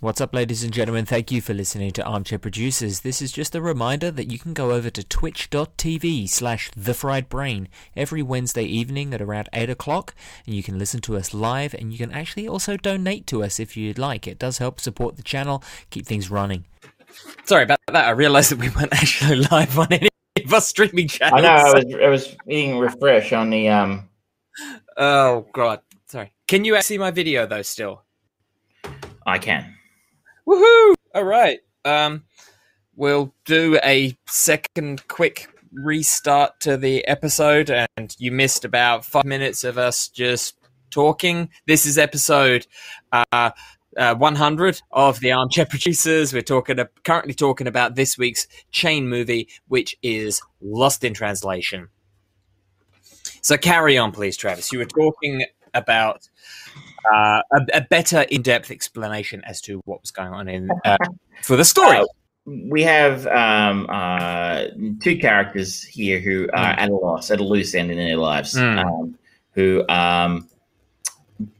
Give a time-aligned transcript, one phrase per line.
[0.00, 1.06] What's up, ladies and gentlemen?
[1.06, 3.00] Thank you for listening to Armchair Producers.
[3.00, 7.28] This is just a reminder that you can go over to twitch.tv slash the fried
[7.28, 10.14] brain every Wednesday evening at around 8 o'clock,
[10.46, 13.58] and you can listen to us live, and you can actually also donate to us
[13.58, 14.28] if you'd like.
[14.28, 16.64] It does help support the channel, keep things running.
[17.44, 18.06] Sorry about that.
[18.06, 20.10] I realized that we weren't actually live on any
[20.44, 21.40] of our streaming channels.
[21.40, 21.48] I know.
[21.48, 24.08] I was I was hitting refresh on the um.
[24.96, 25.80] Oh god.
[26.06, 26.32] Sorry.
[26.46, 27.62] Can you see my video though?
[27.62, 28.04] Still.
[29.26, 29.74] I can.
[30.48, 30.94] Woohoo!
[31.14, 31.60] All right.
[31.84, 32.24] Um,
[32.96, 39.62] we'll do a second quick restart to the episode, and you missed about five minutes
[39.62, 40.56] of us just
[40.90, 41.50] talking.
[41.66, 42.66] This is episode
[43.12, 43.50] uh,
[43.94, 46.32] uh, 100 of the Armchair Producers.
[46.32, 51.88] We're talking currently talking about this week's chain movie, which is Lost in Translation.
[53.42, 54.72] So carry on, please, Travis.
[54.72, 56.26] You were talking about
[57.12, 60.96] uh, a, a, better in-depth explanation as to what was going on in uh,
[61.42, 61.98] for the story.
[61.98, 62.04] Uh,
[62.46, 64.64] we have um, uh,
[65.02, 66.78] two characters here who are mm.
[66.78, 68.84] at a loss, at a loose end in their lives, mm.
[68.84, 69.18] um,
[69.52, 70.48] who um,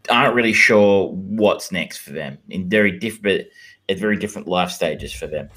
[0.08, 3.46] aren't really sure what's next for them in very different,
[3.88, 5.48] at very different life stages for them,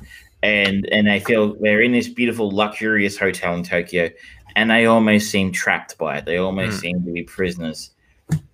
[0.43, 4.09] and and they feel they're in this beautiful, luxurious hotel in Tokyo,
[4.55, 6.25] and they almost seem trapped by it.
[6.25, 6.81] They almost mm.
[6.81, 7.91] seem to be prisoners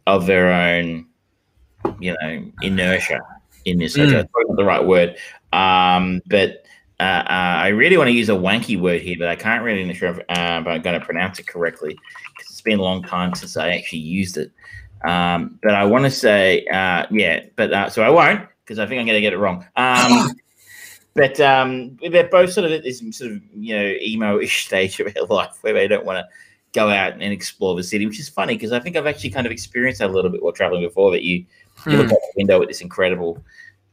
[0.05, 1.06] of their own
[1.99, 3.19] you know inertia
[3.65, 3.97] in this.
[3.97, 4.11] Mm.
[4.11, 5.17] That's not the right word,
[5.53, 6.63] um, but
[6.99, 9.93] uh, uh, I really want to use a wanky word here, but I can't really
[9.93, 10.21] sure if, uh,
[10.61, 11.97] if I'm going to pronounce it correctly
[12.35, 14.51] because it's been a long time since I actually used it.
[15.05, 18.87] Um, but I want to say, uh, yeah, but uh, so I won't because I
[18.87, 19.63] think I'm going to get it wrong.
[19.75, 20.31] Um,
[21.13, 25.13] but um, they're both sort of at this sort of you know emo-ish stage of
[25.13, 26.27] their life where they don't want to
[26.77, 29.47] go out and explore the city, which is funny because I think I've actually kind
[29.47, 31.11] of experienced that a little bit while traveling before.
[31.11, 31.45] That you
[31.87, 32.13] you look hmm.
[32.13, 33.43] out the window at this incredible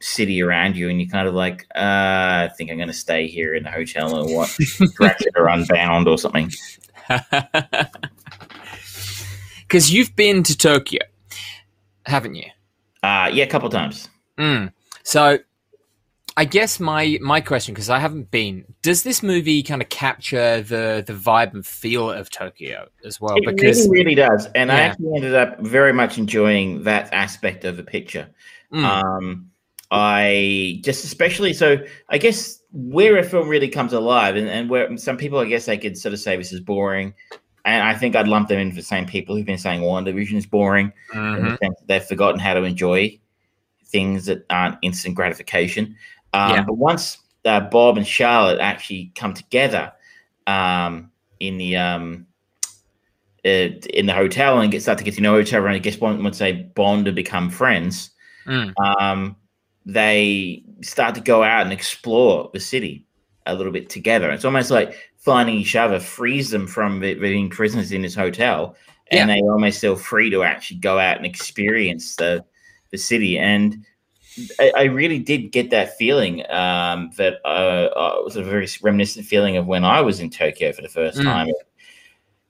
[0.00, 3.26] city around you, and you're kind of like, uh, I think I'm going to stay
[3.26, 4.58] here in the hotel and watch
[5.00, 6.52] Ratchet or Unbound or something.
[9.66, 11.00] Because you've been to Tokyo,
[12.06, 12.44] haven't you?
[13.02, 14.08] Uh, yeah, a couple times.
[14.38, 14.72] Mm.
[15.02, 15.38] So
[16.36, 20.62] I guess my my question, because I haven't been, does this movie kind of capture
[20.62, 23.36] the the vibe and feel of Tokyo as well?
[23.36, 24.76] It because really, really does, and yeah.
[24.76, 28.28] I actually ended up very much enjoying that aspect of the picture.
[28.72, 28.84] Mm.
[28.84, 29.50] Um,
[29.92, 31.78] I just especially so
[32.08, 35.66] I guess where a film really comes alive, and, and where some people I guess
[35.66, 37.14] they could sort of say this is boring,
[37.64, 40.34] and I think I'd lump them in for the same people who've been saying WandaVision
[40.34, 40.92] is boring.
[41.12, 41.66] Mm-hmm.
[41.86, 43.20] they've forgotten how to enjoy
[43.86, 45.94] things that aren't instant gratification.
[46.34, 46.64] Um, yeah.
[46.64, 49.92] But once uh, Bob and Charlotte actually come together
[50.46, 52.26] um, in the um,
[53.44, 55.78] uh, in the hotel and get start to get to know each other, and I
[55.78, 58.10] guess one once they bond and become friends,
[58.46, 58.72] mm.
[58.84, 59.36] um,
[59.86, 63.06] they start to go out and explore the city
[63.46, 64.30] a little bit together.
[64.30, 68.74] It's almost like finding each other frees them from being prisoners in this hotel,
[69.12, 69.36] and yeah.
[69.36, 72.44] they almost feel free to actually go out and experience the
[72.90, 73.38] the city.
[73.38, 73.84] And
[74.58, 79.26] I, I, really did get that feeling um, that uh, uh, was a very reminiscent
[79.26, 81.24] feeling of when I was in Tokyo for the first mm.
[81.24, 81.48] time.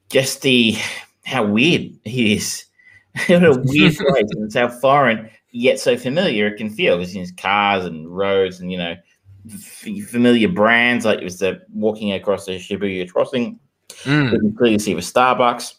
[0.08, 0.76] Just the
[1.24, 2.64] how weird he is.
[3.26, 6.96] what a weird place, and it's how foreign yet so familiar it can feel.
[6.96, 8.96] Because you cars and roads, and you know,
[9.52, 13.58] f- familiar brands like it was the walking across the Shibuya crossing.
[14.04, 14.32] Mm.
[14.32, 15.74] You can clearly see the Starbucks.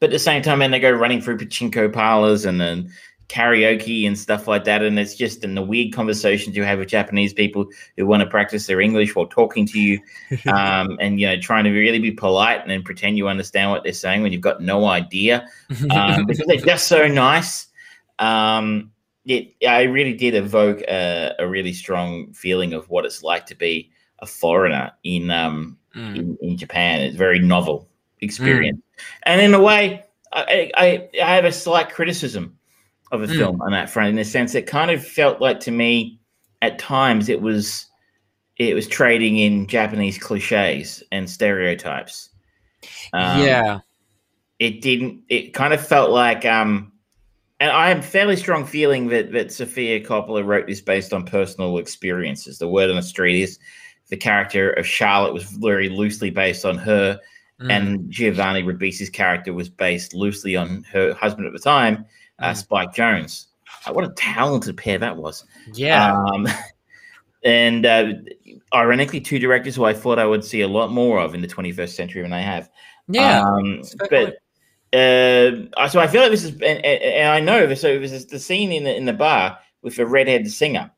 [0.00, 2.92] But at the same time, and they go running through pachinko parlors and then
[3.28, 4.82] karaoke and stuff like that.
[4.82, 7.66] And it's just in the weird conversations you have with Japanese people
[7.96, 10.00] who want to practice their English while talking to you,
[10.52, 13.84] um, and you know, trying to really be polite and then pretend you understand what
[13.84, 15.46] they're saying when you've got no idea,
[15.90, 17.66] um, because they're just so nice.
[18.18, 18.90] Um,
[19.26, 23.54] it, I really did evoke a, a, really strong feeling of what it's like to
[23.54, 23.90] be
[24.20, 26.16] a foreigner in um, mm.
[26.16, 27.02] in, in, Japan.
[27.02, 27.88] It's a very novel
[28.20, 29.02] experience, mm.
[29.24, 30.02] and in a way,
[30.32, 32.57] I, I, I have a slight criticism
[33.12, 33.36] of a mm.
[33.36, 36.18] film on that front in the sense it kind of felt like to me
[36.62, 37.86] at times it was
[38.56, 42.30] it was trading in Japanese cliches and stereotypes.
[43.12, 43.78] Um, yeah.
[44.58, 46.92] It didn't it kind of felt like um
[47.60, 51.78] and I am fairly strong feeling that that Sofia Coppola wrote this based on personal
[51.78, 52.58] experiences.
[52.58, 53.58] The word on the street is
[54.08, 57.20] the character of Charlotte was very loosely based on her,
[57.60, 57.70] mm.
[57.70, 62.06] and Giovanni Ribisi's character was based loosely on her husband at the time,
[62.38, 62.54] uh.
[62.54, 63.46] Spike Jonze.
[63.86, 65.44] Uh, what a talented pair that was.
[65.72, 66.16] Yeah.
[66.16, 66.48] Um,
[67.44, 68.12] and uh,
[68.74, 71.48] ironically, two directors who I thought I would see a lot more of in the
[71.48, 72.70] 21st century than I have.
[73.08, 73.42] Yeah.
[73.42, 74.38] Um, but
[74.92, 77.80] uh, so I feel like this is, and, and I know this.
[77.80, 80.90] So this is the scene in the in the bar with a redheaded singer.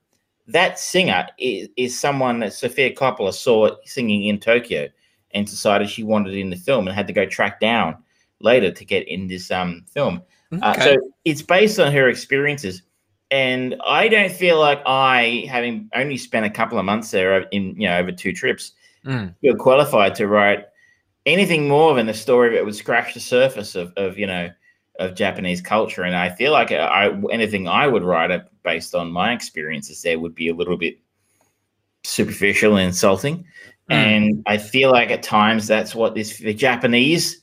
[0.47, 4.89] That singer is, is someone that Sofia Coppola saw singing in Tokyo
[5.33, 7.97] and decided she wanted in the film and had to go track down
[8.41, 10.23] later to get in this um, film.
[10.53, 10.81] Uh, okay.
[10.81, 12.83] Uh, so it's based on her experiences.
[13.31, 17.81] And I don't feel like I, having only spent a couple of months there in,
[17.81, 18.73] you know, over two trips,
[19.05, 19.33] mm.
[19.41, 20.67] feel qualified to write
[21.27, 24.51] anything more than a story that would scratch the surface of, of you know,
[24.99, 26.03] of Japanese culture.
[26.03, 28.31] And I feel like I, anything I would write
[28.63, 30.99] based on my experiences there would be a little bit
[32.05, 33.45] superficial and insulting.
[33.91, 33.95] Mm.
[33.95, 37.40] And I feel like at times that's what this the Japanese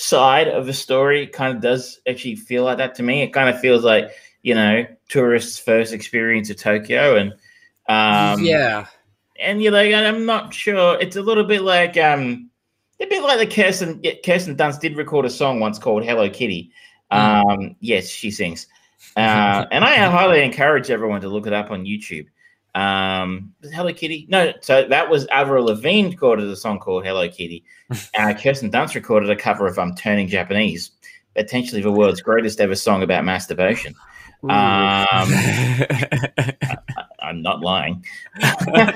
[0.00, 3.22] side of the story kind of does actually feel like that to me.
[3.22, 4.10] It kind of feels like
[4.42, 7.32] you know tourists' first experience of Tokyo, and
[7.88, 8.86] um, yeah,
[9.38, 10.98] and you know, I'm not sure.
[11.00, 12.48] It's a little bit like um,
[12.98, 16.72] a bit like the Kirsten Kirsten Dunst did record a song once called Hello Kitty.
[17.12, 17.50] Mm.
[17.50, 18.66] Um, yes, she sings,
[19.16, 22.26] uh, and I highly encourage everyone to look it up on YouTube.
[22.74, 24.26] Um, Hello Kitty?
[24.28, 27.64] No, so that was Avril Lavigne recorded a song called Hello Kitty.
[28.18, 30.90] uh, Kirsten Dunst recorded a cover of i'm um, Turning Japanese,
[31.34, 33.94] potentially the world's greatest ever song about masturbation.
[34.42, 35.06] Um, I,
[37.22, 38.04] am not lying.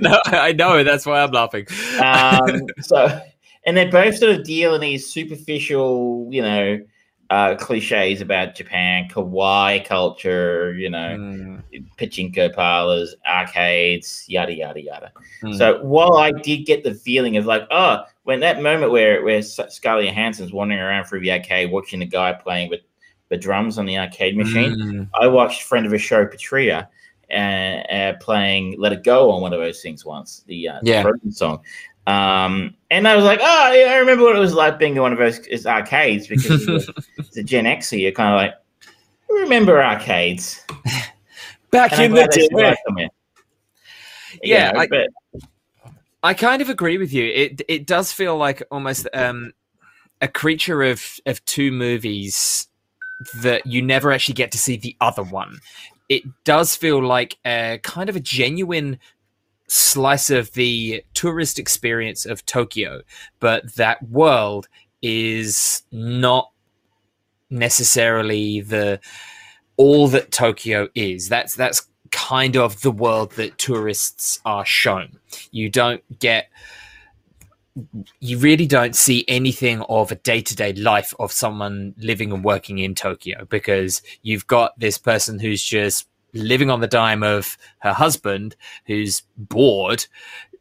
[0.01, 0.83] no, I know.
[0.85, 1.67] That's why I'm laughing.
[2.03, 3.21] um, so,
[3.67, 6.79] and they both sort of deal in these superficial, you know,
[7.31, 11.63] uh, cliches about Japan, kawaii culture, you know, mm.
[11.99, 15.13] pachinko parlors, arcades, yada yada yada.
[15.43, 15.57] Mm.
[15.57, 19.43] So while I did get the feeling of like, oh, when that moment where where
[19.43, 22.81] Scarlett Johansson's wandering around through the arcade watching the guy playing with
[23.31, 25.09] the drums on the arcade machine, mm.
[25.15, 26.89] I watched friend of a show Patria
[27.31, 31.03] uh, uh, playing "Let It Go" on one of those things once, the, uh, yeah.
[31.03, 31.61] the song.
[32.07, 35.03] Um, and I was like, oh, yeah, I remember what it was like being in
[35.03, 36.69] one of those arcades because
[37.19, 37.99] it's a Gen Xer.
[37.99, 38.55] You're kind of like,
[39.29, 40.65] remember arcades
[41.71, 42.49] back and in the
[42.97, 43.09] day.
[44.43, 45.09] Yeah, I, but...
[46.23, 47.25] I kind of agree with you.
[47.25, 49.53] It it does feel like almost um,
[50.21, 52.69] a creature of of two movies
[53.43, 55.59] that you never actually get to see the other one.
[56.09, 58.99] It does feel like a kind of a genuine
[59.67, 63.03] slice of the tourist experience of Tokyo,
[63.41, 64.69] but that world
[65.03, 66.51] is not
[67.51, 69.01] necessarily the
[69.77, 71.29] all that Tokyo is.
[71.29, 75.19] That's that's kind of the world that tourists are shown.
[75.51, 76.49] You don't get
[78.21, 82.95] you really don't see anything of a day-to-day life of someone living and working in
[82.95, 88.57] Tokyo because you've got this person who's just living on the dime of her husband,
[88.87, 90.07] who's bored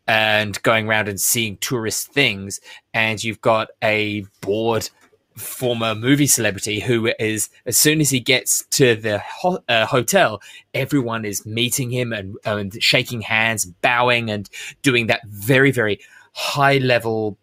[0.08, 2.60] and going around and seeing tourist things,
[2.94, 4.90] and you've got a bored
[5.36, 10.40] former movie celebrity who is as soon as he gets to the ho- uh, hotel
[10.75, 14.48] everyone is meeting him and, and shaking hands bowing and
[14.84, 16.00] doing that very very
[16.34, 17.36] high level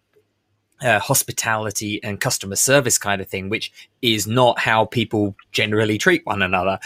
[0.82, 3.72] uh, hospitality and customer service kind of thing, which
[4.02, 6.78] is not how people generally treat one another.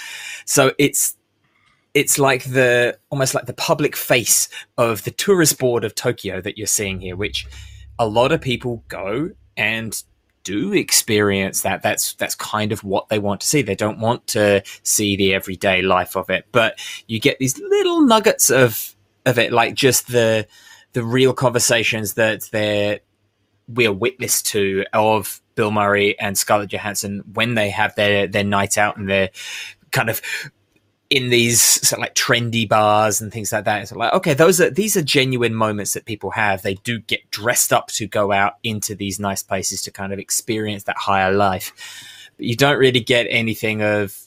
[0.44, 1.17] So it's
[1.94, 6.58] it's like the almost like the public face of the tourist board of Tokyo that
[6.58, 7.46] you're seeing here, which
[7.99, 10.02] a lot of people go and
[10.43, 11.82] do experience that.
[11.82, 13.62] That's that's kind of what they want to see.
[13.62, 18.02] They don't want to see the everyday life of it, but you get these little
[18.02, 18.94] nuggets of
[19.25, 20.46] of it, like just the
[20.93, 23.01] the real conversations that they're
[23.67, 28.77] we're witness to of Bill Murray and Scarlett Johansson when they have their their night
[28.77, 29.31] out and they're
[29.91, 30.20] kind of
[31.11, 33.82] in these sort of like trendy bars and things like that.
[33.82, 36.63] It's like, okay, those are these are genuine moments that people have.
[36.63, 40.19] They do get dressed up to go out into these nice places to kind of
[40.19, 41.73] experience that higher life.
[42.37, 44.19] But you don't really get anything of,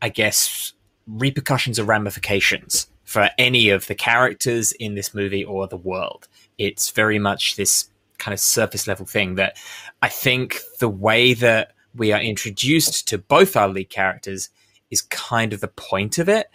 [0.00, 0.72] I guess,
[1.06, 6.28] repercussions or ramifications for any of the characters in this movie or the world.
[6.58, 9.56] It's very much this kind of surface level thing that
[10.02, 14.50] I think the way that we are introduced to both our lead characters
[14.90, 16.48] is kind of the point of it.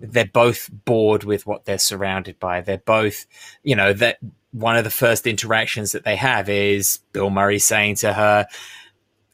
[0.00, 2.60] They're both bored with what they're surrounded by.
[2.60, 3.26] They're both,
[3.62, 4.18] you know, that
[4.52, 8.46] one of the first interactions that they have is Bill Murray saying to her,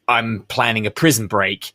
[0.09, 1.73] I'm planning a prison break.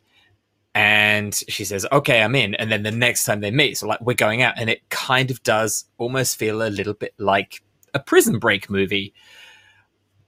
[0.74, 2.54] And she says, okay, I'm in.
[2.54, 4.54] And then the next time they meet, so like we're going out.
[4.56, 7.62] And it kind of does almost feel a little bit like
[7.92, 9.12] a prison break movie,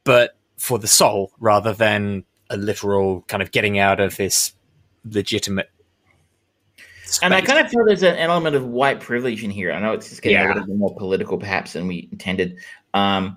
[0.04, 4.54] but for the soul rather than a literal kind of getting out of this
[5.04, 5.70] legitimate
[7.23, 9.73] and I kind of feel there's an element of white privilege in here.
[9.73, 10.46] I know it's just getting yeah.
[10.46, 12.58] a little bit more political, perhaps, than we intended.
[12.92, 13.37] Um,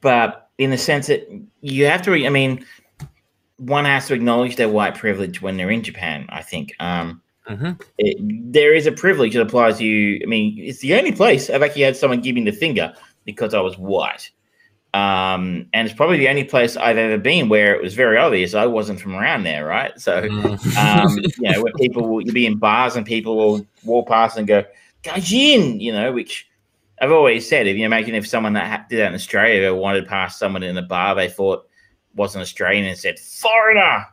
[0.00, 1.28] but in the sense that
[1.60, 2.64] you have to, I mean,
[3.56, 6.26] one has to acknowledge their white privilege when they're in Japan.
[6.28, 6.74] I think.
[6.80, 7.80] Um, Mm-hmm.
[7.96, 10.20] It, there is a privilege that applies to you.
[10.22, 12.92] I mean, it's the only place I've actually had someone give me the finger
[13.24, 14.30] because I was white.
[14.94, 18.54] Um, and it's probably the only place I've ever been where it was very obvious
[18.54, 19.98] I wasn't from around there, right?
[20.00, 20.76] So, Mm.
[20.76, 24.38] um, you know, where people will, you'll be in bars and people will walk past
[24.38, 24.64] and go,
[25.02, 26.48] Gaijin, you know, which
[27.00, 30.08] I've always said, if you imagine if someone that ha- did that in Australia wanted
[30.08, 31.68] past someone in a bar they thought
[32.14, 34.06] wasn't Australian and said, foreigner,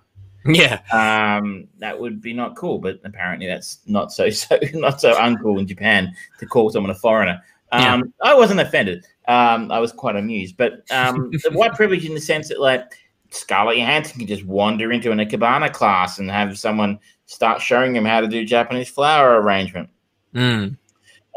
[0.46, 0.82] Yeah.
[0.94, 2.77] um, that would be not cool.
[2.77, 6.96] But apparently, that's not so so not so uncool in Japan to call someone a
[6.96, 7.41] foreigner.
[7.72, 9.05] Um, I wasn't offended.
[9.27, 10.58] Um, I was quite amused.
[10.58, 12.84] But um, the white privilege in the sense that like
[13.32, 18.05] Scarlett Johansson can just wander into an Ikebana class and have someone start showing him
[18.05, 19.89] how to do Japanese flower arrangement.
[20.34, 20.63] Mm.
[20.63, 20.77] And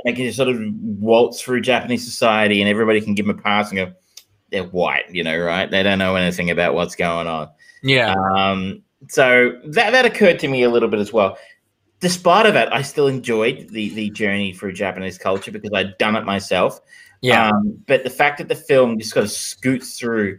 [0.04, 0.60] they can just sort of
[1.00, 3.92] waltz through Japanese society, and everybody can give them a pass and go,
[4.50, 5.70] "They're white," you know, right?
[5.70, 7.48] They don't know anything about what's going on.
[7.82, 8.14] Yeah.
[8.36, 11.38] Um, so that that occurred to me a little bit as well.
[12.00, 16.16] Despite of it, I still enjoyed the the journey through Japanese culture because I'd done
[16.16, 16.80] it myself.
[17.20, 17.48] Yeah.
[17.50, 20.38] Um, but the fact that the film just kind of scoots through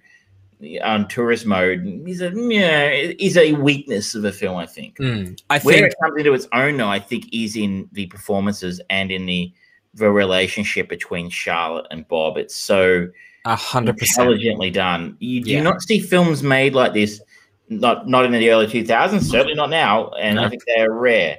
[0.84, 4.58] on tourist mode is a yeah is a weakness of the film.
[4.58, 5.42] I think Mm.
[5.50, 5.88] I where think.
[5.88, 9.54] it comes into its own, though, I think is in the performances and in the
[9.96, 12.38] the relationship between Charlotte and Bob.
[12.38, 13.08] It's so
[13.46, 14.28] A hundred percent.
[14.28, 15.16] intelligently done.
[15.20, 15.62] You do Yeah.
[15.64, 17.22] not see films made like this,
[17.70, 20.44] not not in the early 2000s, certainly not now, and No.
[20.44, 21.38] I think they're rare.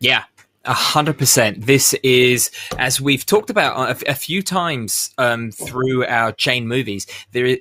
[0.00, 0.24] Yeah,
[0.64, 1.66] a hundred percent.
[1.66, 7.06] This is, as we've talked about a, few times um, through our chain movies.
[7.32, 7.60] There, i-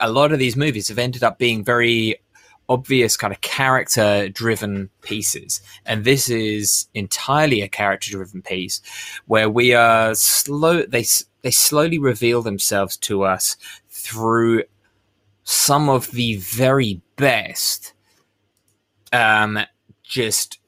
[0.00, 2.16] a lot of these movies have ended up being very
[2.68, 8.80] obvious, kind of character-driven pieces, and this is entirely a character-driven piece
[9.26, 10.82] where we are slow.
[10.82, 11.04] They
[11.42, 13.56] they slowly reveal themselves to us
[13.90, 14.64] through
[15.44, 17.92] some of the very best.
[19.12, 19.60] Um,
[20.02, 20.58] just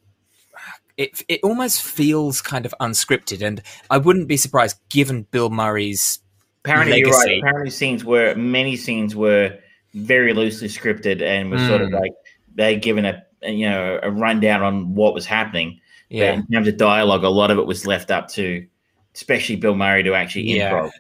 [0.97, 6.21] it it almost feels kind of unscripted, and I wouldn't be surprised given Bill Murray's.
[6.65, 7.39] Apparently, you're right.
[7.39, 9.57] Apparently, scenes were many scenes were
[9.95, 12.01] very loosely scripted and was sort of Mm.
[12.01, 12.13] like
[12.55, 15.81] they given a you know a rundown on what was happening.
[16.11, 18.67] But Yeah, in terms of dialogue, a lot of it was left up to,
[19.15, 20.85] especially Bill Murray, to actually improv.
[20.87, 20.91] yeah,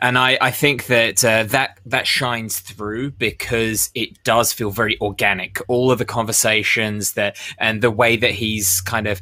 [0.00, 4.96] and I I think that uh, that that shines through because it does feel very
[5.00, 5.58] organic.
[5.66, 9.20] All of the conversations that and the way that he's kind of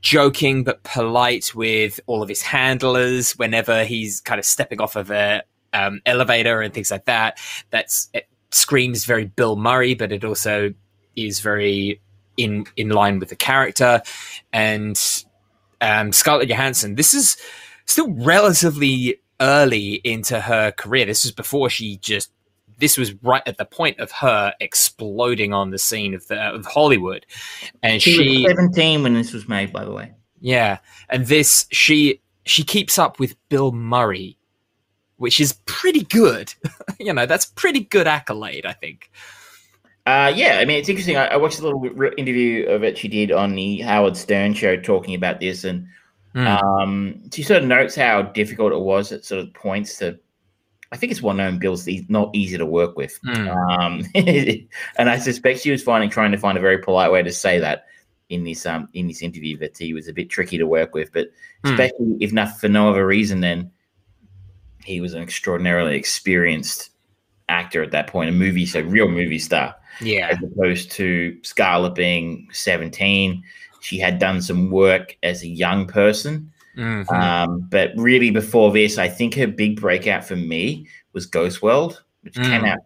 [0.00, 5.12] joking but polite with all of his handlers whenever he's kind of stepping off of
[5.12, 7.38] a um, elevator and things like that.
[7.70, 10.74] That's it screams very Bill Murray, but it also
[11.14, 12.00] is very
[12.36, 14.02] in in line with the character
[14.52, 15.00] and
[15.80, 16.96] um, Scarlett Johansson.
[16.96, 17.36] This is
[17.86, 21.04] still relatively early into her career.
[21.06, 22.30] This was before she just.
[22.78, 26.66] This was right at the point of her exploding on the scene of the of
[26.66, 27.24] Hollywood,
[27.84, 30.12] and She, she was 17 when this was made, by the way.
[30.40, 34.36] yeah, and this she she keeps up with Bill Murray,
[35.18, 36.52] which is pretty good.
[36.98, 39.10] you know, that's pretty good accolade, I think.
[40.04, 41.16] Uh, yeah, I mean, it's interesting.
[41.16, 44.52] I, I watched a little re- interview of it she did on the Howard Stern
[44.52, 45.86] show talking about this, and
[46.34, 46.62] Mm.
[46.62, 50.18] um, she sort of notes how difficult it was at sort of points to.
[50.92, 53.48] I think it's well known Bill's not easy to work with, Mm.
[53.80, 54.04] um,
[54.96, 57.58] and I suspect she was finding trying to find a very polite way to say
[57.58, 57.86] that
[58.30, 61.12] in this um in this interview that he was a bit tricky to work with,
[61.12, 61.28] but
[61.64, 61.72] Hmm.
[61.72, 63.70] especially if not for no other reason than
[64.84, 66.90] he was an extraordinarily experienced
[67.48, 71.94] actor at that point, a movie, so real movie star Yeah, as opposed to Scarlett
[71.94, 73.42] being 17.
[73.84, 76.50] She had done some work as a young person.
[76.76, 77.08] Mhm.
[77.12, 82.02] Um, but really, before this, I think her big breakout for me was Ghost World,
[82.22, 82.72] which came Mm.
[82.72, 82.78] out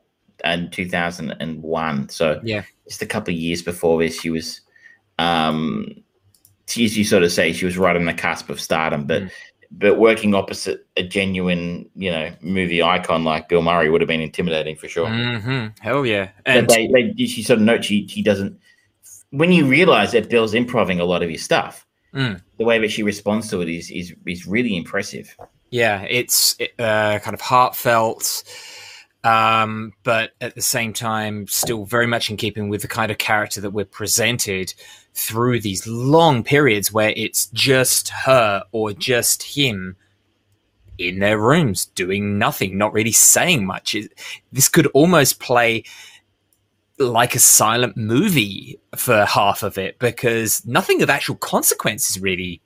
[0.44, 2.08] in 2001.
[2.08, 2.62] So, Yeah.
[2.88, 4.60] just a couple of years before this, she was,
[5.18, 5.86] um,
[6.66, 9.06] she, as you sort of say, she was right on the cusp of stardom.
[9.06, 9.30] But Mm.
[9.70, 14.22] but working opposite a genuine, you know, movie icon like Bill Murray would have been
[14.22, 15.06] intimidating for sure.
[15.06, 15.72] Mhm.
[15.80, 18.58] hell yeah, But and they, they, she sort of notes she, she doesn't.
[19.30, 22.40] When you realize that Bill's improving a lot of his stuff, Mm.
[22.56, 25.36] the way that she responds to it is is is really impressive.
[25.70, 28.44] yeah, it's uh, kind of heartfelt,
[29.24, 33.18] um, but at the same time, still very much in keeping with the kind of
[33.18, 34.72] character that we're presented
[35.12, 39.94] through these long periods where it's just her or just him
[40.96, 43.94] in their rooms doing nothing, not really saying much.
[43.94, 44.12] It,
[44.50, 45.84] this could almost play
[46.98, 52.60] like a silent movie for half of it because nothing of actual consequence is really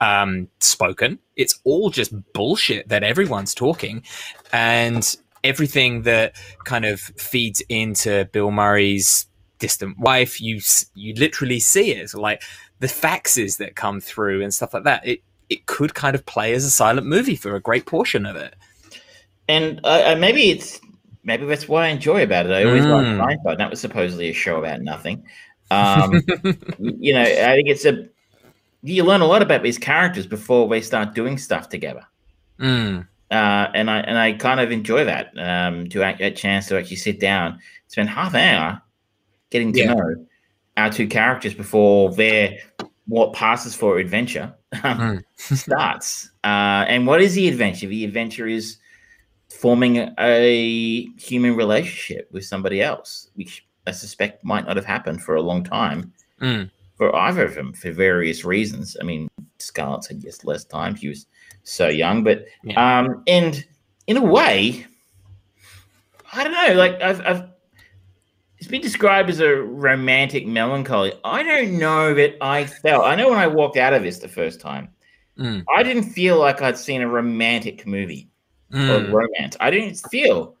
[0.00, 1.18] um, spoken.
[1.36, 4.02] It's all just bullshit that everyone's talking,
[4.52, 6.34] and everything that
[6.64, 9.26] kind of feeds into Bill Murray's
[9.58, 10.40] distant wife.
[10.40, 10.60] You
[10.94, 12.14] you literally see it.
[12.14, 12.42] Like
[12.78, 15.06] the faxes that come through and stuff like that.
[15.06, 18.36] It it could kind of play as a silent movie for a great portion of
[18.36, 18.54] it.
[19.48, 20.80] And uh, maybe it's
[21.26, 22.52] maybe that's what I enjoy about it.
[22.52, 23.18] I always mm.
[23.18, 23.58] liked Seinfeld.
[23.58, 25.24] That was supposedly a show about nothing.
[25.70, 26.22] Um,
[26.78, 28.08] you know, I think it's a
[28.82, 32.06] you learn a lot about these characters before they start doing stuff together.
[32.60, 33.06] Mm.
[33.30, 36.78] Uh, and I and I kind of enjoy that um, to act, a chance to
[36.78, 38.82] actually sit down, spend half an hour
[39.50, 39.94] getting to yeah.
[39.94, 40.26] know
[40.76, 42.58] our two characters before their
[43.08, 45.22] what passes for adventure mm.
[45.36, 46.30] starts.
[46.44, 47.88] Uh, and what is the adventure?
[47.88, 48.78] The adventure is
[49.56, 55.36] forming a human relationship with somebody else, which I suspect might not have happened for
[55.36, 56.70] a long time mm.
[56.96, 58.96] for either of them for various reasons.
[59.00, 60.94] I mean, Scarlett said yes less time.
[60.94, 61.26] She was
[61.62, 63.00] so young, but yeah.
[63.00, 63.64] um, and
[64.06, 64.86] in a way,
[66.32, 66.74] I don't know.
[66.74, 67.48] Like I've, I've
[68.58, 71.12] it's been described as a romantic melancholy.
[71.24, 73.04] I don't know that I felt.
[73.04, 74.88] I know when I walked out of this the first time,
[75.38, 75.64] mm.
[75.74, 78.30] I didn't feel like I'd seen a romantic movie
[78.72, 79.10] mm.
[79.10, 79.56] or romance.
[79.60, 80.56] I didn't feel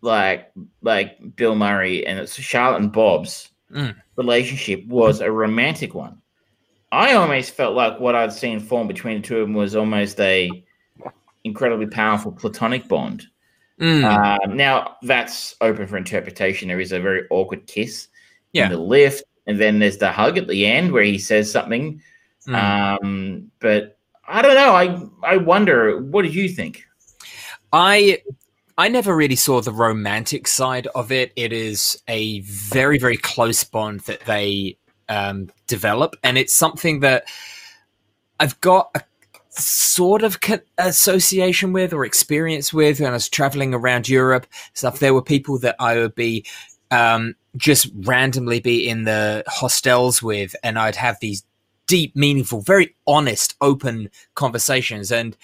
[0.00, 0.50] like
[0.82, 3.94] like Bill Murray and Charlotte and Bob's mm.
[4.16, 6.20] relationship was a romantic one.
[6.90, 10.20] I almost felt like what I'd seen form between the two of them was almost
[10.20, 10.50] a
[11.44, 13.26] incredibly powerful platonic bond.
[13.80, 14.04] Mm.
[14.04, 16.68] Uh, now that's open for interpretation.
[16.68, 18.08] There is a very awkward kiss
[18.52, 18.66] yeah.
[18.66, 22.00] in the lift, and then there's the hug at the end where he says something.
[22.46, 23.02] Mm.
[23.02, 24.74] Um, but I don't know.
[24.74, 26.00] I I wonder.
[26.02, 26.84] What did you think?
[27.72, 28.22] I
[28.78, 31.32] I never really saw the romantic side of it.
[31.36, 34.76] It is a very very close bond that they
[35.08, 37.24] um, develop, and it's something that
[38.40, 39.02] I've got a
[39.50, 40.38] sort of
[40.78, 44.46] association with or experience with when I was traveling around Europe.
[44.74, 46.44] Stuff there were people that I would be
[46.90, 51.44] um, just randomly be in the hostels with, and I'd have these
[51.86, 55.36] deep, meaningful, very honest, open conversations, and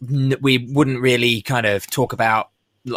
[0.00, 2.50] we wouldn't really kind of talk about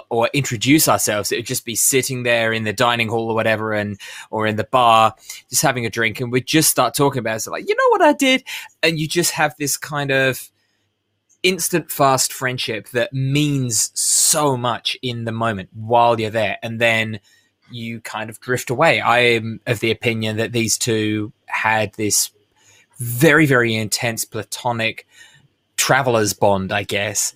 [0.10, 1.32] or introduce ourselves.
[1.32, 4.56] It would just be sitting there in the dining hall or whatever, and or in
[4.56, 5.16] the bar,
[5.50, 7.40] just having a drink, and we'd just start talking about it.
[7.40, 8.44] So like, you know what I did,
[8.84, 10.50] and you just have this kind of
[11.42, 17.20] instant fast friendship that means so much in the moment while you're there, and then
[17.72, 19.00] you kind of drift away.
[19.00, 22.32] I am of the opinion that these two had this
[22.98, 25.08] very, very intense platonic
[25.80, 27.34] travelers bond, I guess,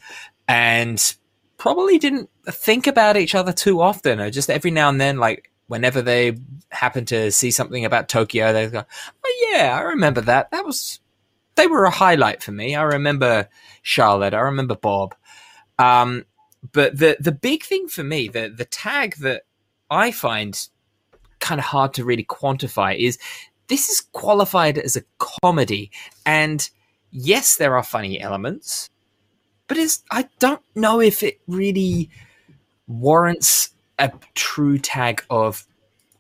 [0.47, 1.15] and
[1.58, 5.49] probably didn't think about each other too often, or just every now and then, like
[5.67, 6.38] whenever they
[6.69, 8.84] happen to see something about Tokyo, they go,
[9.25, 10.51] "Oh yeah, I remember that.
[10.51, 10.99] That was
[11.56, 12.75] they were a highlight for me.
[12.75, 13.47] I remember
[13.82, 14.34] Charlotte.
[14.34, 15.15] I remember Bob."
[15.79, 16.25] Um,
[16.73, 19.43] but the the big thing for me, the the tag that
[19.89, 20.67] I find
[21.39, 23.17] kind of hard to really quantify is
[23.67, 25.91] this is qualified as a comedy,
[26.25, 26.69] and
[27.13, 28.89] yes, there are funny elements,
[29.67, 32.10] but it's I don't know if it really
[32.88, 35.65] warrants a true tag of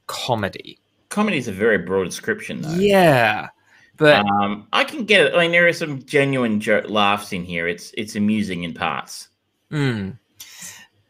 [0.07, 0.79] comedy.
[1.09, 2.75] Comedy is a very broad description, though.
[2.75, 3.49] Yeah,
[3.97, 5.35] but um, I can get it.
[5.35, 7.67] I mean, there are some genuine jo- laughs in here.
[7.67, 9.29] It's it's amusing in parts.
[9.71, 10.17] Mm.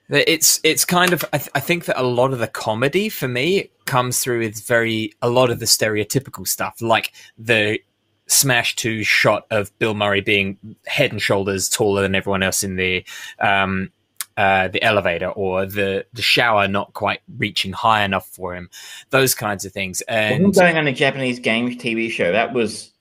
[0.10, 3.28] It's it's kind of I, th- I, think that a lot of the comedy for
[3.28, 7.80] me comes through with very a lot of the stereotypical stuff, like the
[8.28, 12.76] smash to shot of Bill Murray being head and shoulders taller than everyone else in
[12.76, 13.04] the
[13.40, 13.92] um,
[14.38, 18.70] uh, the elevator or the the shower not quite reaching high enough for him.
[19.10, 20.02] Those kinds of things.
[20.02, 22.92] And going on a Japanese games TV show that was.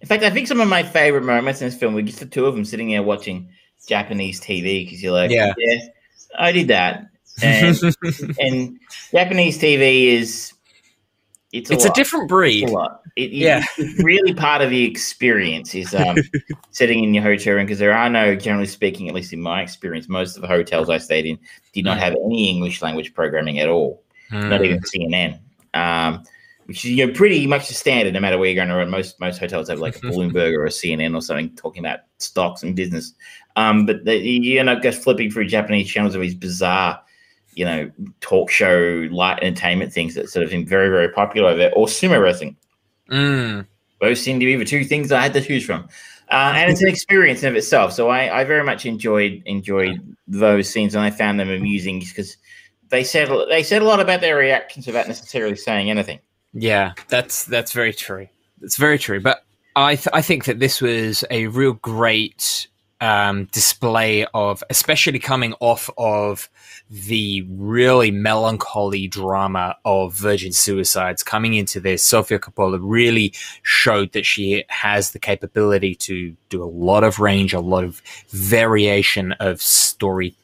[0.00, 2.26] In fact, I think some of my favorite moments in this film were just the
[2.26, 3.48] two of them sitting there watching
[3.86, 5.78] Japanese TV because you're like, yeah, yeah,
[6.36, 7.06] I did that.
[7.40, 7.80] And,
[8.40, 8.80] and
[9.12, 10.52] Japanese TV is
[11.52, 12.64] it's a, it's a different breed.
[12.64, 12.72] It's
[13.14, 16.16] it, yeah, it's really part of the experience is um,
[16.70, 19.60] sitting in your hotel room because there are no, generally speaking, at least in my
[19.60, 21.38] experience, most of the hotels I stayed in
[21.74, 22.00] did not mm.
[22.00, 24.48] have any English language programming at all, mm.
[24.48, 25.38] not even CNN.
[25.74, 26.24] Um,
[26.66, 29.20] which is you know pretty much the standard no matter where you're going to Most
[29.20, 32.74] most hotels have like a Bloomberg or a CNN or something talking about stocks and
[32.74, 33.12] business.
[33.56, 37.02] Um, but the, you end up just flipping through Japanese channels of these bizarre
[37.54, 41.72] you know, talk show, light entertainment things that sort of been very, very popular there,
[41.74, 42.56] or sumo wrestling.
[43.10, 43.66] Mm.
[44.00, 45.88] Both seem to be the two things I had to choose from.
[46.30, 47.92] Uh, and it's an experience in of itself.
[47.92, 52.36] So I, I very much enjoyed enjoyed those scenes, and I found them amusing because
[52.88, 56.20] they said they said a lot about their reactions without necessarily saying anything.
[56.54, 58.28] Yeah, that's that's very true.
[58.62, 59.20] It's very true.
[59.20, 59.44] But
[59.76, 62.68] I th- I think that this was a real great
[63.02, 66.48] um, display of, especially coming off of
[66.88, 73.34] the really melancholy drama of Virgin Suicides, coming into this, Sofia Coppola really
[73.64, 78.00] showed that she has the capability to do a lot of range, a lot of
[78.28, 80.36] variation of story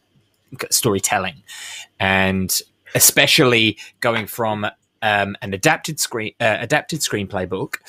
[0.69, 1.37] storytelling,
[2.01, 2.61] and
[2.97, 4.67] especially going from
[5.01, 7.81] um, an adapted screen uh, adapted screenplay book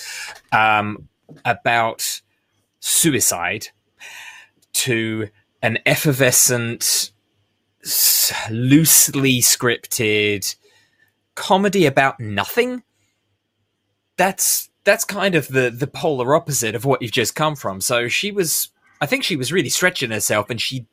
[0.51, 1.07] um,
[1.43, 2.21] about
[2.81, 3.69] suicide
[4.79, 5.29] to
[5.61, 7.11] an effervescent,
[8.49, 10.55] loosely scripted
[11.35, 12.83] comedy about nothing.
[14.17, 17.81] That's that's kind of the the polar opposite of what you've just come from.
[17.81, 18.69] So she was,
[19.01, 20.85] I think, she was really stretching herself, and she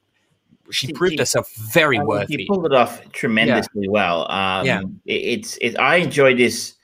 [0.70, 2.36] she proved she, herself very I mean, worthy.
[2.38, 3.90] She pulled it off tremendously yeah.
[3.90, 4.30] well.
[4.30, 6.75] Um, yeah, it, it's it, I enjoyed this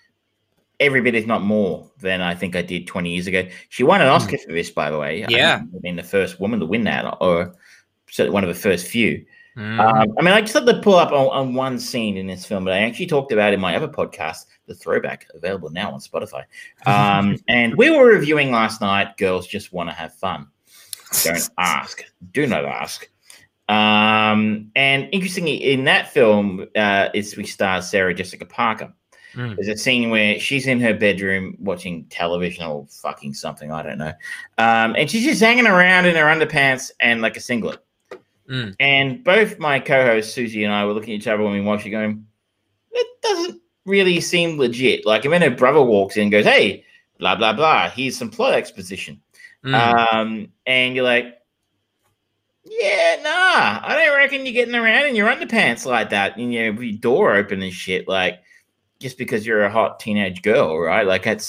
[0.82, 3.46] every bit, if not more, than I think I did 20 years ago.
[3.68, 4.14] She won an hmm.
[4.14, 4.44] Oscar mm.
[4.44, 5.24] for this, by the way.
[5.28, 5.62] Yeah.
[5.62, 7.54] I mean, the first woman to win that, or
[8.10, 9.24] certainly one of the first few.
[9.56, 9.80] Mm.
[9.80, 12.46] Um, I mean, I just had to pull up on, on, one scene in this
[12.46, 16.00] film, but I actually talked about in my other podcast, The Throwback, available now on
[16.00, 16.44] Spotify.
[16.86, 20.48] Um, and we were reviewing last night Girls Just Want to Have Fun.
[21.24, 22.02] Don't ask.
[22.32, 23.08] Do not ask.
[23.68, 28.92] Um, and interestingly, in that film, uh, it's we star Sarah Jessica Parker.
[29.34, 29.56] Mm.
[29.56, 33.98] There's a scene where she's in her bedroom watching television or fucking something, I don't
[33.98, 34.12] know.
[34.58, 37.82] Um, and she's just hanging around in her underpants and like a singlet.
[38.48, 38.74] Mm.
[38.80, 41.60] And both my co hosts, Susie and I, were looking at each other when we
[41.60, 42.26] watched it going,
[42.90, 45.06] it doesn't really seem legit.
[45.06, 46.84] Like, when her brother walks in and goes, hey,
[47.18, 49.20] blah, blah, blah, here's some plot exposition.
[49.64, 50.12] Mm.
[50.12, 51.38] Um, and you're like,
[52.64, 56.72] yeah, nah, I don't reckon you're getting around in your underpants like that, and you
[56.72, 58.06] know, your door open and shit.
[58.06, 58.40] Like,
[59.02, 61.06] just because you're a hot teenage girl, right?
[61.06, 61.46] Like that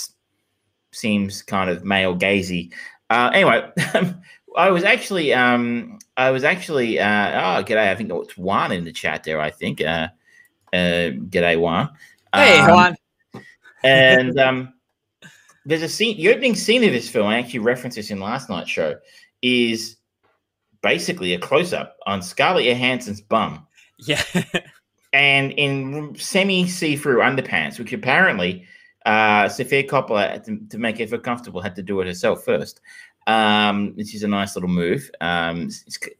[0.91, 2.73] seems kind of male gazy.
[3.09, 3.71] Uh, anyway,
[4.57, 7.05] I was actually, um, I was actually, uh,
[7.59, 7.89] oh, g'day.
[7.89, 9.39] I think it's Juan in the chat there.
[9.39, 10.09] I think, uh,
[10.73, 11.89] uh, g'day Juan.
[12.33, 12.95] Hey um, Juan.
[13.83, 14.73] and um,
[15.65, 16.17] there's a scene.
[16.17, 18.95] The opening scene of this film, I actually referenced this in last night's show,
[19.41, 19.97] is
[20.81, 23.67] basically a close up on Scarlett Johansson's bum.
[23.99, 24.21] Yeah.
[25.13, 28.65] and in semi see-through underpants, which apparently
[29.05, 32.81] uh, Sofia Coppola, to, to, make her feel comfortable, had to do it herself first.
[33.27, 35.09] Um, this is a nice little move.
[35.21, 35.69] Um,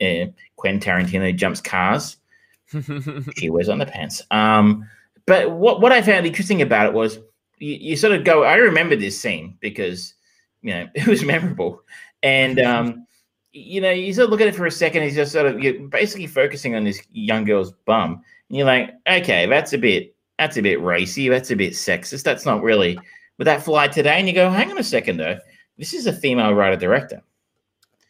[0.01, 0.25] uh,
[0.56, 2.17] Quentin Tarantino jumps cars.
[3.38, 4.21] she wears underpants.
[4.32, 4.88] Um,
[5.25, 7.19] but what, what I found interesting about it was
[7.60, 10.13] you, you, sort of go, I remember this scene because,
[10.62, 11.82] you know, it was memorable.
[12.21, 13.08] And, um,
[13.53, 15.60] you know, you sort of look at it for a second, he's just sort of
[15.60, 18.21] you're basically focusing on this young girl's bum.
[18.54, 22.22] And you're like, okay, that's a bit that's a bit racy, that's a bit sexist.
[22.22, 23.00] That's not really
[23.39, 24.20] would that fly today?
[24.20, 25.39] And you go, hang on a second though.
[25.80, 27.24] This is a female writer director.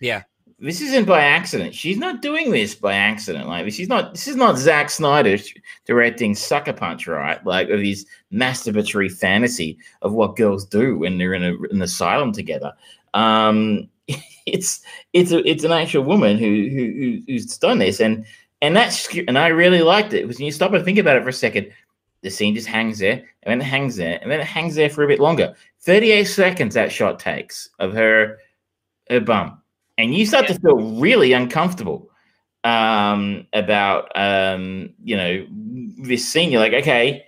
[0.02, 0.24] Yeah.
[0.60, 1.74] This isn't by accident.
[1.74, 3.48] She's not doing this by accident.
[3.48, 4.16] Like she's not.
[4.16, 5.38] This is not Zack Snyder
[5.86, 7.42] directing Sucker Punch, right?
[7.46, 12.34] Like of his masturbatory fantasy of what girls do when they're in a, an asylum
[12.34, 12.74] together.
[13.14, 13.88] Um,
[14.46, 14.82] it's
[15.14, 18.26] it's a, it's an actual woman who, who who's done this, and
[18.63, 21.23] and that's and I really liked it because when you stop and think about it
[21.23, 21.71] for a second,
[22.21, 24.89] the scene just hangs there, and then it hangs there, and then it hangs there
[24.89, 25.54] for a bit longer.
[25.82, 28.39] Thirty-eight seconds that shot takes of her
[29.10, 29.62] her bum,
[29.97, 30.56] and you start yeah.
[30.56, 32.10] to feel really uncomfortable
[32.63, 35.45] um, about um, you know
[36.02, 36.49] this scene.
[36.49, 37.26] You're like, okay,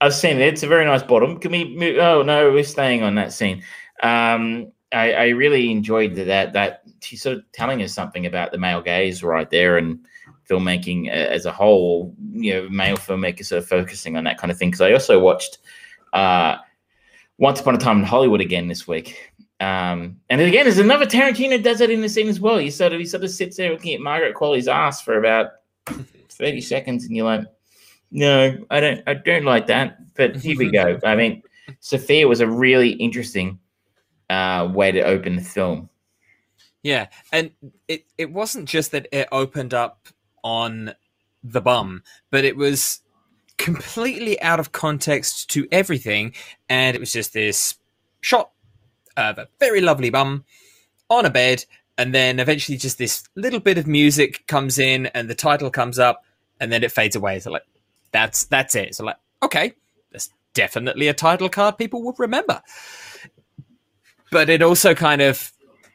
[0.00, 0.52] I've seen it.
[0.52, 1.38] It's a very nice bottom.
[1.38, 1.76] Can we?
[1.76, 1.98] Move?
[1.98, 3.62] Oh no, we're staying on that scene.
[4.02, 6.52] Um, I, I really enjoyed that.
[6.52, 10.04] That she's sort of telling us something about the male gaze right there, and
[10.48, 14.70] filmmaking as a whole, you know, male filmmakers are focusing on that kind of thing.
[14.70, 15.58] Because I also watched
[16.12, 16.56] uh,
[17.38, 19.32] Once Upon a Time in Hollywood again this week.
[19.60, 22.58] Um, and again, there's another Tarantino does it in the scene as well.
[22.58, 25.52] He sort of he sort of sits there looking at Margaret Qualley's ass for about
[25.86, 27.46] 30 seconds, and you're like,
[28.10, 30.14] no, I don't I don't like that.
[30.14, 30.98] But here we go.
[31.04, 31.42] I mean,
[31.78, 33.60] Sofia was a really interesting
[34.28, 35.88] uh, way to open the film.
[36.82, 37.52] Yeah, and
[37.86, 40.08] it, it wasn't just that it opened up
[40.42, 40.94] on
[41.44, 43.00] the bum, but it was
[43.58, 46.34] completely out of context to everything,
[46.68, 47.76] and it was just this
[48.20, 48.50] shot
[49.16, 50.44] of a very lovely bum
[51.10, 51.64] on a bed,
[51.98, 55.98] and then eventually just this little bit of music comes in, and the title comes
[55.98, 56.24] up,
[56.60, 57.38] and then it fades away.
[57.40, 57.66] So like,
[58.10, 58.94] that's that's it.
[58.94, 59.74] So like, okay,
[60.10, 62.62] that's definitely a title card people will remember.
[64.30, 65.52] But it also kind of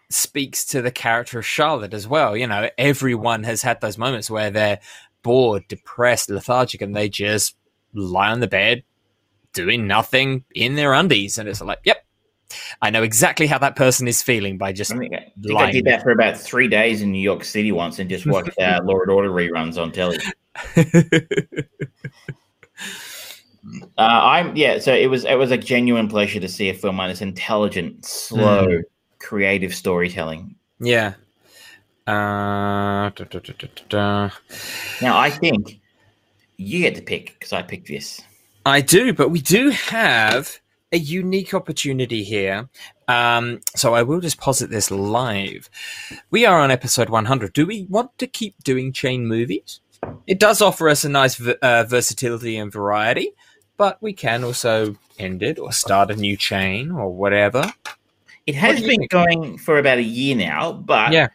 [0.10, 2.36] speaks to the character of Charlotte as well.
[2.36, 4.80] You know, everyone has had those moments where they're
[5.24, 7.56] bored, depressed, lethargic, and they just
[7.93, 8.84] lie on the bed
[9.54, 11.38] doing nothing in their undies.
[11.38, 12.06] And it's like, yep,
[12.82, 14.93] I know exactly how that person is feeling by just.
[14.93, 17.72] I think, I, think I did that for about three days in New York City
[17.72, 20.17] once, and just watched uh, Law and Order reruns on telly.
[23.98, 24.80] Uh, I'm yeah.
[24.80, 28.06] So it was it was a genuine pleasure to see a film like this intelligent,
[28.06, 28.82] slow, mm.
[29.20, 30.56] Creative storytelling.
[30.80, 31.14] Yeah.
[32.06, 33.40] Uh, da, da,
[33.90, 34.30] da,
[35.02, 35.82] now I think
[36.56, 38.22] you get to pick because I picked this.
[38.66, 40.60] I do, but we do have
[40.94, 42.70] a unique opportunity here.
[43.10, 45.70] Um, so I will just posit this live.
[46.32, 47.52] We are on episode 100.
[47.52, 49.82] Do we want to keep doing chain movies?
[50.28, 53.34] It does offer us a nice uh, versatility and variety
[53.78, 57.72] but we can also end it or start a new chain or whatever.
[58.48, 59.12] It has been think?
[59.12, 61.28] going for about a year now, but yeah,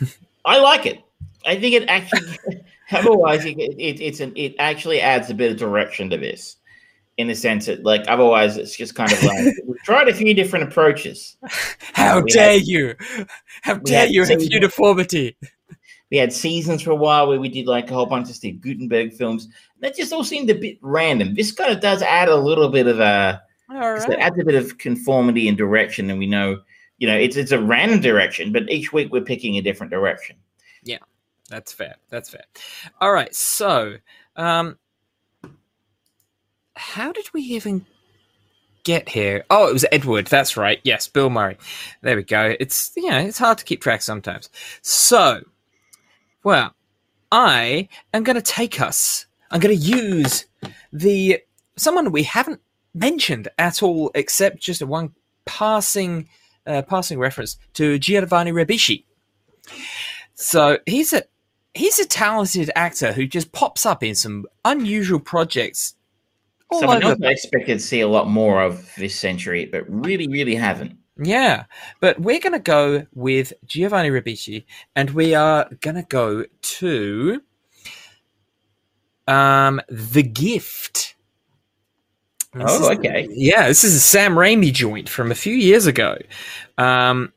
[0.44, 1.04] I like it.
[1.46, 2.38] I think it actually,
[2.92, 6.56] otherwise, it, it, it's an, it actually adds a bit of direction to this,
[7.18, 10.32] in the sense that, like, otherwise, it's just kind of like we've tried a few
[10.34, 11.36] different approaches.
[11.92, 12.94] How uh, dare had, you?
[13.60, 15.36] How dare you have uniformity?
[16.10, 18.60] We had seasons for a while where we did like a whole bunch of Steve
[18.60, 19.48] Guttenberg films.
[19.80, 21.34] That just all seemed a bit random.
[21.34, 23.42] This kind of does add a little bit of a
[23.78, 24.18] right.
[24.18, 26.60] adds a bit of conformity and direction, and we know,
[26.98, 30.36] you know, it's it's a random direction, but each week we're picking a different direction.
[30.82, 30.98] Yeah,
[31.48, 31.96] that's fair.
[32.08, 32.44] That's fair.
[33.00, 33.96] All right, so
[34.36, 34.78] um,
[36.74, 37.86] how did we even
[38.84, 39.44] get here?
[39.50, 40.26] Oh, it was Edward.
[40.26, 40.80] That's right.
[40.82, 41.56] Yes, Bill Murray.
[42.02, 42.54] There we go.
[42.58, 44.48] It's you know, it's hard to keep track sometimes.
[44.82, 45.42] So
[46.42, 46.74] well,
[47.30, 49.26] I am going to take us.
[49.50, 50.46] I'm going to use
[50.92, 51.40] the
[51.76, 52.60] someone we haven't
[52.94, 56.28] mentioned at all, except just a one passing
[56.66, 59.04] uh, passing reference to Giovanni Ribisi.
[60.34, 61.24] So he's a
[61.74, 65.94] he's a talented actor who just pops up in some unusual projects.
[66.72, 70.54] Someone else I expected to see a lot more of this century, but really, really
[70.54, 70.96] haven't.
[71.22, 71.64] Yeah,
[72.00, 74.64] but we're going to go with Giovanni Ribisi,
[74.96, 77.42] and we are going to go to
[79.26, 81.16] um, The Gift.
[82.52, 83.28] This oh, okay.
[83.30, 86.18] yeah, this is a Sam Raimi joint from a few years ago.
[86.78, 87.32] Um,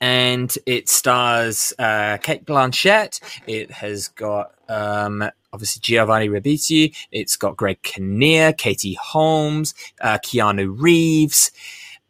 [0.00, 3.20] and it stars uh, Cate Blanchett.
[3.46, 6.96] It has got um, obviously Giovanni Ribisi.
[7.10, 11.52] It's got Greg Kinnear, Katie Holmes, uh, Keanu Reeves.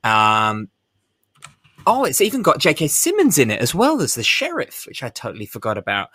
[0.05, 0.69] Um,
[1.87, 2.89] oh, it's even got J.K.
[2.89, 6.11] Simmons in it as well as the sheriff, which I totally forgot about.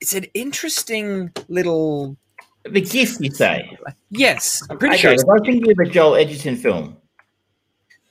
[0.00, 2.16] It's an interesting little.
[2.64, 3.76] The gift, you say?
[4.10, 5.12] Yes, I'm pretty okay, sure.
[5.12, 6.96] If I think of a Joel Edgerton film,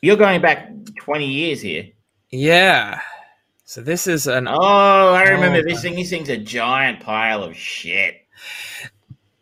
[0.01, 1.87] you're going back 20 years here.
[2.31, 2.99] Yeah.
[3.63, 4.47] So this is an.
[4.47, 5.95] Oh, I remember oh, this thing.
[5.95, 8.21] This thing's a giant pile of shit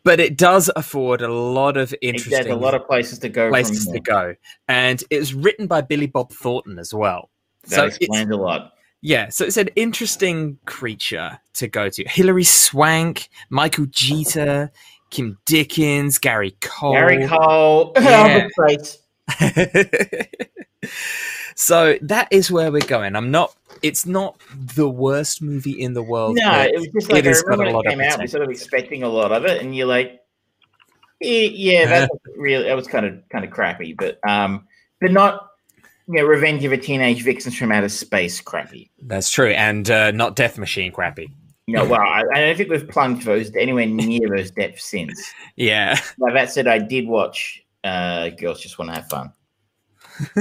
[0.02, 3.50] but it does afford a lot of interesting, a lot of places to go.
[3.50, 4.34] Places to go,
[4.68, 7.30] and it was written by Billy Bob Thornton as well.
[7.64, 8.72] That so explains a lot.
[9.02, 12.04] Yeah, so it's an interesting creature to go to.
[12.06, 14.70] Hilary Swank, Michael Jeter,
[15.10, 16.92] Kim Dickens, Gary Cole.
[16.92, 17.92] Gary Cole.
[18.00, 18.48] Yeah.
[21.54, 23.14] so that is where we're going.
[23.14, 26.36] I'm not it's not the worst movie in the world.
[26.36, 29.02] No, it was just like I remember when it came out, we're sort of expecting
[29.02, 30.20] a lot of it, and you're like,
[31.20, 34.66] yeah, that was really that was kind of kind of crappy, but um,
[35.00, 35.50] but not
[36.08, 38.90] you know, Revenge of a Teenage Vixen from Outer Space crappy.
[39.02, 41.30] That's true, and uh, not Death Machine crappy.
[41.72, 45.32] No, well, I, I, don't think we've plunged those anywhere near those depths since.
[45.56, 45.98] Yeah.
[46.18, 49.32] Now that said, I did watch uh, Girls Just Want to Have Fun.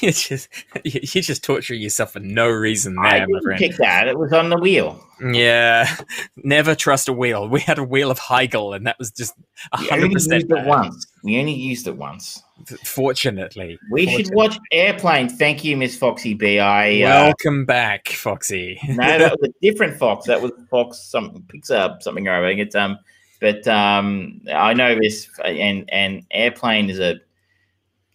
[0.00, 0.48] you just
[0.84, 4.06] you're just torturing yourself for no reason there, I didn't pick that.
[4.06, 5.04] It was on the wheel.
[5.20, 5.88] Yeah,
[6.36, 7.48] never trust a wheel.
[7.48, 9.34] We had a wheel of Heigl, and that was just
[9.72, 10.44] hundred percent.
[10.48, 11.06] once.
[11.22, 12.42] We only used it once.
[12.84, 14.24] Fortunately, we Fortunately.
[14.24, 15.28] should watch Airplane.
[15.28, 16.58] Thank you, Miss Foxy B.
[16.58, 18.78] I uh, welcome back, Foxy.
[18.88, 20.26] no, that was a different Fox.
[20.26, 20.98] That was Fox.
[20.98, 22.28] Some Pixar something.
[22.28, 22.98] I think it's um,
[23.40, 27.16] but um, I know this, and and Airplane is a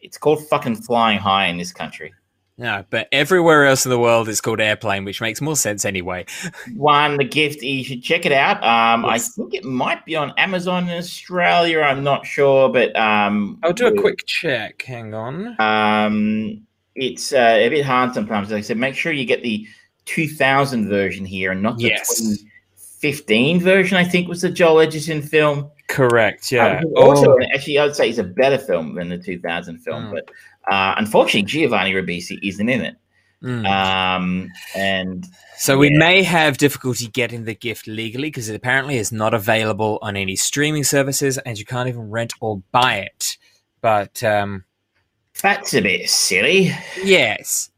[0.02, 2.14] it's called fucking flying high in this country.
[2.58, 6.26] No, but everywhere else in the world it's called airplane, which makes more sense anyway.
[6.76, 8.64] One, the gift, you should check it out.
[8.64, 9.12] Um, yes.
[9.12, 11.82] I think it might be on Amazon in Australia.
[11.82, 14.84] I'm not sure, but um, I'll do a quick check.
[14.84, 15.60] Hang on.
[15.60, 16.66] Um,
[16.96, 18.52] it's uh, a bit hard sometimes.
[18.52, 19.68] Like I said, make sure you get the
[20.06, 22.45] 2000 version here and not the yes.
[23.12, 23.98] 2015 version.
[23.98, 25.70] I think was the Joel Edgerton film.
[25.88, 26.52] Correct.
[26.52, 26.82] Yeah.
[26.84, 27.40] Uh, also, oh.
[27.54, 30.12] actually, I would say it's a better film than the 2000 film, mm.
[30.12, 30.32] but
[30.72, 32.96] uh, unfortunately, Giovanni Ribisi isn't in it.
[33.44, 33.68] Mm.
[33.68, 35.80] Um, and so yeah.
[35.80, 40.16] we may have difficulty getting the gift legally because it apparently is not available on
[40.16, 43.38] any streaming services, and you can't even rent or buy it.
[43.82, 44.64] But um,
[45.42, 46.72] That's a bit silly.
[47.04, 47.70] yes,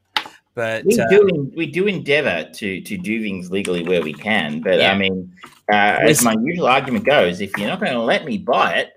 [0.57, 4.59] but We uh, do we do endeavour to to do things legally where we can,
[4.61, 4.91] but Yeah.
[4.91, 5.31] I mean,
[5.71, 8.91] uh, as my usual argument goes, if you're not going to let me buy it,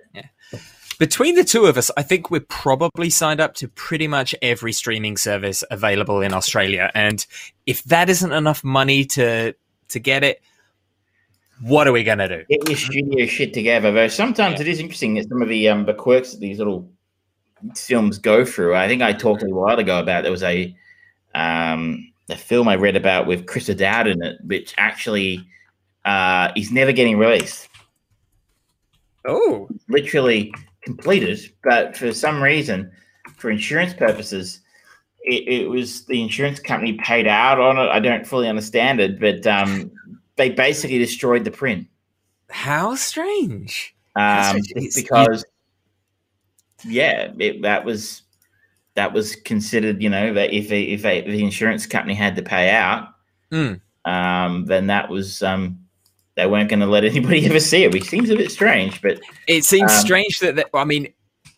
[0.99, 4.73] between the two of us, I think we're probably signed up to pretty much every
[4.73, 6.90] streaming service available in Australia.
[6.94, 7.27] And
[7.66, 9.55] if that isn't enough money to
[9.88, 10.40] to get it,
[11.61, 12.44] what are we gonna do?
[12.49, 13.92] get your studio shit together.
[13.92, 16.90] Though sometimes it is interesting that some of the um the quirks that these little
[17.77, 18.75] films go through.
[18.75, 20.75] I think I talked a while ago about there was a
[21.35, 25.47] um a film I read about with Chris O'Dowd in it, which actually
[26.05, 27.69] uh is never getting released.
[29.27, 32.90] Oh, Literally completed, but for some reason,
[33.37, 34.61] for insurance purposes,
[35.23, 37.90] it, it was the insurance company paid out on it.
[37.90, 39.90] I don't fully understand it, but um
[40.37, 41.87] they basically destroyed the print.
[42.49, 43.95] how strange!
[44.16, 44.62] um, right.
[44.64, 45.45] just because
[46.87, 48.23] yeah it, that was
[49.01, 52.37] that was considered you know that if a, if, a, if the insurance company had
[52.37, 53.09] to pay out
[53.51, 53.81] Mm.
[54.05, 55.81] um, then that was um,
[56.37, 59.19] they weren't going to let anybody ever see it which seems a bit strange but
[59.49, 61.09] It seems Um, strange that, that I mean,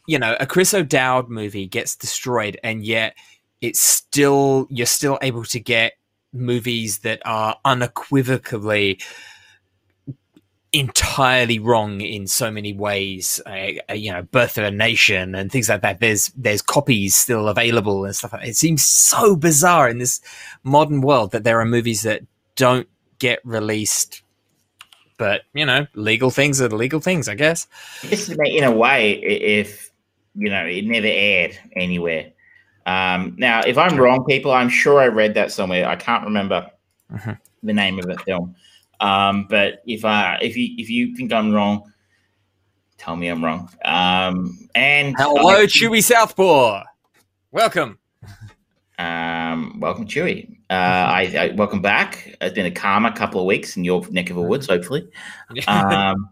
[0.06, 3.14] you know, a Chris O'Dowd movie gets destroyed, and yet
[3.60, 5.92] it's still you're still able to get
[6.32, 8.98] movies that are unequivocally
[10.72, 15.68] entirely wrong in so many ways uh, you know birth of a nation and things
[15.68, 16.00] like that.
[16.00, 18.48] There's there's copies still available and stuff like that.
[18.48, 20.20] it seems so bizarre in this
[20.62, 22.22] modern world that there are movies that
[22.56, 24.22] don't get released
[25.18, 27.66] but you know legal things are legal things i guess.
[28.44, 29.90] In a way if
[30.34, 32.32] you know it never aired anywhere.
[32.86, 35.86] Um, now if i'm wrong people i'm sure i read that somewhere.
[35.86, 36.70] I can't remember
[37.12, 37.38] Mhm.
[37.62, 38.56] the name of the film
[39.02, 41.92] um, but if I if you if you think i'm wrong
[43.02, 43.68] tell me i'm wrong.
[43.84, 46.84] Um, and hello I- chewy southpaw.
[47.50, 47.98] Welcome.
[48.98, 50.58] Um, welcome chewy.
[50.70, 52.36] Uh, I, I welcome back.
[52.40, 55.08] It's been a calmer couple of weeks in your neck of the woods hopefully.
[55.66, 56.30] Um,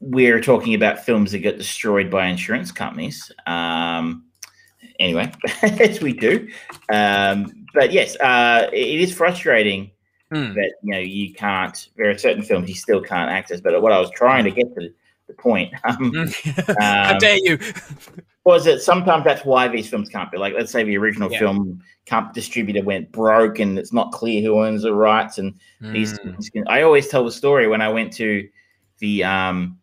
[0.00, 3.32] we're talking about films that get destroyed by insurance companies.
[3.46, 4.26] Um,
[5.00, 5.32] anyway,
[5.62, 6.48] as we do.
[6.90, 9.91] Um, but yes, uh, it is frustrating
[10.32, 10.54] Hmm.
[10.54, 11.88] that you know you can't.
[11.96, 13.60] There are certain films you still can't access.
[13.60, 14.88] But what I was trying to get to
[15.26, 16.12] the point um,
[16.78, 17.58] how Um, dare you
[18.44, 20.54] was that sometimes that's why these films can't be like.
[20.54, 21.38] Let's say the original Yeah.
[21.38, 26.18] film comp- distributor went broke, and it's not clear who owns the rights, and these
[26.18, 26.30] Hmm.
[26.32, 28.48] things can- I always tell the story when I went to
[28.98, 29.78] the um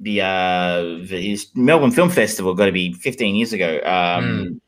[0.00, 3.80] the uh the Melbourne Film Festival got to be 15 years ago.
[3.84, 4.60] Um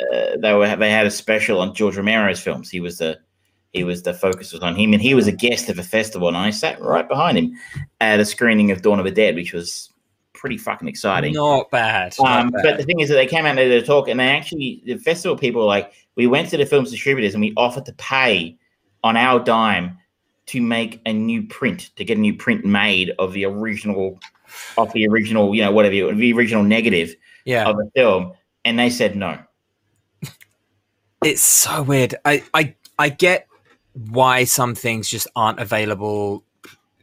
[0.00, 2.70] uh, they were they had a special on George Romero's films.
[2.70, 3.18] He was the
[3.72, 6.26] he was the focus was on him and he was a guest of a festival
[6.28, 7.52] and I sat right behind him
[8.00, 9.90] at a screening of Dawn of the Dead which was
[10.32, 11.34] pretty fucking exciting.
[11.34, 12.62] not bad, not Um, bad.
[12.64, 14.28] but the thing is that they came out and they did a talk, and they
[14.28, 17.84] actually the festival people were like, we went to the film's distributors and we offered
[17.86, 18.56] to pay
[19.04, 19.98] on our dime
[20.46, 24.18] to make a new print, to get a new print made of the original,
[24.78, 28.32] of the original, you know, whatever, you- the original negative yeah of the film,
[28.64, 29.38] and they said no.
[31.24, 32.14] it's so weird.
[32.24, 33.46] I, I I get
[33.92, 36.44] why some things just aren't available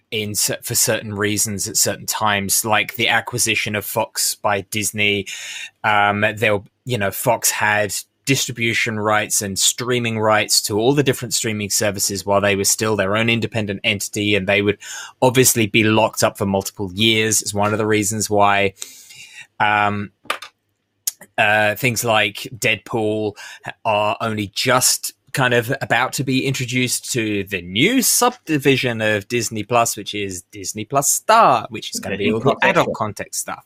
[0.09, 5.27] in for certain reasons at certain times, like the acquisition of Fox by Disney.
[5.83, 7.93] Um, they'll you know Fox had
[8.25, 12.97] distribution rights and streaming rights to all the different streaming services while they were still
[12.97, 14.77] their own independent entity and they would
[15.21, 18.73] obviously be locked up for multiple years is one of the reasons why
[19.61, 20.11] um,
[21.37, 23.37] uh, things like Deadpool
[23.85, 29.61] are only just kind of about to be introduced to the new subdivision of Disney
[29.61, 32.93] Plus, which is Disney Plus Star, which is going to be all the adult Extra.
[32.95, 33.63] context stuff,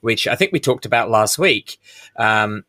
[0.00, 1.78] which I think we talked about last week.
[2.16, 2.64] Um,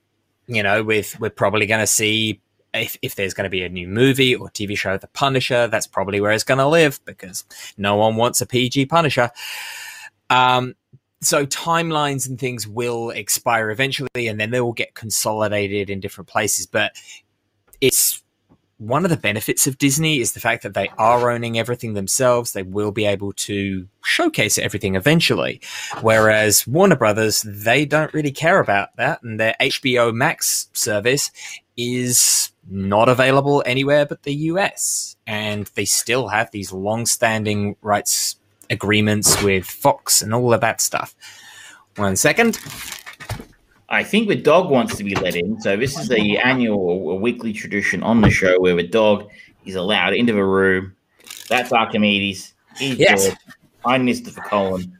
[0.45, 2.39] you know, with we're probably going to see
[2.71, 5.87] if, if there's going to be a new movie or TV show, The Punisher, that's
[5.87, 7.45] probably where it's going to live because
[7.79, 9.31] no one wants a PG Punisher.
[10.29, 10.75] Um,
[11.19, 16.27] so timelines and things will expire eventually and then they will get consolidated in different
[16.27, 16.91] places but
[17.81, 18.21] it's
[18.77, 22.51] one of the benefits of disney is the fact that they are owning everything themselves
[22.51, 25.61] they will be able to showcase everything eventually
[26.01, 31.31] whereas warner brothers they don't really care about that and their hbo max service
[31.77, 38.37] is not available anywhere but the us and they still have these long-standing rights
[38.69, 41.15] agreements with Fox and all of that stuff.
[41.95, 42.59] One second.
[43.89, 45.61] I think the dog wants to be let in.
[45.61, 49.29] So this is the annual or weekly tradition on the show where the dog
[49.65, 50.95] is allowed into the room.
[51.49, 52.53] That's Archimedes.
[52.77, 53.25] He's Yes.
[53.27, 53.37] George.
[53.85, 54.35] I'm Mr.
[54.35, 54.97] Colin.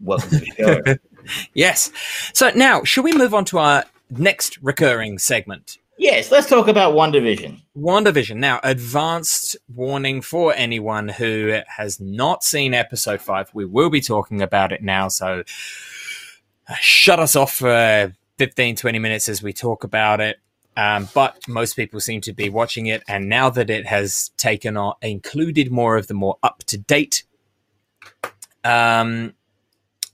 [0.00, 0.96] Welcome to the show.
[1.54, 1.90] yes.
[2.32, 5.78] So now, should we move on to our next recurring segment?
[5.98, 7.60] Yes, let's talk about WandaVision.
[7.76, 8.36] WandaVision.
[8.36, 13.50] Now, advanced warning for anyone who has not seen episode five.
[13.52, 15.42] We will be talking about it now, so
[16.68, 20.38] uh, shut us off for 15, 20 minutes as we talk about it.
[20.76, 24.78] Um, but most people seem to be watching it, and now that it has taken
[24.78, 27.24] on, included more of the more up to date,
[28.64, 29.34] um,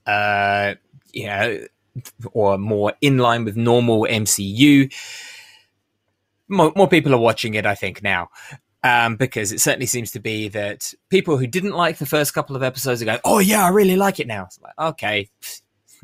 [0.06, 0.74] uh,
[1.12, 1.60] you know,
[2.32, 4.90] or more in line with normal MCU
[6.48, 8.28] more, more people are watching it, I think, now.
[8.82, 12.54] Um, because it certainly seems to be that people who didn't like the first couple
[12.54, 15.28] of episodes are going, "Oh yeah, I really like it now." It's like, okay,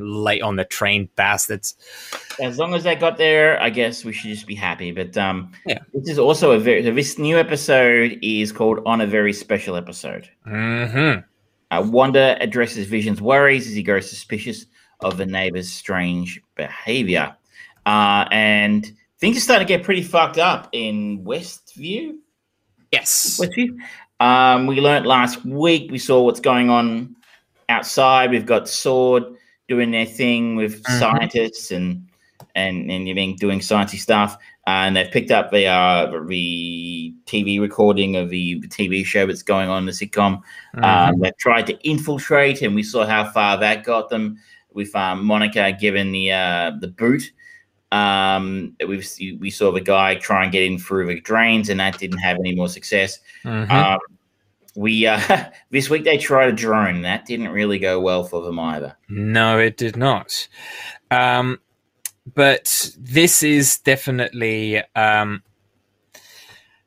[0.03, 1.77] late on the train, bastards.
[2.41, 4.93] As long as they got there, I guess we should just be happy.
[4.93, 9.07] But um, yeah, this is also a very this new episode is called "On a
[9.07, 11.21] Very Special Episode." Mm-hmm.
[11.71, 14.67] Uh, Wanda addresses Vision's worries as he grows suspicious
[15.01, 17.35] of the neighbor's strange behavior,
[17.87, 22.17] uh, and things are starting to get pretty fucked up in Westview.
[22.93, 23.41] Yes.
[23.41, 23.77] Westview.
[24.21, 25.91] Um, we learned last week.
[25.91, 27.17] We saw what's going on
[27.69, 28.31] outside.
[28.31, 29.25] We've got Sword
[29.69, 30.99] doing their thing with mm-hmm.
[30.99, 32.09] scientists and
[32.55, 34.37] and and you mean doing sciencey stuff.
[34.65, 39.43] And they've picked up the uh, the TV recording of the, the TV show that's
[39.43, 40.41] going on the sitcom.
[40.77, 40.85] Mm-hmm.
[40.85, 44.39] Um, they've tried to infiltrate, and we saw how far that got them.
[44.73, 47.33] With um, Monica given the uh, the boot
[47.93, 49.05] um, we
[49.39, 52.39] we saw the guy try and get in through the drains, and that didn't have
[52.39, 53.19] any more success.
[53.45, 53.71] Mm-hmm.
[53.71, 53.99] Um,
[54.75, 57.03] we uh, this week they tried a drone.
[57.03, 58.97] That didn't really go well for them either.
[59.09, 60.49] No, it did not.
[61.11, 61.61] Um,
[62.35, 65.43] but this is definitely um,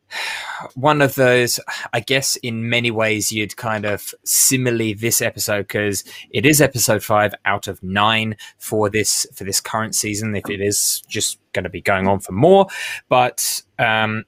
[0.76, 1.60] one of those,
[1.94, 7.04] I guess, in many ways, you'd kind of simile this episode because it is episode
[7.04, 10.36] five out of nine for this for this current season.
[10.36, 12.68] If it is just going to be going on for more,
[13.10, 14.26] but um,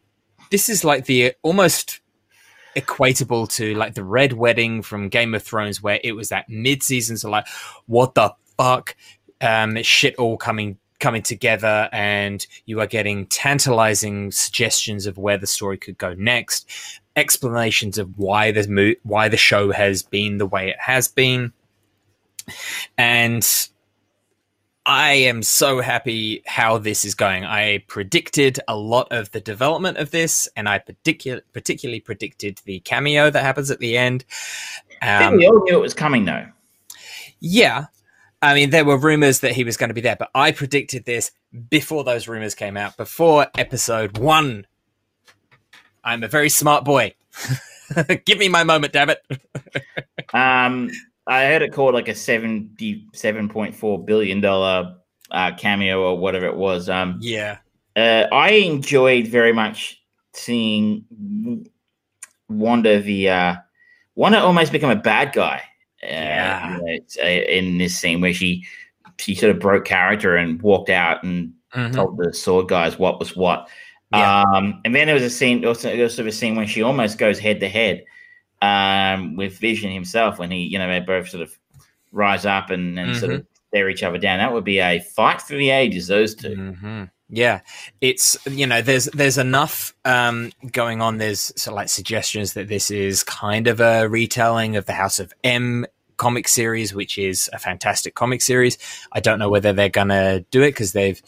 [0.51, 2.01] this is like the almost
[2.77, 6.83] equatable to like the Red Wedding from Game of Thrones, where it was that mid
[6.83, 7.17] season.
[7.17, 7.47] So like,
[7.87, 8.95] what the fuck?
[9.41, 15.45] Um, shit all coming coming together and you are getting tantalizing suggestions of where the
[15.45, 16.67] story could go next
[17.15, 21.53] explanations of why the mo- why the show has been the way it has been
[22.97, 23.69] and
[24.87, 27.43] I am so happy how this is going.
[27.43, 32.79] I predicted a lot of the development of this, and I particu- particularly predicted the
[32.79, 34.23] cameo that happens at the end.
[35.01, 36.47] Um, we all knew it was coming, though.
[37.41, 37.87] Yeah,
[38.41, 41.03] I mean, there were rumors that he was going to be there, but I predicted
[41.03, 41.31] this
[41.69, 44.67] before those rumors came out, before episode one.
[46.01, 47.13] I'm a very smart boy.
[48.25, 49.21] Give me my moment, damn it.
[50.33, 50.89] um,
[51.27, 54.95] I heard it called like a seventy-seven point four billion dollar
[55.31, 56.89] uh, cameo or whatever it was.
[56.89, 57.57] Um, yeah,
[57.95, 60.01] uh, I enjoyed very much
[60.33, 61.05] seeing
[62.49, 63.55] Wanda the uh,
[64.15, 65.63] Wanda almost become a bad guy
[66.03, 66.77] yeah.
[66.77, 68.65] You know, uh, in this scene where she
[69.19, 71.93] she sort of broke character and walked out and mm-hmm.
[71.93, 73.69] told the sword guys what was what.
[74.11, 74.43] Yeah.
[74.43, 77.39] Um, and then there was a scene, also, also a scene when she almost goes
[77.39, 78.05] head to head
[78.61, 81.57] um, with Vision himself when he, you know, they both sort of
[82.11, 83.19] rise up and, and mm-hmm.
[83.19, 84.39] sort of tear each other down.
[84.39, 87.03] That would be a fight for the ages, those 2 mm-hmm.
[87.29, 87.59] Yeah,
[87.99, 91.17] it's you know there's there's enough um, going on.
[91.17, 95.19] There's sort of like suggestions that this is kind of a retelling of the House
[95.19, 95.85] of M
[96.15, 98.77] comic series, which is a fantastic comic series.
[99.11, 101.21] I don't know whether they're gonna do it because they've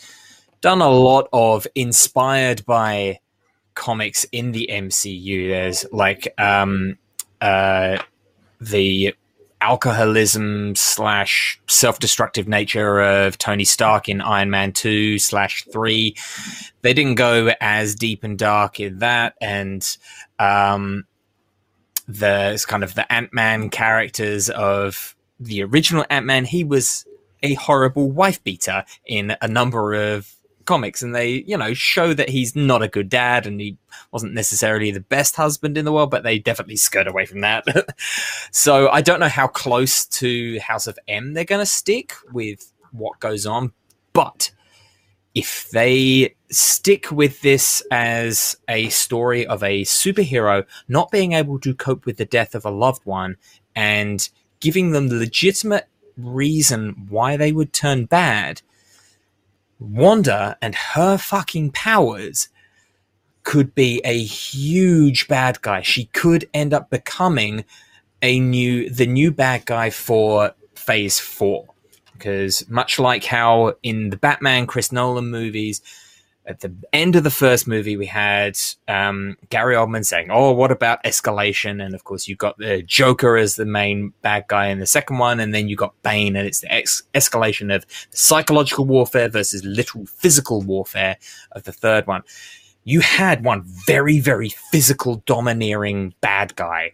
[0.61, 3.19] done a lot of inspired by
[3.73, 5.49] comics in the MCU.
[5.49, 6.97] There's like um,
[7.41, 7.97] uh,
[8.59, 9.15] the
[9.61, 16.15] alcoholism slash self-destructive nature of Tony Stark in Iron Man 2 slash 3.
[16.81, 19.35] They didn't go as deep and dark in that.
[19.41, 19.85] And
[20.37, 21.05] um,
[22.07, 27.05] the kind of the Ant-Man characters of the original Ant-Man, he was
[27.43, 30.33] a horrible wife beater in a number of
[30.69, 33.75] comics and they you know show that he's not a good dad and he
[34.11, 37.65] wasn't necessarily the best husband in the world but they definitely skirt away from that.
[38.51, 42.71] So i don't know how close to house of m they're going to stick with
[42.91, 43.71] what goes on
[44.13, 44.51] but
[45.33, 51.73] if they stick with this as a story of a superhero not being able to
[51.73, 53.37] cope with the death of a loved one
[53.75, 58.61] and giving them the legitimate reason why they would turn bad
[59.79, 62.49] Wanda and her fucking powers
[63.43, 65.81] could be a huge bad guy.
[65.81, 67.65] She could end up becoming
[68.21, 71.65] a new the new bad guy for phase 4.
[72.13, 75.81] because much like how in the Batman Chris Nolan movies,
[76.49, 80.71] at the end of the first movie, we had um, Gary Oldman saying, "Oh, what
[80.71, 84.79] about escalation?" And of course, you got the Joker as the main bad guy in
[84.79, 88.85] the second one, and then you got Bane, and it's the ex- escalation of psychological
[88.85, 91.17] warfare versus literal physical warfare
[91.51, 92.23] of the third one.
[92.83, 96.93] You had one very, very physical, domineering bad guy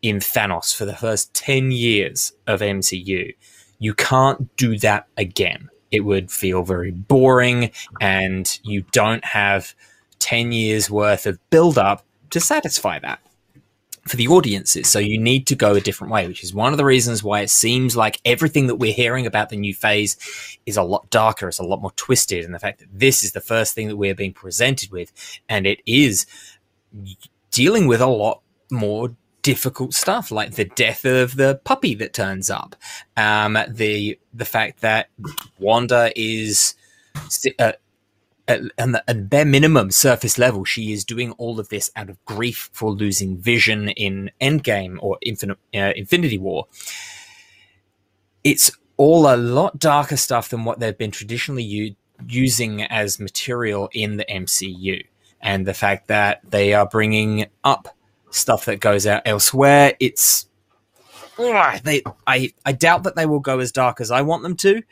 [0.00, 3.34] in Thanos for the first ten years of MCU.
[3.80, 7.70] You can't do that again it would feel very boring
[8.00, 9.74] and you don't have
[10.18, 13.20] 10 years worth of build up to satisfy that
[14.06, 14.88] for the audiences.
[14.88, 17.42] So you need to go a different way, which is one of the reasons why
[17.42, 20.16] it seems like everything that we're hearing about the new phase
[20.66, 22.44] is a lot darker, it's a lot more twisted.
[22.44, 25.12] And the fact that this is the first thing that we're being presented with,
[25.48, 26.26] and it is
[27.52, 28.40] dealing with a lot
[28.70, 32.76] more difficult stuff like the death of the puppy that turns up
[33.16, 35.08] um, the the fact that
[35.58, 36.74] wanda is
[37.58, 37.72] uh,
[38.48, 42.22] at, at the bare minimum surface level she is doing all of this out of
[42.24, 46.66] grief for losing vision in endgame or infinite uh, infinity war.
[48.44, 53.88] It's all a lot darker stuff than what they've been traditionally u- using as material
[53.92, 55.04] in the mcu
[55.40, 57.96] and the fact that they are bringing up
[58.32, 59.94] stuff that goes out elsewhere.
[60.00, 60.46] It's
[61.38, 64.82] they I I doubt that they will go as dark as I want them to.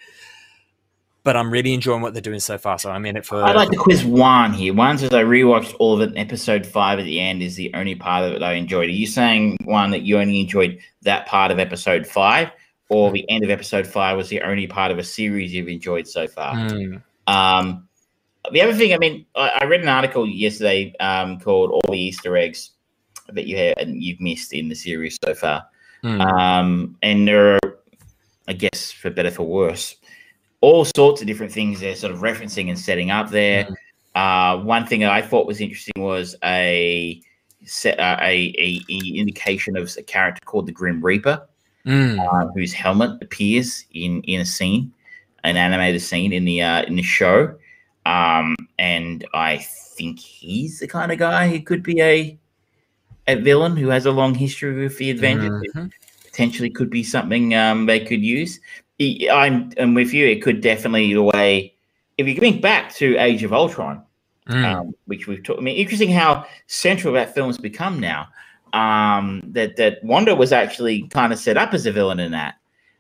[1.23, 3.43] But I'm really enjoying what they're doing so far, so I'm in it for.
[3.43, 4.73] I'd like to quiz Juan here.
[4.73, 6.09] Juan says I rewatched all of it.
[6.09, 8.89] And episode five at the end is the only part of it I enjoyed.
[8.89, 12.51] Are you saying Juan that you only enjoyed that part of episode five,
[12.89, 16.09] or the end of episode five was the only part of a series you've enjoyed
[16.09, 16.55] so far?
[16.55, 17.03] Mm.
[17.27, 17.87] Um,
[18.51, 22.01] the other thing, I mean, I, I read an article yesterday um, called "All the
[22.01, 22.71] Easter Eggs."
[23.35, 25.65] That you have and you've missed in the series so far.
[26.05, 26.21] Mm.
[26.21, 27.79] Um, and there are,
[28.49, 29.97] I guess, for better for worse,
[30.61, 33.65] all sorts of different things they're sort of referencing and setting up there.
[33.65, 33.75] Mm.
[34.15, 37.21] Uh, one thing that I thought was interesting was a
[37.65, 41.47] set uh, a, a, a, indication of a character called the Grim Reaper,
[41.87, 42.19] mm.
[42.19, 44.93] uh, whose helmet appears in in a scene,
[45.45, 47.55] an animated scene in the uh, in the show.
[48.07, 52.39] Um, and I think he's the kind of guy who could be a
[53.31, 55.63] a villain who has a long history with the Avengers.
[55.75, 55.87] Mm-hmm.
[56.25, 58.61] Potentially could be something um, they could use.
[59.01, 60.27] I'm, I'm with you.
[60.27, 61.75] It could definitely the way
[62.21, 64.03] if you think back to Age of Ultron,
[64.47, 64.65] mm.
[64.65, 65.59] um, which we've talked.
[65.59, 68.29] I mean, interesting how central that film has become now.
[68.73, 72.57] Um, that that Wanda was actually kind of set up as a villain in that.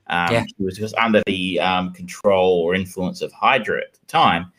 [0.08, 0.44] Um, yeah.
[0.44, 4.50] She was just under the um, control or influence of Hydra at the time.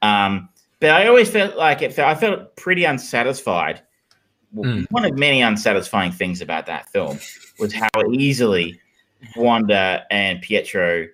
[0.00, 0.48] Um,
[0.80, 1.98] but I always felt like it.
[1.98, 3.82] I felt pretty unsatisfied
[4.54, 4.86] Mm.
[4.90, 7.18] one of many unsatisfying things about that film
[7.58, 8.78] was how easily
[9.36, 11.08] Wanda and Pietro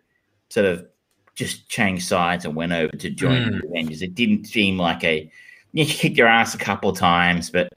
[0.51, 0.87] sort of
[1.35, 3.61] just changed sides and went over to join Mm.
[3.63, 4.03] the Avengers.
[4.03, 5.31] It didn't seem like a
[5.73, 7.73] you kicked your ass a couple of times, but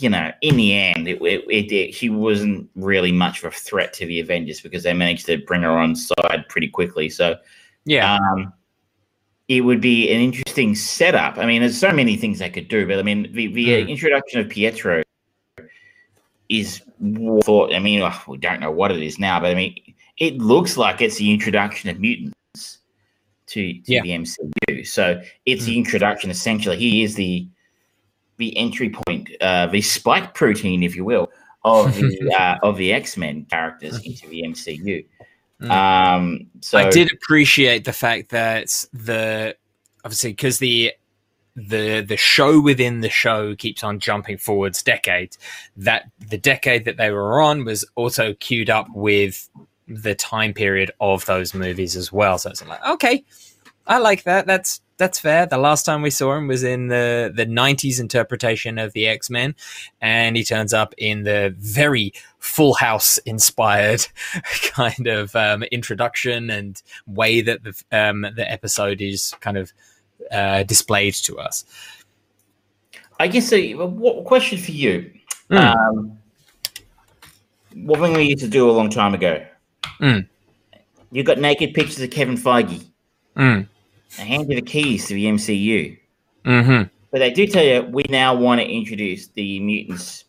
[0.00, 3.56] you know, in the end, it, it, it, it, she wasn't really much of a
[3.56, 7.08] threat to the Avengers because they managed to bring her on side pretty quickly.
[7.08, 7.36] So,
[7.84, 8.16] Yeah.
[8.16, 8.52] um,
[9.48, 11.36] it would be an interesting setup.
[11.38, 13.88] I mean, there's so many things they could do, but I mean, the, the Mm.
[13.88, 15.02] introduction of Pietro
[16.48, 16.80] is
[17.44, 17.74] thought.
[17.74, 20.76] I mean, oh, we don't know what it is now, but I mean, it looks
[20.76, 22.78] like it's the introduction of mutants
[23.48, 24.02] to, to Yeah.
[24.02, 24.84] the MCU.
[24.84, 25.66] So it's Mm.
[25.66, 26.30] the introduction.
[26.30, 27.46] Essentially, he is the
[28.36, 31.30] the entry point, uh, the spike protein, if you will,
[31.64, 35.04] of the uh, of the X Men characters into the MCU.
[35.64, 35.70] Mm.
[35.70, 39.56] Um, so I did appreciate the fact that the
[40.04, 40.92] obviously because the
[41.56, 45.38] the the show within the show keeps on jumping forwards decades.
[45.76, 49.48] That the decade that they were on was also queued up with
[49.86, 52.38] the time period of those movies as well.
[52.38, 53.24] So it's like okay,
[53.86, 54.46] I like that.
[54.46, 55.46] That's that's fair.
[55.46, 59.28] The last time we saw him was in the the '90s interpretation of the X
[59.30, 59.54] Men,
[60.00, 64.06] and he turns up in the very Full House inspired
[64.62, 69.72] kind of um, introduction and way that the um, the episode is kind of
[70.30, 71.64] uh, displayed to us.
[73.18, 75.12] I guess a what question for you?
[75.50, 75.76] Mm.
[75.76, 76.18] Um,
[77.74, 79.44] one thing we used to do a long time ago.
[80.00, 80.28] Mm.
[81.10, 82.84] You got naked pictures of Kevin Feige.
[83.36, 83.68] Mm.
[84.16, 85.98] They hand you the keys to the MCU,
[86.44, 90.24] hmm but they do tell you we now want to introduce the mutants.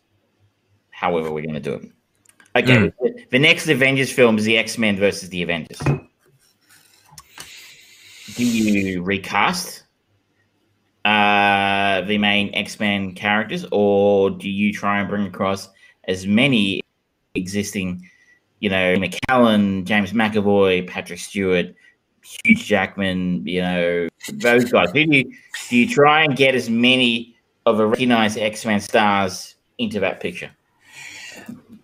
[0.90, 1.90] However, we're going to do it.
[2.54, 5.80] Okay, the, the next Avengers film is the X Men versus the Avengers.
[8.36, 9.82] Do you recast
[11.04, 15.68] uh, the main X Men characters, or do you try and bring across
[16.04, 16.82] as many
[17.34, 18.08] existing
[18.60, 21.74] you know, McKellen, James McAvoy, Patrick Stewart,
[22.44, 24.90] Hugh Jackman, you know, those guys.
[24.90, 25.32] Who do you
[25.68, 30.20] do you try and get as many of a recognized X Men stars into that
[30.20, 30.50] picture?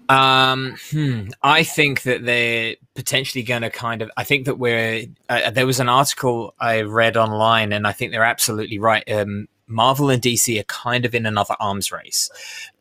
[0.08, 4.10] Um, hmm, I think that they're potentially going to kind of.
[4.16, 5.06] I think that we're.
[5.28, 9.08] Uh, there was an article I read online, and I think they're absolutely right.
[9.10, 12.30] Um, Marvel and DC are kind of in another arms race.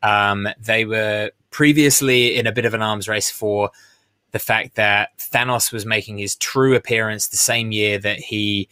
[0.02, 3.72] Um, they were previously in a bit of an arms race for
[4.32, 8.70] the fact that Thanos was making his true appearance the same year that he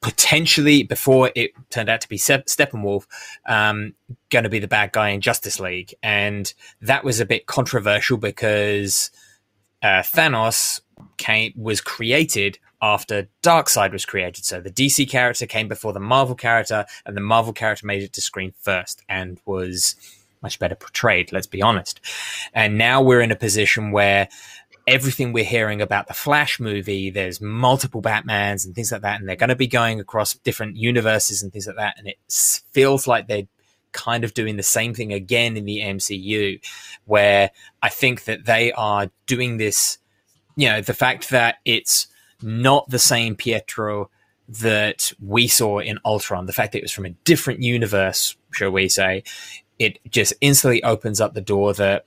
[0.00, 3.06] potentially, before it turned out to be Steppenwolf,
[3.46, 3.94] um,
[4.30, 5.94] going to be the bad guy in Justice League.
[6.02, 9.10] And that was a bit controversial because
[9.82, 10.80] uh, Thanos
[11.16, 14.44] came was created after Darkseid was created.
[14.44, 18.12] So the DC character came before the Marvel character, and the Marvel character made it
[18.14, 19.96] to screen first and was
[20.42, 22.00] much better portrayed, let's be honest.
[22.52, 24.28] And now we're in a position where
[24.86, 29.28] everything we're hearing about the Flash movie, there's multiple Batmans and things like that, and
[29.28, 31.94] they're going to be going across different universes and things like that.
[31.98, 32.16] And it
[32.72, 33.48] feels like they're
[33.92, 36.60] kind of doing the same thing again in the MCU,
[37.04, 37.50] where
[37.82, 39.98] I think that they are doing this.
[40.54, 42.06] You know, the fact that it's
[42.42, 44.10] not the same Pietro
[44.48, 48.70] that we saw in Ultron, the fact that it was from a different universe, shall
[48.70, 49.24] we say,
[49.78, 52.06] it just instantly opens up the door that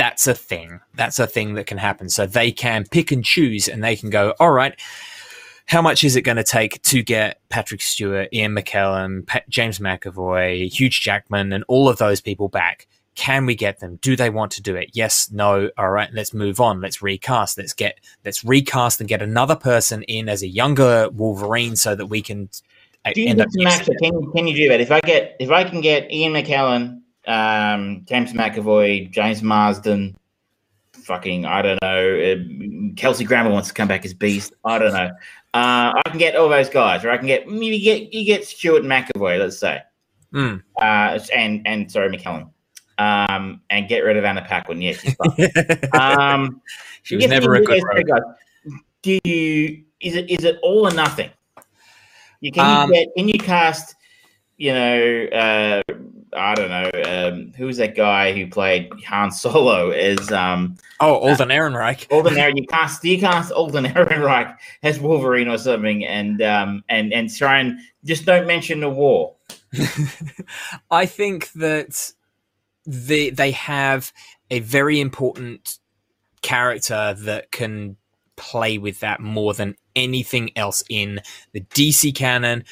[0.00, 0.80] that's a thing.
[0.94, 2.08] That's a thing that can happen.
[2.08, 4.74] So they can pick and choose and they can go, all right,
[5.66, 10.72] how much is it going to take to get Patrick Stewart, Ian McKellen, James McAvoy,
[10.72, 12.88] Hugh Jackman, and all of those people back?
[13.14, 13.98] Can we get them?
[14.00, 14.88] Do they want to do it?
[14.94, 15.68] Yes, no.
[15.76, 16.80] All right, let's move on.
[16.80, 17.58] Let's recast.
[17.58, 22.06] Let's get let's recast and get another person in as a younger Wolverine so that
[22.06, 22.48] we can
[23.04, 23.48] uh, do you end up.
[23.52, 24.80] can, can you do that?
[24.80, 30.16] If I get if I can get Ian McKellen um, James McAvoy, James Marsden,
[30.92, 32.20] fucking, I don't know.
[32.20, 34.52] Uh, Kelsey Grammer wants to come back as Beast.
[34.64, 35.10] I don't know.
[35.52, 38.44] Uh, I can get all those guys, or I can get maybe get you get
[38.44, 39.82] Stuart McAvoy, let's say,
[40.32, 40.62] mm.
[40.80, 42.50] uh, and and sorry McKellen,
[42.98, 44.80] um, and get rid of Anna Paquin.
[44.80, 45.16] Yes, she's
[45.92, 46.62] um,
[47.02, 48.22] she was never a good guys.
[49.02, 51.30] Do you is it is it all or nothing?
[52.40, 53.96] You can um, you get can you cast
[54.56, 55.82] you know uh,
[56.32, 61.16] I don't know um, who was that guy who played Han Solo is um oh
[61.16, 66.42] Alden Ehrenreich Alden Aaron you cast you cast Alden Ehrenreich as Wolverine or something and
[66.42, 69.36] um and and try and just don't mention the war.
[70.90, 72.12] I think that
[72.86, 74.12] they they have
[74.50, 75.78] a very important
[76.42, 77.96] character that can
[78.36, 81.20] play with that more than anything else in
[81.52, 82.64] the DC canon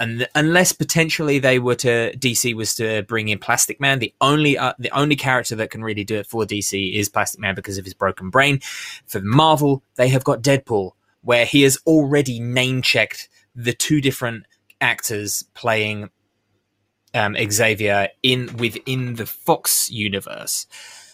[0.00, 4.58] and unless potentially they were to DC was to bring in Plastic Man, the only
[4.58, 7.78] uh, the only character that can really do it for DC is Plastic Man because
[7.78, 8.60] of his broken brain.
[9.06, 14.46] For Marvel, they have got Deadpool, where he has already name checked the two different
[14.80, 16.10] actors playing
[17.14, 20.66] um, Xavier in within the Fox universe.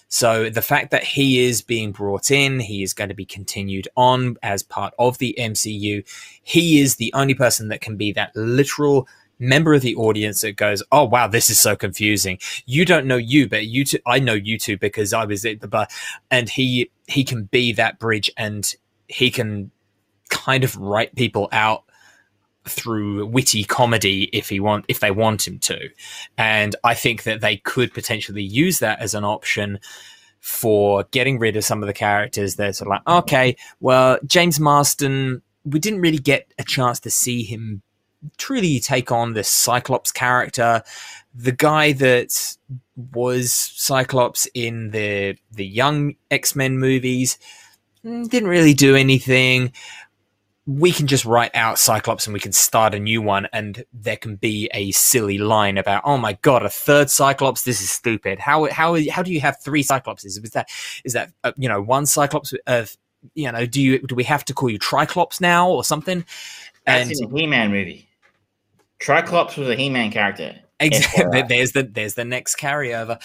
[0.09, 3.89] So the fact that he is being brought in, he is going to be continued
[3.97, 6.03] on as part of the MCU.
[6.43, 9.07] He is the only person that can be that literal
[9.39, 12.39] member of the audience that goes, "Oh wow, this is so confusing.
[12.67, 15.61] You don't know you, but you two, I know you two because I was at
[15.61, 15.87] the bar."
[16.31, 18.75] And he he can be that bridge, and
[19.09, 19.71] he can
[20.31, 21.85] kind of write people out
[22.69, 25.89] through witty comedy if he want if they want him to.
[26.37, 29.79] And i think that they could potentially use that as an option
[30.41, 34.19] for getting rid of some of the characters that are sort of like okay well
[34.25, 37.83] james Marsden, we didn't really get a chance to see him
[38.37, 40.83] truly take on this cyclops character.
[41.35, 42.57] The guy that
[43.13, 47.39] was cyclops in the the young x-men movies
[48.05, 49.73] mm, didn't really do anything
[50.69, 54.19] we can just write out Cyclops and we can start a new one, and there
[54.19, 57.63] can be a silly line about, "Oh my god, a third Cyclops!
[57.63, 58.39] This is stupid.
[58.39, 60.37] How how how do you have three Cyclopses?
[60.45, 60.69] Is that
[61.05, 62.53] is that uh, you know one Cyclops?
[62.67, 62.95] of
[63.35, 66.27] you know, do you do we have to call you Triclops now or something?"
[66.87, 68.07] And That's in the He-Man movie.
[68.99, 70.55] Triclops was a He-Man character.
[70.81, 71.43] Exactly.
[71.49, 73.19] there's the there's the next carryover.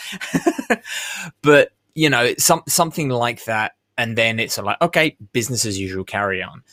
[1.41, 6.05] but you know, some something like that, and then it's like, okay, business as usual,
[6.05, 6.63] carry on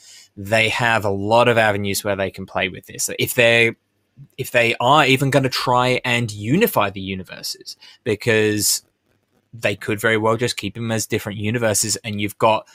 [0.42, 3.10] they have a lot of avenues where they can play with this.
[3.18, 3.76] If they
[4.38, 8.82] if they are even going to try and unify the universes, because
[9.52, 12.66] they could very well just keep them as different universes, and you've got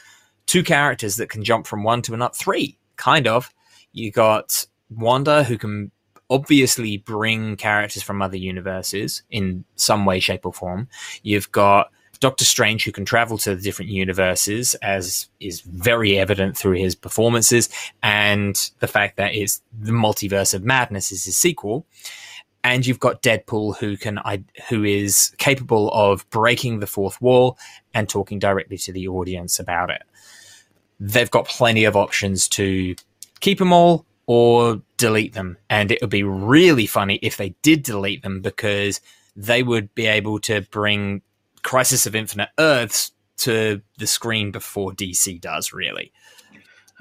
[0.46, 3.52] two characters that can jump from one to another, three kind of.
[3.94, 5.92] You got Wanda who can
[6.30, 10.88] obviously bring characters from other universes in some way, shape, or form.
[11.24, 16.58] You've got Doctor Strange, who can travel to the different universes, as is very evident
[16.58, 17.70] through his performances,
[18.04, 21.86] and the fact that it's the Multiverse of Madness is his sequel.
[22.64, 24.20] And you've got Deadpool, who can
[24.70, 27.60] who is capable of breaking the fourth wall
[27.94, 30.02] and talking directly to the audience about it.
[31.00, 32.96] They've got plenty of options to
[33.40, 37.84] keep them all or delete them, and it would be really funny if they did
[37.84, 39.00] delete them because
[39.36, 41.22] they would be able to bring
[41.66, 45.74] Crisis of Infinite Earths to the screen before DC does.
[45.74, 46.14] Really,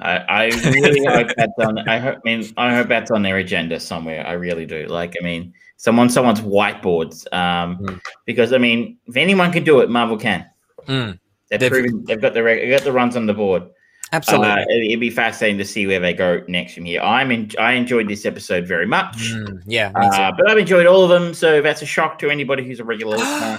[0.01, 1.79] I, I really hope that's on.
[1.87, 2.17] I hope.
[2.17, 4.27] I mean, I hope that's on their agenda somewhere.
[4.27, 4.87] I really do.
[4.87, 7.31] Like, I mean, someone, someone's whiteboards.
[7.33, 8.01] Um, mm.
[8.25, 10.47] because I mean, if anyone can do it, Marvel can.
[10.87, 11.19] Mm.
[11.51, 13.65] They've, they've proven they've got the they've got the runs on the board.
[14.13, 17.03] Absolutely, uh, it'd be fascinating to see where they go next from here.
[17.03, 19.33] I'm in, I enjoyed this episode very much.
[19.33, 22.65] Mm, yeah, uh, but I've enjoyed all of them, so that's a shock to anybody
[22.65, 23.59] who's a regular listener.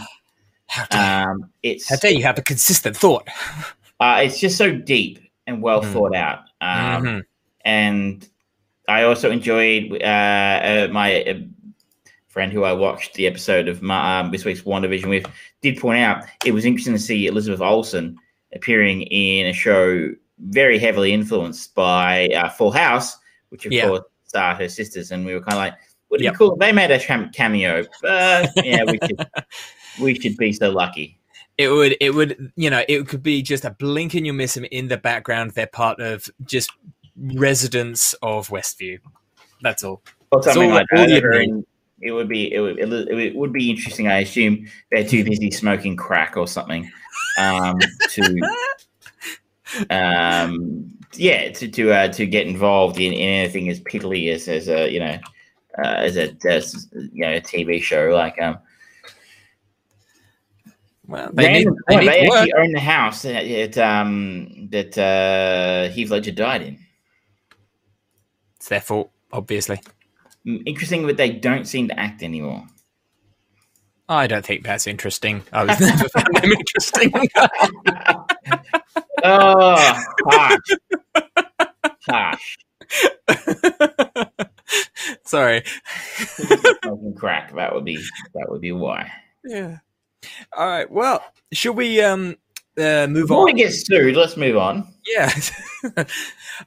[0.67, 3.27] How dare, um, it's how dare you have a consistent thought?
[3.99, 5.93] Uh, it's just so deep and well mm.
[5.93, 6.39] thought out.
[6.61, 7.19] Um, mm-hmm.
[7.63, 8.27] And
[8.87, 11.39] I also enjoyed uh, uh, my uh,
[12.27, 15.25] friend who I watched the episode of my, um, this week's WandaVision with
[15.61, 18.17] did point out it was interesting to see Elizabeth Olsen
[18.53, 23.17] appearing in a show very heavily influenced by uh, Full House,
[23.49, 23.87] which of yeah.
[23.87, 25.73] course starred her sisters, and we were kind of like,
[26.09, 26.33] "Would yep.
[26.33, 29.25] be cool they made a cameo?" But yeah, we should
[29.99, 31.17] we should be so lucky.
[31.57, 34.55] It would, it would, you know, it could be just a blink and you miss
[34.55, 35.51] them in the background.
[35.51, 36.69] They're part of just
[37.15, 38.99] residents of Westview.
[39.61, 40.01] That's all.
[40.31, 41.63] Or something all, like that.
[42.01, 44.07] it would be, it would, it would be interesting.
[44.07, 46.91] I assume they're too busy smoking crack or something
[47.39, 47.79] um,
[48.09, 48.41] to,
[49.89, 54.67] um, yeah, to to uh, to get involved in, in anything as piddly as as
[54.67, 55.17] a you know
[55.77, 58.57] uh, as a as, you know a TV show like um
[61.15, 66.09] well, they, need, they, need they actually own the house that um, that uh, Heath
[66.09, 66.79] Ledger died in.
[68.57, 69.79] It's their fault, obviously.
[70.45, 72.65] Mm, interesting, but they don't seem to act anymore.
[74.09, 75.43] I don't think that's interesting.
[75.53, 77.13] I was never found them interesting.
[79.23, 80.59] oh, harsh.
[82.09, 82.57] Harsh.
[85.23, 85.63] Sorry.
[87.15, 87.55] crack.
[87.55, 88.03] That would be
[88.33, 89.11] that would be why.
[89.45, 89.77] Yeah.
[90.55, 90.89] All right.
[90.89, 92.35] Well, should we um
[92.77, 93.45] uh, move Before on?
[93.45, 94.87] we get sued, let's move on.
[95.07, 95.31] Yeah.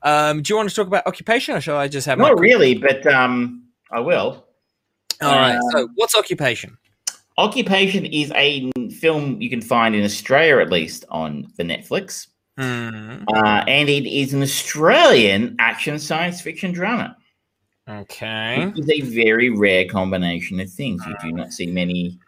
[0.02, 2.18] um, do you want to talk about occupation, or shall I just have?
[2.18, 4.46] Not really, but um, I will.
[5.20, 5.56] All right.
[5.56, 6.78] Um, so, what's occupation?
[7.36, 12.28] Occupation is a film you can find in Australia, at least on the Netflix,
[12.58, 13.24] mm.
[13.28, 17.16] uh, and it is an Australian action science fiction drama.
[17.88, 21.02] Okay, it is a very rare combination of things.
[21.06, 22.18] You do not see many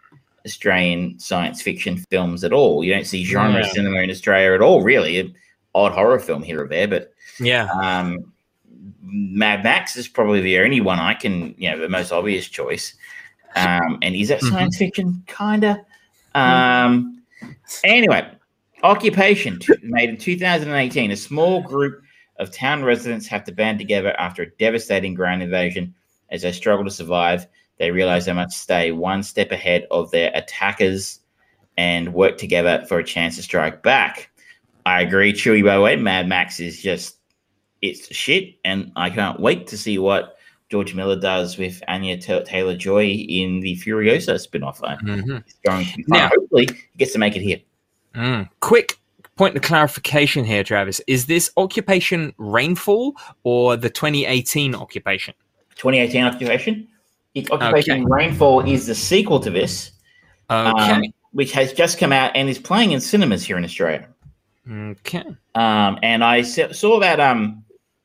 [0.45, 2.83] Australian science fiction films at all.
[2.83, 3.71] You don't see genre yeah.
[3.71, 5.19] cinema in Australia at all, really.
[5.19, 5.35] An
[5.75, 7.67] odd horror film here or there, but yeah.
[7.71, 8.33] Um,
[9.03, 12.95] Mad Max is probably the only one I can, you know, the most obvious choice.
[13.55, 14.53] Um, and is that mm-hmm.
[14.55, 14.85] science mm-hmm.
[14.85, 15.23] fiction?
[15.27, 15.85] Kinda.
[16.33, 17.23] Um,
[17.83, 18.31] anyway,
[18.83, 21.11] Occupation, made in 2018.
[21.11, 22.01] A small group
[22.39, 25.93] of town residents have to band together after a devastating ground invasion
[26.31, 27.45] as they struggle to survive
[27.81, 31.19] they realize they must stay one step ahead of their attackers
[31.77, 34.29] and work together for a chance to strike back.
[34.85, 35.95] I agree, Chewy, by the way.
[35.95, 37.17] Mad Max is just,
[37.81, 38.53] it's shit.
[38.63, 40.35] And I can't wait to see what
[40.69, 44.79] George Miller does with Anya Taylor Joy in the Furiosa spin off.
[44.79, 45.37] Mm-hmm.
[45.65, 46.03] Going to.
[46.07, 47.61] Now, Hopefully, he gets to make it here.
[48.13, 48.47] Mm.
[48.59, 48.99] Quick
[49.37, 51.01] point of clarification here, Travis.
[51.07, 55.33] Is this Occupation Rainfall or the 2018 Occupation?
[55.77, 56.87] 2018 Occupation?
[57.35, 58.05] Occupation okay.
[58.07, 59.91] Rainfall is the sequel to this,
[60.49, 60.91] okay.
[60.91, 64.07] um, which has just come out and is playing in cinemas here in Australia.
[64.69, 65.23] Okay.
[65.55, 67.63] Um, and I saw that um,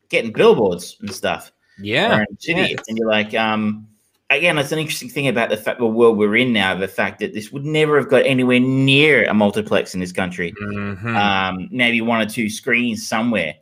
[0.08, 1.52] getting billboards and stuff.
[1.78, 2.24] Yeah.
[2.38, 2.76] City, yeah.
[2.88, 3.88] And you're like, um,
[4.30, 6.74] again, that's an interesting thing about the fact the world we're in now.
[6.74, 10.54] The fact that this would never have got anywhere near a multiplex in this country.
[10.62, 11.16] Mm-hmm.
[11.16, 13.54] Um, maybe one or two screens somewhere,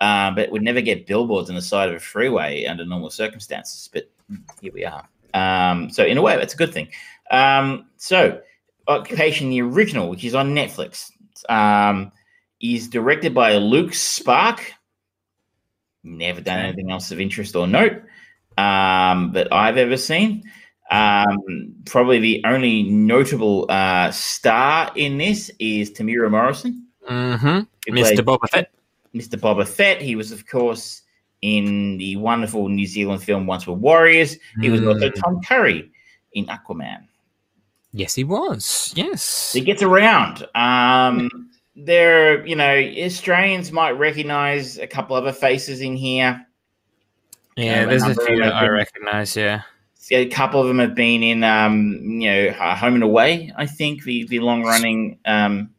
[0.00, 3.88] um, but would never get billboards on the side of a freeway under normal circumstances.
[3.92, 4.10] But
[4.60, 5.08] here we are.
[5.34, 6.88] Um, so in a way, that's a good thing.
[7.30, 8.40] Um, so
[8.86, 11.10] Occupation, the original, which is on Netflix,
[11.48, 12.12] um,
[12.60, 14.72] is directed by Luke Sparke.
[16.02, 18.02] Never done anything else of interest or note
[18.58, 20.44] um, that I've ever seen.
[20.90, 26.86] Um, probably the only notable uh, star in this is Temuera Morrison.
[27.08, 27.92] Mm-hmm.
[27.94, 28.18] Mr.
[28.18, 28.70] Boba Fett.
[29.14, 29.40] Mr.
[29.40, 30.02] Boba Fett.
[30.02, 31.02] He was, of course,
[31.44, 34.38] in the wonderful New Zealand film Once Were Warriors.
[34.62, 35.22] He was also mm.
[35.22, 35.90] Tom Curry
[36.32, 37.06] in Aquaman.
[37.92, 38.94] Yes, he was.
[38.96, 40.48] Yes, he gets around.
[40.54, 42.74] Um, there, you know,
[43.04, 46.46] Australians might recognise a couple other faces in here.
[47.56, 49.36] Yeah, a there's a number few that I recognize.
[49.36, 49.62] Yeah.
[50.10, 53.52] A couple of them have been in, um, you know, Home and Away.
[53.56, 55.70] I think the the long running, um,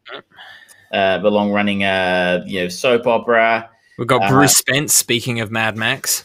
[0.94, 3.70] uh, the long running, uh, you know, soap opera.
[3.98, 4.94] We've got Uh, Bruce Spence.
[4.94, 6.24] Speaking of Mad Max.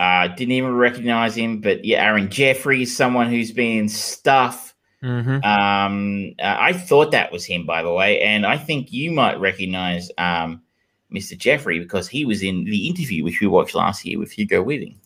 [0.00, 4.74] Uh, didn't even recognize him, but yeah, Aaron Jeffries, someone who's been in stuff.
[5.02, 5.44] Mm-hmm.
[5.44, 9.40] Um, uh, I thought that was him, by the way, and I think you might
[9.40, 10.62] recognize um,
[11.12, 11.36] Mr.
[11.36, 14.96] Jeffrey because he was in the interview which we watched last year with Hugo Weaving.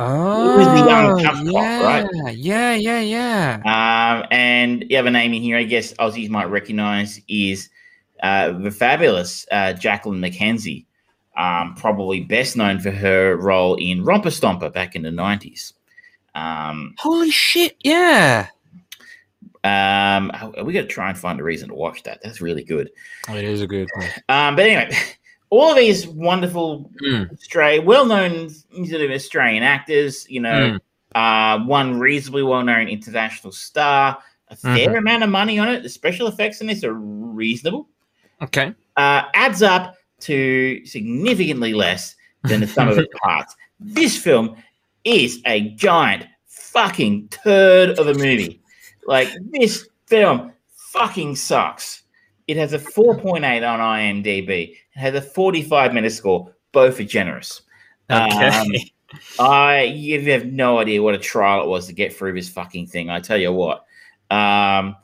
[0.00, 2.36] Oh, was the young tough cop, yeah, right?
[2.36, 3.60] yeah, yeah, yeah.
[4.20, 7.68] Um, and the other name in here, I guess Aussies might recognize, is
[8.22, 10.84] uh, the fabulous uh, Jacqueline McKenzie,
[11.36, 15.72] um, probably best known for her role in Romper Stomper back in the 90s.
[16.34, 17.76] Um, Holy shit!
[17.82, 18.48] Yeah,
[19.64, 20.32] um,
[20.64, 22.20] we got to try and find a reason to watch that.
[22.22, 22.90] That's really good.
[23.28, 24.08] it is a good one.
[24.28, 24.96] Um, but anyway,
[25.50, 27.32] all of these wonderful Mm.
[27.32, 30.78] Australian, well-known sort of Australian actors, you know,
[31.14, 35.82] uh, one reasonably well-known international star, a fair amount of money on it.
[35.82, 37.88] The special effects in this are reasonable.
[38.42, 38.74] Okay.
[38.96, 43.54] Uh, adds up to significantly less than the sum of its parts.
[43.80, 44.56] This film
[45.04, 48.60] is a giant fucking turd of a movie.
[49.06, 50.52] Like this film
[50.92, 52.02] fucking sucks.
[52.46, 54.70] It has a 4.8 on IMDb.
[54.70, 56.54] It has a 45 minute score.
[56.72, 57.62] Both are generous.
[58.10, 58.48] Okay.
[58.48, 58.66] Um,
[59.38, 62.86] I you have no idea what a trial it was to get through this fucking
[62.86, 63.10] thing.
[63.10, 63.84] I tell you what.
[64.30, 64.96] Um,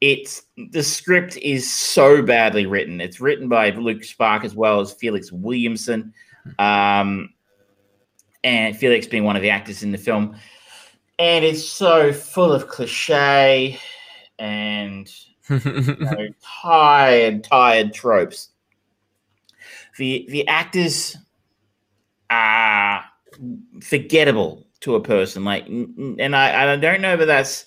[0.00, 0.42] it's
[0.72, 3.00] the script is so badly written.
[3.00, 6.12] It's written by Luke Sparke as well as Felix Williamson,
[6.58, 7.32] um,
[8.44, 10.36] and Felix being one of the actors in the film.
[11.18, 13.78] And it's so full of cliche
[14.38, 15.10] and
[15.48, 16.28] you know,
[16.62, 18.50] tired, tired tropes.
[19.96, 21.16] The the actors
[22.28, 23.02] are
[23.80, 25.44] forgettable to a person.
[25.44, 27.64] Like, and I, I don't know but that's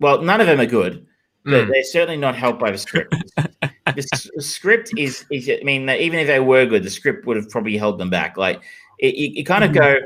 [0.00, 1.06] well, none of them are good,
[1.50, 1.72] but Mm.
[1.72, 3.14] they're certainly not helped by the script.
[3.36, 7.26] the, s- the script is, is, I mean, even if they were good, the script
[7.26, 8.36] would have probably held them back.
[8.36, 8.60] Like,
[8.98, 9.96] it, you, you kind of go,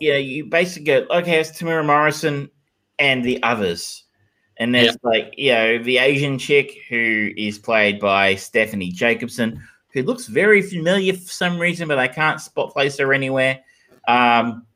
[0.00, 2.50] you know, you basically go, okay, it's Temuera Morrison
[2.98, 4.04] and the others.
[4.56, 9.62] And there's like, you know, the Asian chick who is played by Stephanie Jacobsen,
[9.92, 13.60] who looks very familiar for some reason, but I can't spot place her anywhere.
[14.08, 14.66] Um,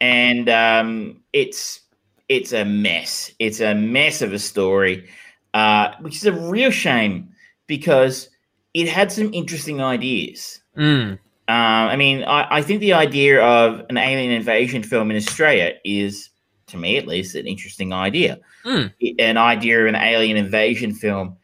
[0.00, 1.80] and um, it's
[2.28, 3.32] it's a mess.
[3.38, 5.08] It's a mess of a story,
[5.54, 7.32] uh, which is a real shame
[7.66, 8.28] because
[8.74, 10.60] it had some interesting ideas.
[10.76, 11.18] Mm.
[11.48, 15.74] Uh, I mean, I, I think the idea of an alien invasion film in Australia
[15.84, 16.30] is,
[16.68, 18.38] to me at least, an interesting idea.
[18.64, 18.92] Mm.
[19.18, 21.36] An idea of an alien invasion film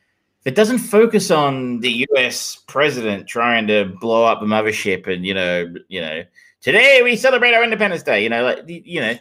[0.44, 2.62] that doesn't focus on the U.S.
[2.68, 6.22] president trying to blow up a mothership and you know, you know,
[6.60, 8.22] today we celebrate our Independence Day.
[8.22, 9.14] You know, like you know,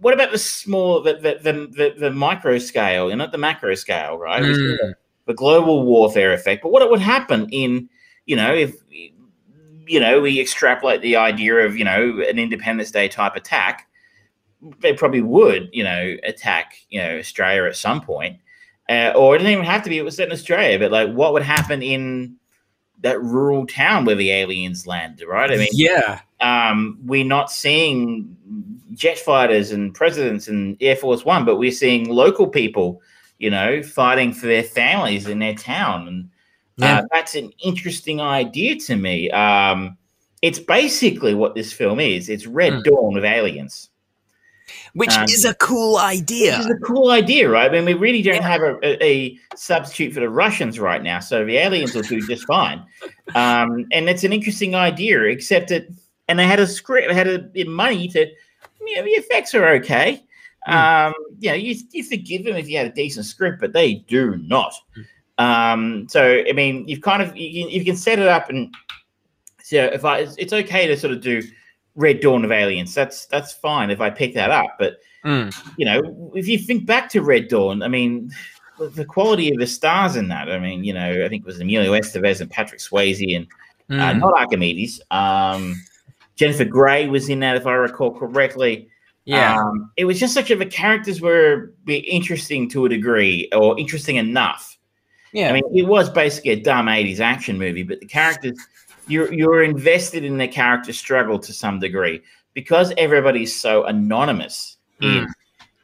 [0.00, 3.74] what about the small, the the the, the, the micro scale, and not the macro
[3.74, 4.42] scale, right?
[4.42, 4.94] Mm.
[5.26, 6.62] the- global warfare effect.
[6.62, 7.88] But what would happen in,
[8.26, 13.08] you know, if you know we extrapolate the idea of you know an Independence Day
[13.08, 13.88] type attack,
[14.80, 18.38] they probably would, you know, attack you know Australia at some point,
[18.88, 19.98] uh, or it didn't even have to be.
[19.98, 22.36] It was set in Australia, but like what would happen in
[23.00, 25.50] that rural town where the aliens landed, right?
[25.50, 26.20] I mean, yeah.
[26.40, 28.36] um, we're not seeing
[28.92, 33.02] jet fighters and presidents and Air Force One, but we're seeing local people,
[33.38, 36.30] you know, fighting for their families in their town, and
[36.76, 36.98] Yeah.
[36.98, 39.30] uh, that's an interesting idea to me.
[39.30, 39.96] Um,
[40.42, 42.28] it's basically what this film is.
[42.28, 42.82] It's Red Hmm.
[42.82, 43.88] Dawn with aliens.
[44.94, 46.58] Which um, is a cool idea.
[46.58, 47.70] Which is a cool idea, right?
[47.70, 51.20] I mean, we really don't have a, a, a substitute for the Russians right now,
[51.20, 52.82] so the aliens will do just fine.
[53.34, 55.86] Um, and it's an interesting idea, except that,
[56.28, 58.26] and they had a script, they had a, money to,
[58.86, 60.22] you know, the effects are okay.
[60.66, 63.94] Um, you know, you, you forgive them if you had a decent script, but they
[63.94, 64.74] do not.
[65.38, 68.74] Um, so, I mean, you've kind of, you can, you can set it up and,
[69.62, 71.42] so if I, it's, it's okay to sort of do
[71.96, 72.94] Red Dawn of Aliens.
[72.94, 74.76] That's that's fine if I pick that up.
[74.78, 75.52] But Mm.
[75.76, 78.30] you know, if you think back to Red Dawn, I mean,
[78.78, 80.48] the, quality of the stars in that.
[80.48, 83.46] I mean, you know, I think it was Emilio Estevez and Patrick Swayze and
[84.00, 84.20] uh, Mm.
[84.20, 85.00] not Archimedes.
[85.10, 85.74] Um,
[86.36, 88.88] Jennifer Grey was in that, if I recall correctly.
[89.24, 89.56] yeah.
[89.56, 93.78] Um, it was just such of a characters were be interesting to a degree, or
[93.78, 94.78] interesting enough.
[95.32, 95.48] yeah.
[95.48, 98.58] I mean, it was basically a dumb '80s action movie, but the characters,
[99.08, 102.22] you're you're invested in the character struggle to some degree
[102.54, 105.26] because everybody's so anonymous in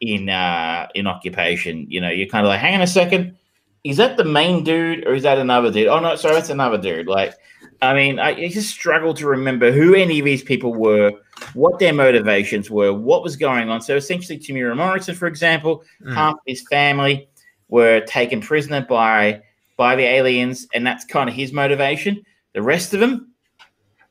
[0.01, 1.87] in uh, in occupation.
[1.89, 3.37] You know, you're kind of like, hang on a second,
[3.85, 5.89] is that the main dude or is that another dude?
[5.89, 7.07] Oh no, sorry, that's another dude.
[7.07, 7.35] Like,
[7.83, 11.13] I mean, I, I just struggle to remember who any of these people were,
[11.55, 13.81] what their motivations were, what was going on.
[13.83, 16.15] So essentially, Temuera Morrison, for example, Mm.
[16.15, 17.29] half his family
[17.69, 19.43] were taken prisoner by
[19.77, 22.23] by the aliens, and that's kind of his motivation.
[22.53, 23.33] The rest of them,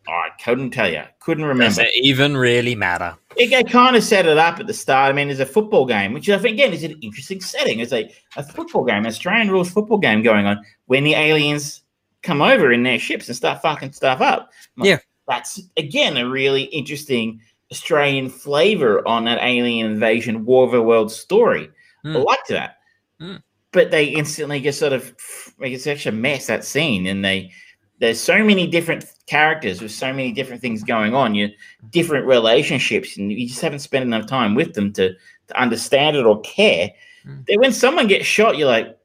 [0.07, 1.81] I couldn't tell you, couldn't Does remember.
[1.83, 3.15] it even really matter?
[3.37, 5.09] It, it kind of set it up at the start.
[5.11, 7.79] I mean, there's a football game, which I think again is an interesting setting.
[7.79, 11.80] It's a, a football game, Australian rules football game going on when the aliens
[12.23, 14.51] come over in their ships and start fucking stuff up.
[14.77, 14.99] Like, Yeah.
[15.27, 17.41] that's again a really interesting
[17.71, 21.69] Australian flavor on that alien invasion War of the World story.
[22.03, 22.25] I Mm.
[22.25, 22.77] liked that,
[23.21, 23.41] Mm.
[23.71, 25.13] but they instantly just sort of
[25.57, 27.51] make it such a mess that scene, and they
[27.99, 31.35] there's so many different characters with so many different things going on.
[31.35, 31.49] You
[31.91, 36.25] different relationships, and you just haven't spent enough time with them to, to understand it
[36.25, 36.89] or care.
[37.27, 37.45] Mm.
[37.45, 38.97] That when someone gets shot, you're like,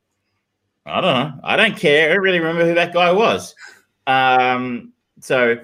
[0.87, 2.11] I don't know, I don't care.
[2.11, 3.55] I don't really remember who that guy was.
[4.07, 5.59] Um, so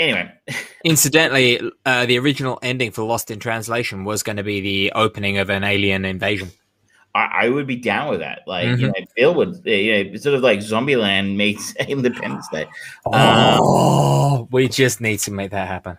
[0.00, 0.32] anyway,
[0.84, 5.38] Incidentally, uh, the original ending for Lost in Translation was going to be the opening
[5.38, 6.50] of an alien invasion.
[7.14, 8.42] I, I would be down with that.
[8.46, 8.80] Like, you Mhm.
[8.98, 12.66] know, Bill would, you know, sort of like Zombieland meets Independence Day.
[13.06, 15.98] Oh, we just need to make that happen.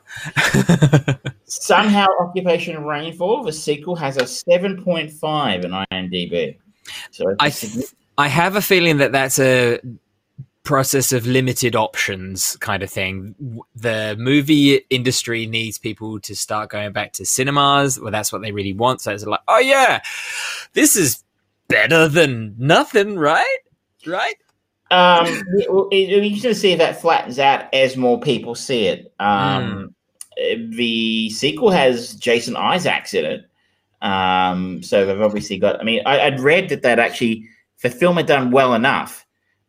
[1.46, 6.58] Somehow, Occupation Rainfall, the sequel, has a 7.5 in IMDb.
[7.12, 9.80] So it's I significant- I have a feeling that that's a
[10.64, 13.62] process of limited options kind of thing.
[13.76, 18.00] The movie industry needs people to start going back to cinemas.
[18.00, 19.02] Well, that's what they really want.
[19.02, 20.02] So it's like, oh yeah,
[20.74, 21.24] this is
[21.70, 23.58] better than nothing, right?
[24.06, 24.36] Right?
[24.90, 28.56] Um, it, well, it, you're going to see if that flattens out as more people
[28.56, 29.14] see it.
[29.20, 29.94] Um,
[30.32, 33.50] uh, The sequel has Jason Isaacs in it.
[34.02, 35.80] Um, so they've obviously got.
[35.80, 37.50] I mean, I, I'd read that that actually
[37.84, 39.26] the film had done well enough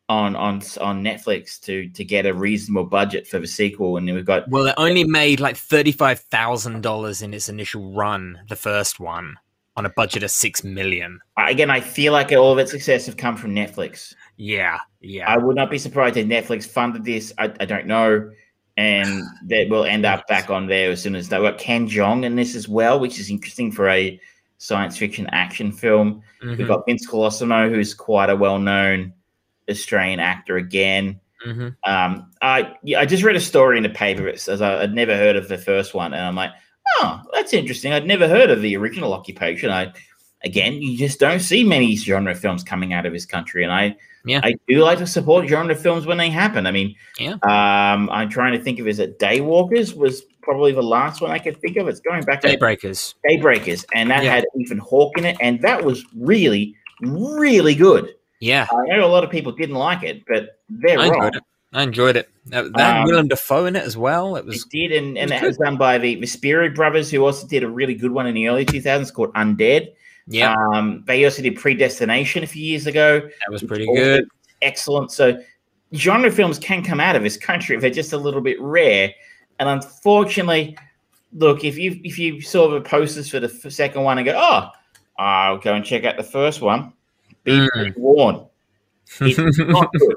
[0.08, 4.24] on on on Netflix to to get a reasonable budget for the sequel, and we've
[4.24, 8.98] got Well, it only made like thirty-five thousand dollars in its initial run, the first
[9.00, 9.36] one,
[9.76, 11.20] on a budget of six million.
[11.36, 11.70] again.
[11.70, 14.14] I feel like all of its success have come from Netflix.
[14.36, 15.28] Yeah, yeah.
[15.30, 17.32] I would not be surprised if Netflix funded this.
[17.38, 18.30] I, I don't know.
[18.76, 22.24] And that will end up back on there as soon as they've got Ken Jeong
[22.24, 24.20] in this as well, which is interesting for a
[24.58, 26.22] science fiction action film.
[26.42, 29.12] Mhm, We've got Vince Colosimo, who's quite a well known
[29.70, 31.20] Australian actor again.
[31.46, 31.74] mhm.
[31.84, 34.34] Um, I yeah, I just read a story in the paper.
[34.36, 36.50] Says I, I'd never heard of the first one, and I'm like,
[37.00, 37.92] oh, that's interesting.
[37.92, 39.70] I'd never heard of the original Occupation.
[39.70, 39.92] I
[40.44, 43.96] again, you just don't see many genre films coming out of this country, and I
[44.24, 44.40] Yeah.
[44.42, 46.66] I do like to support genre films when they happen.
[46.66, 47.34] I mean, Yeah.
[47.44, 51.38] um, I'm trying to think of is it Daywalkers was probably the last one I
[51.38, 51.88] could think of.
[51.88, 53.14] It's going back to Daybreakers.
[53.28, 54.36] Daybreakers, and that Yeah.
[54.36, 58.14] had Ethan Hawke in it, and that was really, really good.
[58.40, 61.14] Yeah, I know a lot of people didn't like it, but they're I wrong.
[61.24, 61.42] enjoyed it.
[61.74, 62.28] I enjoyed it.
[62.46, 64.36] That, that Um, Willem Dafoe in it as well.
[64.36, 67.22] It It was did, and, and was that was done by the, Spierig Brothers, who
[67.26, 69.88] also did a really good one in the early 2000s called Undead.
[70.28, 73.20] yeah, Um, they also did Predestination a few years ago.
[73.20, 74.26] that was pretty good.
[74.62, 75.10] Excellent.
[75.12, 75.38] So,
[75.94, 79.12] genre films can come out of this country if they're just a little bit rare.
[79.60, 80.76] And unfortunately,
[81.32, 84.34] look, if you if you saw the posters for the f- second one and go,
[84.36, 84.70] oh,
[85.18, 86.92] I'll go and check out the first one,
[87.44, 87.96] be Mm.
[87.96, 88.46] warned,
[89.20, 90.16] it's not good.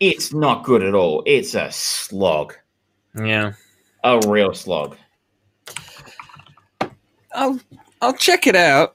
[0.00, 1.22] It's not good at all.
[1.26, 2.54] It's a slog,
[3.14, 3.52] yeah,
[4.04, 4.96] a real slog.
[7.34, 7.60] I'll
[8.00, 8.94] I'll check it out.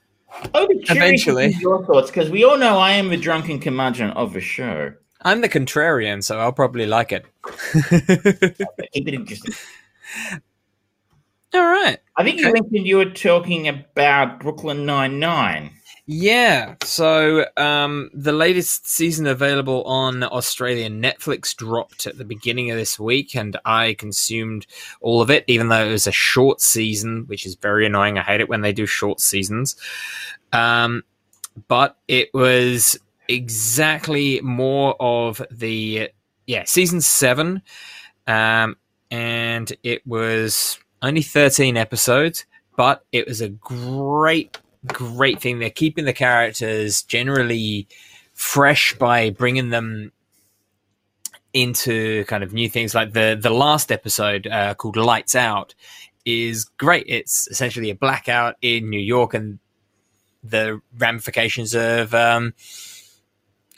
[0.53, 0.91] I'll be curious
[1.25, 1.53] Eventually.
[1.59, 4.93] your thoughts because we all know I am the drunken curmudgeon of the show.
[5.27, 7.25] I'm the contrarian, so I'll probably like it.
[8.93, 9.53] Keep it interesting.
[11.53, 11.97] All right.
[12.15, 15.71] I think you mentioned you were talking about Brooklyn Nine Nine.
[16.05, 16.75] Yeah.
[16.81, 22.97] So um, the latest season available on Australian Netflix dropped at the beginning of this
[22.97, 24.65] week, and I consumed
[25.01, 28.17] all of it, even though it was a short season, which is very annoying.
[28.17, 29.75] I hate it when they do short seasons.
[30.53, 31.03] Um,
[31.67, 32.97] but it was
[33.27, 36.09] exactly more of the
[36.45, 37.61] yeah season seven,
[38.25, 38.77] um,
[39.11, 45.59] and it was only thirteen episodes, but it was a great great thing.
[45.59, 47.87] They're keeping the characters generally
[48.33, 50.11] fresh by bringing them
[51.53, 52.93] into kind of new things.
[52.93, 55.73] Like the the last episode uh, called Lights Out
[56.25, 57.05] is great.
[57.07, 59.59] It's essentially a blackout in New York and
[60.43, 62.53] the ramifications of um,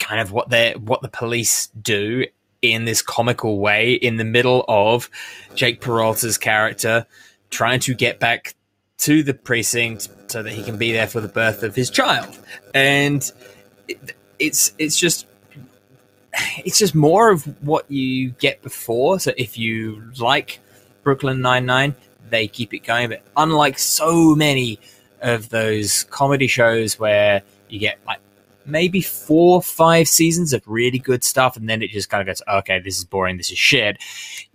[0.00, 2.26] kind of what they what the police do
[2.62, 5.08] in this comical way in the middle of
[5.54, 7.06] Jake Peralta's character
[7.50, 8.54] trying to get back
[8.98, 12.38] to the precinct so that he can be there for the birth of his child,
[12.74, 13.30] and
[13.88, 15.26] it, it's it's just
[16.64, 19.18] it's just more of what you get before.
[19.20, 20.60] So if you like
[21.02, 21.94] Brooklyn Nine Nine,
[22.28, 23.08] they keep it going.
[23.08, 24.78] But unlike so many
[25.20, 28.20] of those comedy shows where you get like
[28.70, 32.42] maybe four, five seasons of really good stuff, and then it just kind of goes,
[32.48, 33.98] okay, this is boring, this is shit.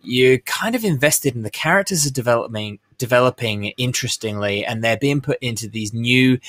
[0.02, 5.38] You're kind of invested in the characters are developing, developing interestingly, and they're being put
[5.42, 6.40] into these new,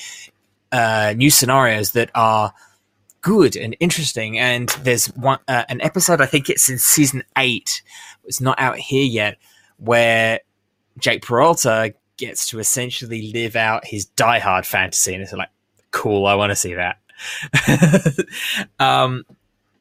[0.71, 2.53] uh, new scenarios that are
[3.21, 4.39] good and interesting.
[4.39, 7.81] And there's one, uh, an episode, I think it's in season eight,
[8.25, 9.37] it's not out here yet,
[9.77, 10.39] where
[10.99, 15.49] Jake Peralta gets to essentially live out his Die Hard fantasy, and it's like,
[15.91, 16.97] cool, I want to see that.
[18.79, 19.25] um,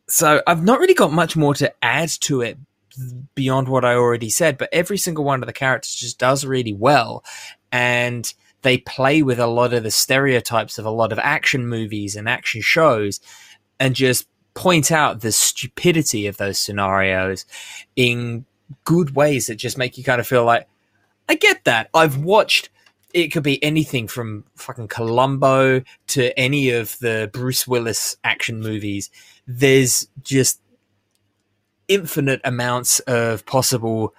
[0.08, 2.58] so I've not really got much more to add to it
[3.34, 6.72] beyond what I already said, but every single one of the characters just does really
[6.72, 7.24] well,
[7.70, 8.32] and
[8.62, 12.28] they play with a lot of the stereotypes of a lot of action movies and
[12.28, 13.20] action shows,
[13.78, 17.44] and just point out the stupidity of those scenarios
[17.94, 18.46] in
[18.84, 20.66] good ways that just make you kind of feel like
[21.28, 21.90] I get that.
[21.92, 22.70] I've watched
[23.16, 29.08] it could be anything from fucking Columbo to any of the Bruce Willis action movies.
[29.46, 30.60] There's just
[31.88, 34.14] infinite amounts of possible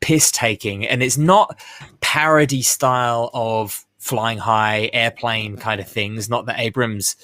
[0.00, 1.58] piss taking, and it's not
[2.02, 7.16] parody style of flying high airplane kind of things, not the Abrams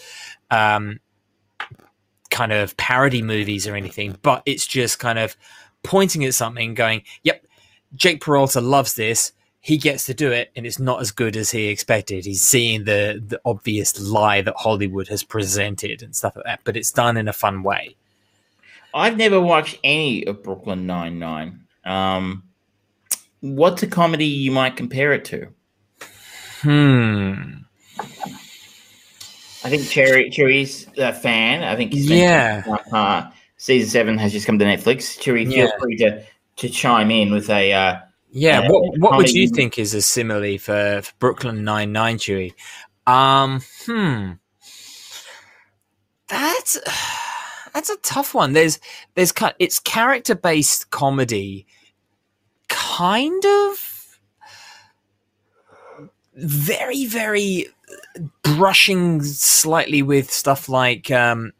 [0.51, 0.99] um,
[2.31, 5.37] kind of parody movies or anything, but it's just kind of
[5.83, 7.45] pointing at something, going, "Yep,
[7.95, 9.35] Jake Peralta loves this."
[9.65, 12.25] He gets to do it and it's not as good as he expected.
[12.25, 16.77] He's seeing the the obvious lie that Hollywood has presented and stuff like that, but
[16.77, 17.97] it's done in a fun way.
[18.93, 21.61] I've never watched any of Brooklyn Nine Nine.
[21.85, 22.43] Um,
[23.41, 25.49] what's a comedy you might compare it to?
[26.63, 27.63] Hmm.
[29.65, 31.63] I think Cherry Cherry's a fan.
[31.63, 32.65] I think yeah.
[32.93, 35.21] Uh, season seven has just come to Netflix.
[35.21, 35.79] Cherry, feel yeah.
[35.79, 36.25] free to
[36.57, 37.73] to chime in with a.
[37.73, 38.01] Uh,
[38.33, 42.16] yeah, uh, what what would you think is a simile for, for Brooklyn Nine Nine,
[42.16, 42.55] Chewy?
[43.07, 44.33] Um, hmm,
[46.28, 46.78] that's
[47.74, 48.55] that's a tough one.
[48.55, 48.80] There's
[49.14, 51.66] there's it's character based comedy,
[52.68, 54.18] kind of
[56.35, 57.66] very very
[58.43, 61.53] brushing slightly with stuff like um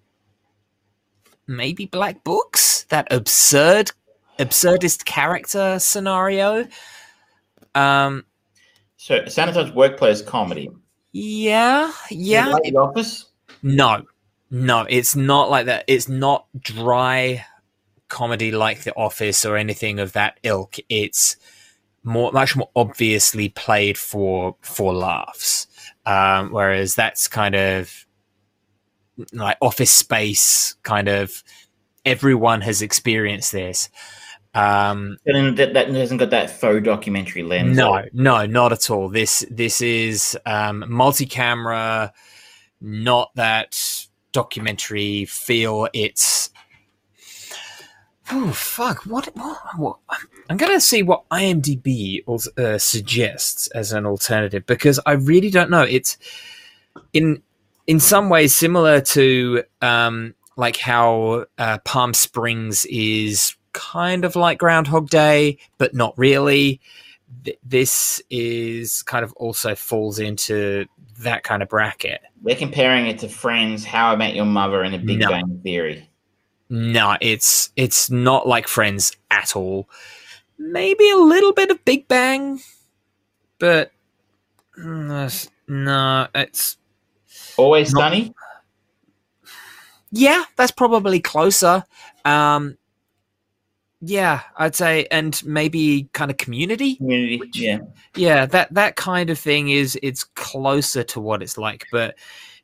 [1.47, 3.93] maybe Black Books, that absurd
[4.39, 6.67] absurdist character scenario.
[7.75, 8.25] Um,
[8.97, 10.71] so Sanatone's workplace comedy.
[11.13, 12.49] Yeah, yeah.
[12.49, 13.27] Like the Office.
[13.63, 14.03] No,
[14.51, 15.85] no, it's not like that.
[15.87, 17.45] It's not dry
[18.09, 20.77] comedy like The Office or anything of that ilk.
[20.89, 21.37] It's
[22.05, 25.67] more, much more obviously played for for laughs.
[26.05, 28.07] Um, whereas that's kind of
[29.33, 31.43] like Office Space, kind of
[32.05, 33.89] everyone has experienced this.
[34.55, 37.77] Um, and that, that hasn't got that faux documentary lens.
[37.77, 39.09] No, no, not at all.
[39.09, 42.13] This this is um, multi-camera,
[42.81, 45.89] not that documentary feel.
[45.95, 46.51] It's
[48.31, 49.07] oh fuck!
[49.07, 49.99] What, what, what?
[50.51, 52.23] I'm gonna see what IMDb
[52.59, 55.83] uh, suggests as an alternative because I really don't know.
[55.83, 56.19] It's
[57.15, 57.43] in
[57.87, 64.59] in some ways similar to um, like how uh, Palm Springs is kind of like
[64.59, 66.81] Groundhog Day, but not really.
[67.65, 70.87] this is kind of also falls into
[71.21, 72.21] that kind of bracket.
[72.43, 75.29] We're comparing it to Friends, How I Met Your Mother, and The Big no.
[75.29, 76.09] Bang Theory.
[76.69, 79.89] No, it's it's not like Friends at all.
[80.59, 82.61] Maybe a little bit of Big Bang,
[83.59, 83.93] but
[84.79, 86.77] mm, no, it's
[87.57, 88.35] always not, sunny.
[90.11, 91.85] Yeah, that's probably closer.
[92.25, 92.79] Um,
[94.05, 96.97] yeah, I'd say, and maybe kind of community.
[96.97, 97.79] Community, which, yeah,
[98.17, 98.47] yeah.
[98.47, 102.17] That that kind of thing is it's closer to what it's like, but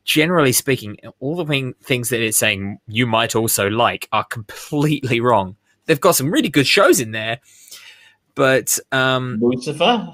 [0.05, 5.55] generally speaking, all the things that it's saying you might also like are completely wrong.
[5.87, 7.39] They've got some really good shows in there,
[8.35, 10.13] but um, Lucifer,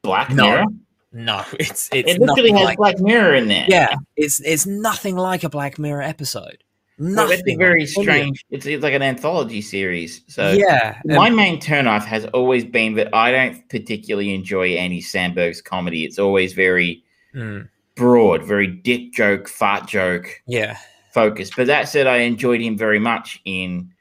[0.00, 0.64] Black Mirror.
[1.12, 3.66] No, it's it's it literally has like, Black Mirror in there.
[3.68, 6.64] Yeah, it's it's nothing like a Black Mirror episode.
[6.98, 7.42] Nothing.
[7.46, 8.44] it's very strange.
[8.50, 10.22] It's, it's like an anthology series.
[10.26, 15.62] So yeah, my main turnoff has always been that I don't particularly enjoy Andy Samberg's
[15.62, 16.04] comedy.
[16.04, 17.04] It's always very
[17.34, 17.68] mm.
[17.94, 20.76] broad, very dick joke, fart joke, yeah,
[21.12, 21.54] focused.
[21.56, 23.92] But that said, I enjoyed him very much in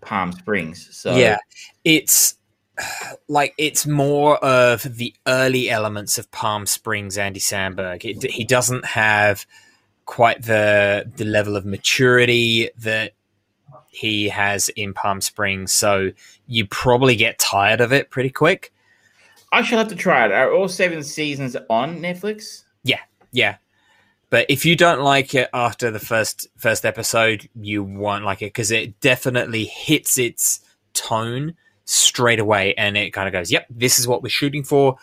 [0.00, 0.88] Palm Springs.
[0.96, 1.38] So yeah,
[1.82, 2.36] it's
[3.28, 8.04] like it's more of the early elements of Palm Springs Andy Samberg.
[8.04, 9.44] It, he doesn't have
[10.06, 13.12] quite the the level of maturity that
[13.88, 16.10] he has in Palm Springs, so
[16.46, 18.72] you probably get tired of it pretty quick.
[19.52, 20.32] I shall have to try it.
[20.32, 22.64] Are all seven seasons on Netflix?
[22.82, 23.00] Yeah,
[23.30, 23.56] yeah.
[24.30, 28.46] But if you don't like it after the first first episode, you won't like it
[28.46, 30.60] because it definitely hits its
[30.92, 31.54] tone
[31.84, 34.96] straight away, and it kind of goes, "Yep, this is what we're shooting for."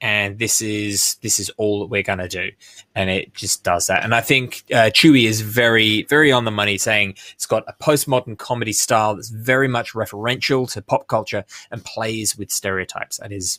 [0.00, 2.50] And this is this is all that we're going to do.
[2.94, 4.04] And it just does that.
[4.04, 7.72] And i think uh, chewie is very very on the money saying it's got a
[7.82, 13.18] postmodern comedy style that's very much referential to pop culture and plays with stereotypes.
[13.18, 13.58] That is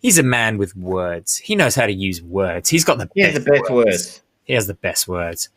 [0.00, 1.36] he's a man with words.
[1.36, 2.68] He knows how to use words.
[2.68, 3.86] He's got the, he best, the best words.
[3.86, 4.22] words.
[4.44, 5.50] he has the best words.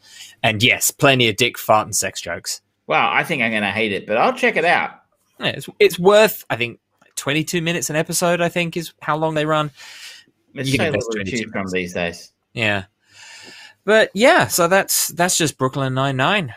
[0.44, 2.62] And yes plenty of dick fart and sex jokes.
[2.88, 5.02] Wow i think i'm going to hate it but i'll check it out.
[5.40, 6.80] Yeah, it's, it's worth i think
[7.16, 9.72] 22 minutes an episode, I think, is how long they run.
[10.54, 12.32] It's you so little to choose from these days.
[12.54, 12.86] Yeah.
[13.84, 16.54] But yeah, so that's that's just Brooklyn Nine Nine.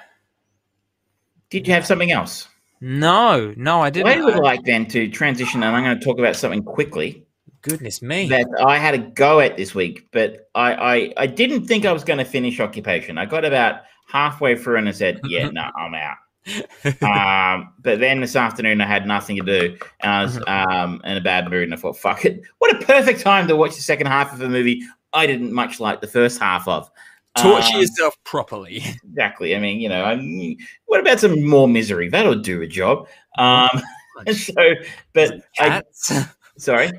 [1.50, 2.48] Did you have something else?
[2.80, 4.08] No, no, I didn't.
[4.08, 7.26] I would like then to transition, and I'm going to talk about something quickly.
[7.60, 8.28] Goodness me!
[8.28, 11.92] That I had a go at this week, but I I, I didn't think I
[11.92, 13.18] was going to finish Occupation.
[13.18, 16.16] I got about halfway through and I said, "Yeah, no, I'm out."
[17.02, 20.70] um, but then this afternoon I had nothing to do, and I was mm-hmm.
[20.70, 22.42] um, in a bad mood, and I thought, "Fuck it!
[22.58, 25.80] What a perfect time to watch the second half of a movie I didn't much
[25.80, 26.90] like the first half of."
[27.36, 28.82] Torture um, yourself properly.
[29.04, 29.54] Exactly.
[29.54, 30.56] I mean, you know, I'm,
[30.86, 32.08] what about some more misery?
[32.08, 33.06] That'll do a job.
[33.36, 33.70] Um,
[34.32, 34.74] so,
[35.12, 36.10] but cats.
[36.10, 36.26] I,
[36.56, 36.90] sorry,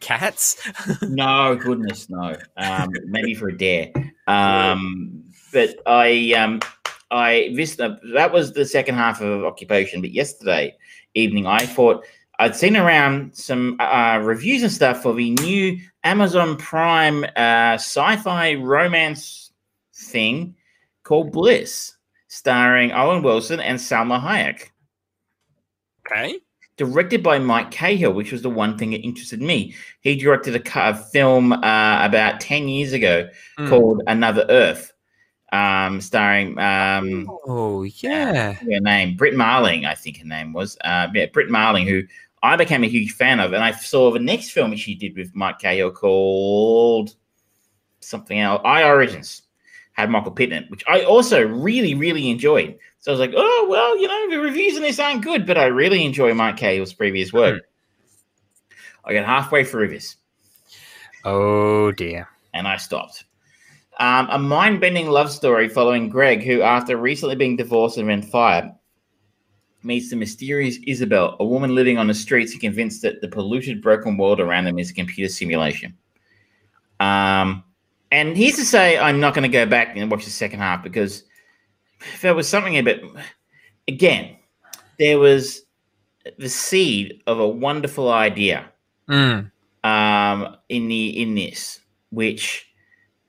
[0.00, 0.60] cats.
[1.02, 2.36] no, goodness, no.
[2.56, 3.92] Um, maybe for a dare.
[4.26, 6.60] Um, but I um,
[7.10, 10.00] I this that was the second half of occupation.
[10.00, 10.76] But yesterday
[11.14, 12.04] evening, I thought
[12.38, 18.54] I'd seen around some uh, reviews and stuff for the new Amazon Prime uh, sci-fi
[18.54, 19.52] romance
[19.94, 20.54] thing
[21.02, 21.96] called Bliss,
[22.28, 24.70] starring Owen Wilson and Salma Hayek.
[26.06, 26.38] Okay.
[26.76, 29.74] Directed by Mike Cahill, which was the one thing that interested me.
[30.02, 33.28] He directed a, a film uh, about 10 years ago
[33.58, 33.68] mm.
[33.70, 34.92] called Another Earth,
[35.52, 40.76] um, starring um, oh yeah, her name Brit Marling, I think her name was.
[40.84, 42.02] Uh, yeah, Brit Marling, who
[42.42, 45.34] I became a huge fan of, and I saw the next film she did with
[45.34, 47.14] Mike Cahill called
[48.00, 49.42] something else, I Origins,
[49.92, 52.78] had Michael Pittman, which I also really really enjoyed.
[52.98, 55.58] So I was like, oh well, you know, the reviews on this aren't good, but
[55.58, 57.62] I really enjoy Mike Cahill's previous work.
[57.62, 59.08] Mm-hmm.
[59.08, 60.16] I got halfway through this.
[61.24, 62.28] Oh dear.
[62.52, 63.25] And I stopped.
[63.98, 68.22] Um, a mind bending love story following Greg, who, after recently being divorced and then
[68.22, 68.70] fired,
[69.82, 73.80] meets the mysterious Isabel, a woman living on the streets and convinced that the polluted,
[73.80, 75.96] broken world around them is a computer simulation.
[77.00, 77.64] Um,
[78.10, 80.82] and here's to say, I'm not going to go back and watch the second half
[80.82, 81.24] because
[82.20, 83.02] there was something a bit,
[83.88, 84.36] again,
[84.98, 85.62] there was
[86.38, 88.66] the seed of a wonderful idea
[89.08, 89.50] mm.
[89.84, 92.66] um, in the in this, which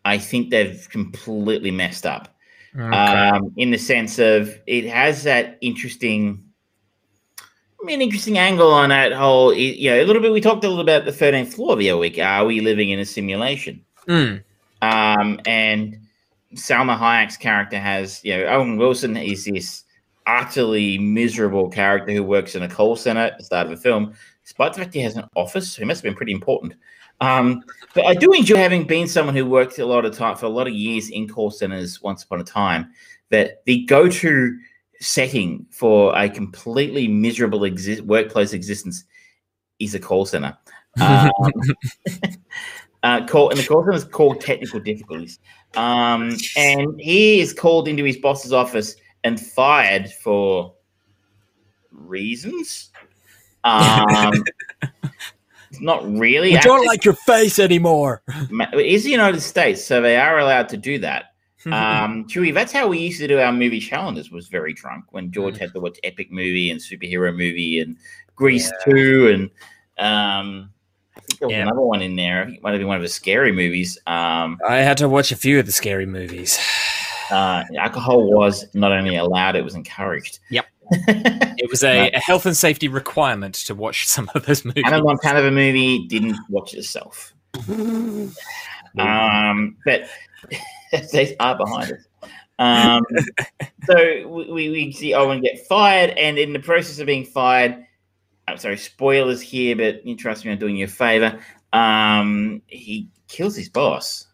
[0.08, 2.36] I think they've completely messed up.
[2.76, 2.96] Okay.
[2.96, 6.44] Um, in the sense of it has that interesting,
[7.40, 9.54] I mean, interesting angle on that whole.
[9.54, 10.32] You know, a little bit.
[10.32, 12.20] We talked a little about the thirteenth floor the other week.
[12.20, 13.84] Are we living in a simulation?
[14.08, 14.44] Mm.
[14.82, 15.98] Um, and
[16.54, 19.84] Salma Hayek's character has, you know, Owen Wilson is this
[20.28, 24.14] utterly miserable character who works in a call center at the start of the film,
[24.44, 25.72] despite the fact he has an office.
[25.72, 26.76] So he must have been pretty important.
[27.20, 27.64] Um,
[27.94, 30.50] but I do enjoy having been someone who worked a lot of time for a
[30.50, 32.92] lot of years in call centers once upon a time.
[33.30, 34.58] That the go-to
[35.00, 39.04] setting for a completely miserable exi- workplace existence
[39.80, 40.58] is a call center.
[41.00, 41.32] Um,
[43.04, 45.40] uh, call and the call center is called technical difficulties.
[45.76, 50.74] Um, and he is called into his boss's office and fired for
[51.92, 52.90] reasons.
[53.64, 54.46] Um,
[55.80, 56.58] not really.
[56.58, 58.22] I don't like your face anymore.
[58.28, 61.34] It is the United States, so they are allowed to do that.
[61.68, 64.32] um, Chewy, that's how we used to do our movie challenges.
[64.32, 65.60] Was very drunk when George mm.
[65.60, 67.98] had to watch epic movie and superhero movie and
[68.36, 68.94] Grease yeah.
[68.94, 69.44] two and
[69.98, 70.70] um,
[71.16, 71.64] I think there was yeah.
[71.64, 72.44] another one in there.
[72.44, 73.98] I think it might have been one of the scary movies.
[74.06, 76.58] Um, I had to watch a few of the scary movies.
[77.30, 80.40] Uh, alcohol was not only allowed; it was encouraged.
[80.50, 80.66] Yep.
[80.92, 84.84] It was a, a, health and safety requirement to watch some of those movies.
[84.86, 87.34] Hannah Montana movie didn't watch it itself.
[89.00, 90.08] um, but
[91.12, 92.04] they are behind us.
[92.60, 93.04] Um,
[93.86, 97.86] so we, we see Owen get fired, and in the process of being fired,
[98.48, 101.40] I'm sorry, spoilers here, but you trust me, I'm doing you a favor.
[101.74, 104.26] Um, he kills his boss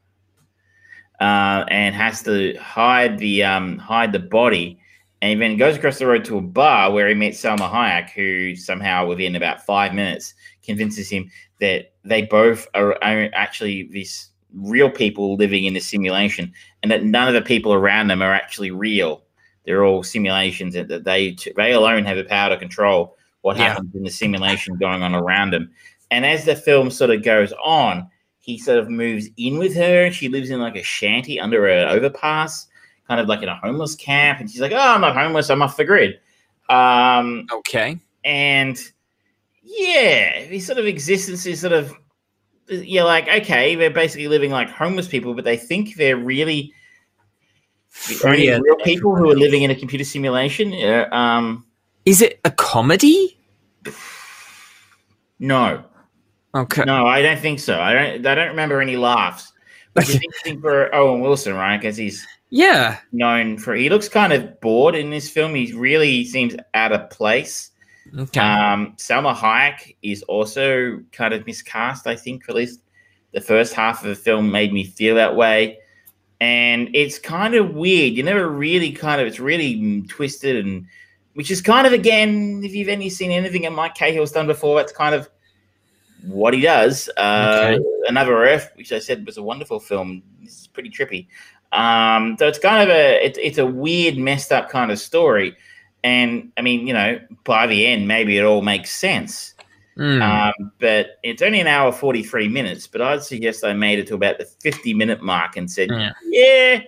[1.19, 4.79] uh, and has to hide the um, hide the body,
[5.23, 8.09] and he then goes across the road to a bar where he meets Salma Hayek,
[8.09, 10.33] who somehow within about five minutes
[10.63, 11.31] convinces him
[11.61, 16.51] that they both are, are actually these real people living in a simulation,
[16.81, 19.23] and that none of the people around them are actually real.
[19.65, 23.69] They're all simulations, and that they they alone have the power to control what Yeah.
[23.69, 25.71] happens in the simulation going on around them.
[26.11, 28.09] And as the film sort of goes on,
[28.39, 30.03] he sort of moves in with her.
[30.03, 32.67] And she lives in like a shanty under an overpass,
[33.07, 34.39] kind of like in a homeless camp.
[34.39, 35.49] And she's like, "Oh, I'm not homeless.
[35.49, 36.19] I'm off the grid."
[36.69, 37.99] Um, Okay.
[38.23, 38.77] and
[39.61, 41.93] yeah, his sort of existence is sort of
[42.69, 46.73] you're like, okay, they're basically living like homeless people, but they think they're really
[48.07, 48.59] the only Yeah.
[48.59, 50.71] real people who are living in a computer simulation.
[50.71, 51.65] Yeah, um,
[52.05, 53.37] Is it a comedy?
[55.39, 55.83] no,
[56.55, 56.83] Okay.
[56.85, 57.79] no, I don't think so.
[57.79, 58.25] I don't.
[58.25, 59.51] I don't remember any laughs.
[59.93, 61.77] But is interesting for Owen Wilson, right?
[61.77, 62.25] Because he's
[62.55, 62.99] Yeah.
[63.11, 63.73] known for.
[63.73, 65.55] He looks kind of bored in this film.
[65.55, 67.71] He really seems out of place.
[68.15, 68.39] Okay.
[68.39, 72.81] Um, Salma Hayek is also kind of miscast, I think, at least
[73.31, 75.79] the first half of the film made me feel that way.
[76.39, 78.13] And it's kind of weird.
[78.13, 80.85] You never really kind of, it's really twisted and,
[81.33, 84.77] which is kind of, again, if you've any seen anything that Mike Cahill's done before,
[84.77, 85.27] that's kind of
[86.27, 87.09] what he does.
[87.17, 87.83] Uh, Okay.
[88.07, 90.21] Another Earth, which I said was a wonderful film.
[90.43, 91.27] This is pretty trippy.
[91.73, 95.55] Um, so it's kind of a, it's, it's a weird, messed up kind of story.
[96.03, 99.55] And I mean, you know, by the end, maybe it all makes sense.
[99.95, 100.21] Hmm.
[100.21, 102.87] Um, but it's only an hour 43 minutes.
[102.87, 106.11] But I'd suggest I made it to about the 50 minute mark and said, Yeah.
[106.25, 106.81] yeah,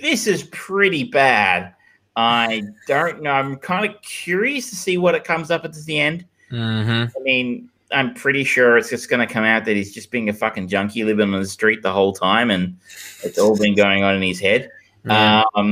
[0.00, 1.74] this is pretty bad.
[2.16, 3.32] I don't know.
[3.32, 6.24] I'm kind of curious to see what it comes up at the end.
[6.50, 7.10] Mhm.
[7.16, 10.28] I mean, I'm pretty sure it's just going to come out that he's just being
[10.28, 12.76] a fucking junkie living on the street the whole time, and
[13.22, 14.70] it's all been going on in his head.
[15.04, 15.42] Yeah.
[15.54, 15.70] Um,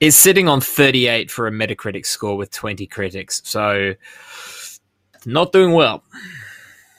[0.00, 3.40] It's sitting on 38 for a Metacritic score with 20 critics.
[3.44, 3.94] So
[5.24, 6.02] not doing well.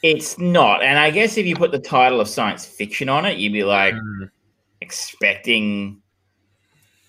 [0.03, 3.37] it's not, and I guess if you put the title of science fiction on it,
[3.39, 4.29] you'd be like Mm.
[4.81, 6.01] expecting,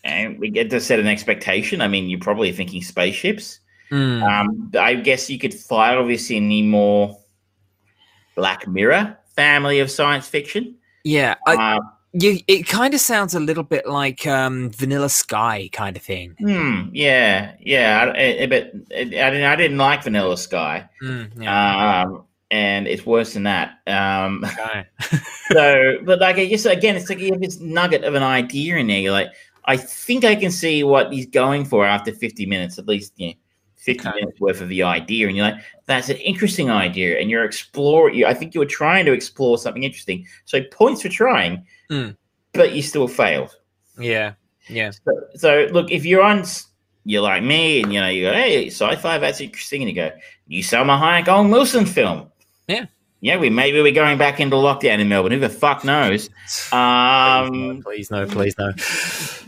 [0.05, 1.81] and we get to set an expectation.
[1.83, 3.61] I mean, you're probably thinking spaceships.
[3.91, 4.23] Mm.
[4.23, 7.19] Um, I guess you could file this in the more
[8.35, 10.77] Black Mirror family of science fiction.
[11.05, 11.35] yeah.
[11.47, 11.81] I, Uh,
[12.15, 16.35] you, it kind of sounds a little bit like um, Vanilla Sky kind of thing.
[16.39, 16.89] Hmm.
[16.93, 17.53] Yeah.
[17.61, 18.13] Yeah.
[18.17, 19.45] I, I, but I didn't.
[19.45, 20.89] I didn't like Vanilla Sky.
[21.03, 22.03] Mm, yeah.
[22.03, 23.79] Um, and it's worse than that.
[23.87, 24.87] Um, okay.
[25.53, 28.77] so, but like, I guess again, it's like you have this nugget of an idea
[28.77, 29.01] in there.
[29.01, 29.29] You're like,
[29.67, 33.29] I think I can see what he's going for after 50 minutes, at least, you
[33.29, 33.35] know,
[33.95, 34.21] 50 Okay.
[34.21, 35.27] minutes worth of the idea.
[35.29, 37.19] And you're like, that's an interesting idea.
[37.19, 40.27] And you're exploring, you, I think you were trying to explore something interesting.
[40.45, 42.17] So, points for trying, Mm.
[42.53, 43.57] but you still failed.
[43.99, 44.35] Yeah.
[44.69, 44.91] Yeah.
[44.91, 46.45] So, so look, if you're on,
[47.05, 50.11] you're like me, and you know, you go, hey, sci-fi, that's interesting, and you go,
[50.47, 52.31] you Salma Hayek, Owen Wilson film.
[52.67, 52.85] Yeah.
[53.21, 55.33] Yeah, we maybe we're going back into lockdown in Melbourne.
[55.33, 56.31] Who the fuck knows?
[56.73, 58.73] Um, please no, please no.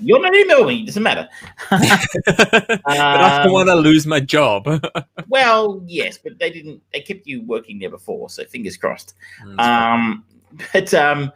[0.00, 0.74] you're not in Melbourne.
[0.74, 1.28] It doesn't matter.
[1.70, 4.66] but I don't Um, want to lose my job.
[5.28, 6.82] Well, yes, but they didn't.
[6.92, 9.14] They kept you working there before, so fingers crossed.
[9.44, 10.24] Mm, Um,
[10.72, 11.30] but um,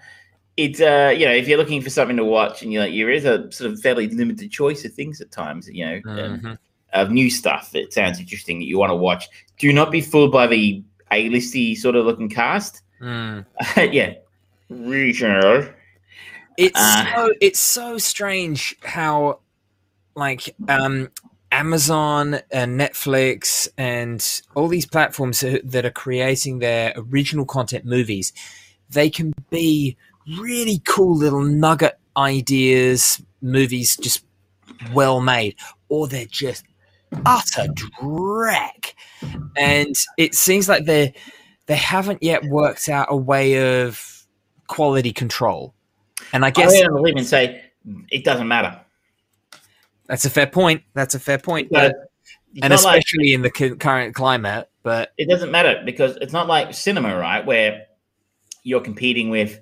[0.57, 3.11] it's uh, you know, if you're looking for something to watch, and you're like, there
[3.11, 5.69] is a sort of fairly limited choice of things at times.
[5.69, 6.59] You know, um, Mhm.
[6.95, 9.29] of new stuff that sounds interesting that you want to watch.
[9.59, 10.83] Do not be fooled by the
[11.15, 12.83] A-listy sort of looking cast.
[13.01, 13.45] Mm.
[13.93, 14.15] yeah,
[14.69, 15.69] regional.
[16.57, 19.41] It's Uh, so it's so strange how
[20.15, 21.11] like um
[21.51, 28.33] Amazon and Netflix and all these platforms that are creating their original content movies,
[28.91, 29.97] they can be
[30.39, 34.25] really cool little nugget ideas, movies just
[34.93, 35.55] well made,
[35.89, 36.65] or they're just
[37.27, 37.67] utter
[38.01, 38.93] dreck.
[39.57, 41.15] And it seems like they
[41.67, 44.27] they haven't yet worked out a way of
[44.67, 45.75] quality control.
[46.33, 47.63] And I guess I don't believe and say
[48.11, 48.81] it doesn't matter.
[50.07, 50.83] that's a fair point.
[50.95, 51.69] That's a fair point.
[51.71, 51.95] But
[52.63, 54.69] and not like- especially in the cu- current climate.
[54.83, 57.45] But it doesn't matter because it's not like cinema, right?
[57.45, 57.87] Where
[58.65, 59.61] you're competing with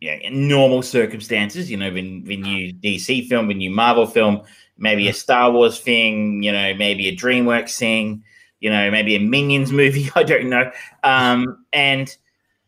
[0.00, 4.42] yeah, in normal circumstances, you know, when when you DC film, when you Marvel film,
[4.76, 8.24] maybe a Star Wars thing, you know, maybe a DreamWorks thing,
[8.60, 10.70] you know, maybe a Minions movie, I don't know.
[11.02, 12.14] Um, and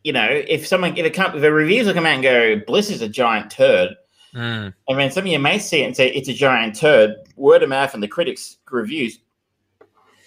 [0.04, 2.60] you know, if someone if it come if a reviews will come out and go,
[2.66, 3.96] Bliss is a giant turd,
[4.32, 7.16] mm, and when some of you may see it and say it's a giant turd,
[7.34, 9.18] word of mouth and the critics reviews,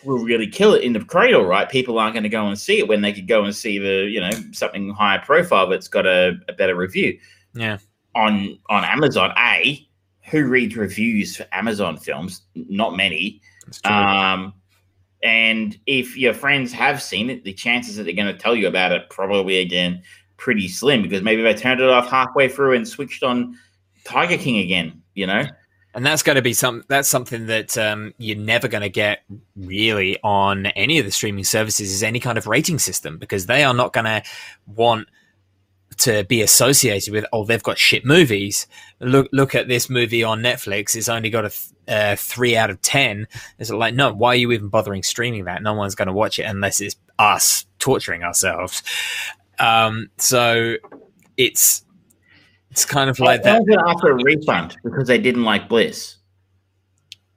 [0.03, 1.69] will really kill it in the cradle, right?
[1.69, 4.09] People aren't going to go and see it when they could go and see the,
[4.09, 7.17] you know, something higher profile that's got a, a better review.
[7.53, 7.77] Yeah.
[8.15, 9.87] On on Amazon, A,
[10.29, 12.43] who reads reviews for Amazon films?
[12.55, 13.41] Not many.
[13.85, 14.53] Um,
[15.23, 18.67] and if your friends have seen it, the chances that they're going to tell you
[18.67, 20.01] about it probably again
[20.37, 23.57] pretty slim because maybe they turned it off halfway through and switched on
[24.05, 25.01] Tiger King again.
[25.13, 25.43] You know,
[25.93, 29.23] and that's going to be some that's something that um, you're never going to get
[29.55, 33.63] really on any of the streaming services is any kind of rating system because they
[33.63, 34.23] are not going to
[34.67, 35.07] want
[35.99, 38.67] to be associated with oh they've got shit movies.
[38.99, 40.95] Look look at this movie on netflix.
[40.95, 43.27] It's only got a th- uh, three out of ten.
[43.57, 45.61] It's like no why are you even bothering streaming that?
[45.61, 48.83] No one's going to watch it unless it's us torturing ourselves.
[49.59, 50.75] Um, so
[51.37, 51.83] it's
[52.71, 53.61] it's kind of like that.
[53.87, 56.15] after a refund because they didn't like bliss.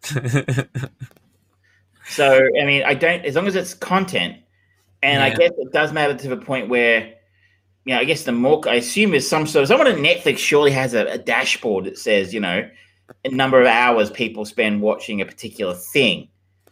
[2.13, 4.37] So i mean i don't as long as it's content
[5.03, 5.25] and yeah.
[5.25, 7.15] i guess it does matter to the point where
[7.87, 10.71] know, I guess the more I assume is some sort of someone at Netflix surely
[10.71, 12.69] has a, a, dashboard that says, you know,
[13.25, 16.29] a number of hours people spend watching a particular thing.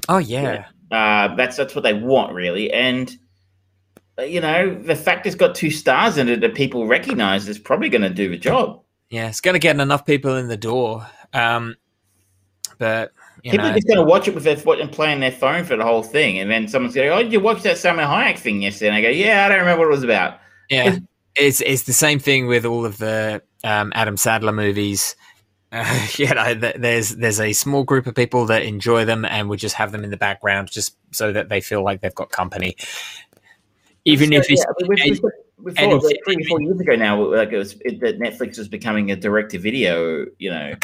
[0.08, 3.16] Oh yeah, uh, that's that's what they want really, and
[4.18, 7.58] uh, you know, the fact it's got two stars in it that people recognize is
[7.58, 8.80] probably going to do the job.
[9.10, 11.06] Yeah, it's going to get enough people in the door.
[11.32, 11.76] Um,
[12.78, 13.12] but
[13.42, 13.70] people know.
[13.70, 15.76] are just going to watch it with their foot and play on their phone for
[15.76, 18.62] the whole thing, and then someone's going, "Oh, did you watch that Salma Hayek thing
[18.62, 20.38] yesterday?" And I go, "Yeah, I don't remember what it was about."
[20.70, 20.98] Yeah,
[21.36, 25.16] it's it's the same thing with all of the um, Adam Sandler movies.
[25.72, 29.76] Uh, yeah, there's there's a small group of people that enjoy them and would just
[29.76, 32.74] have them in the background just so that they feel like they've got company.
[34.04, 35.20] Even so, if it's yeah, we,
[35.58, 39.12] we, we three four years ago now, like it was it, that Netflix was becoming
[39.12, 40.74] a direct to video, you know,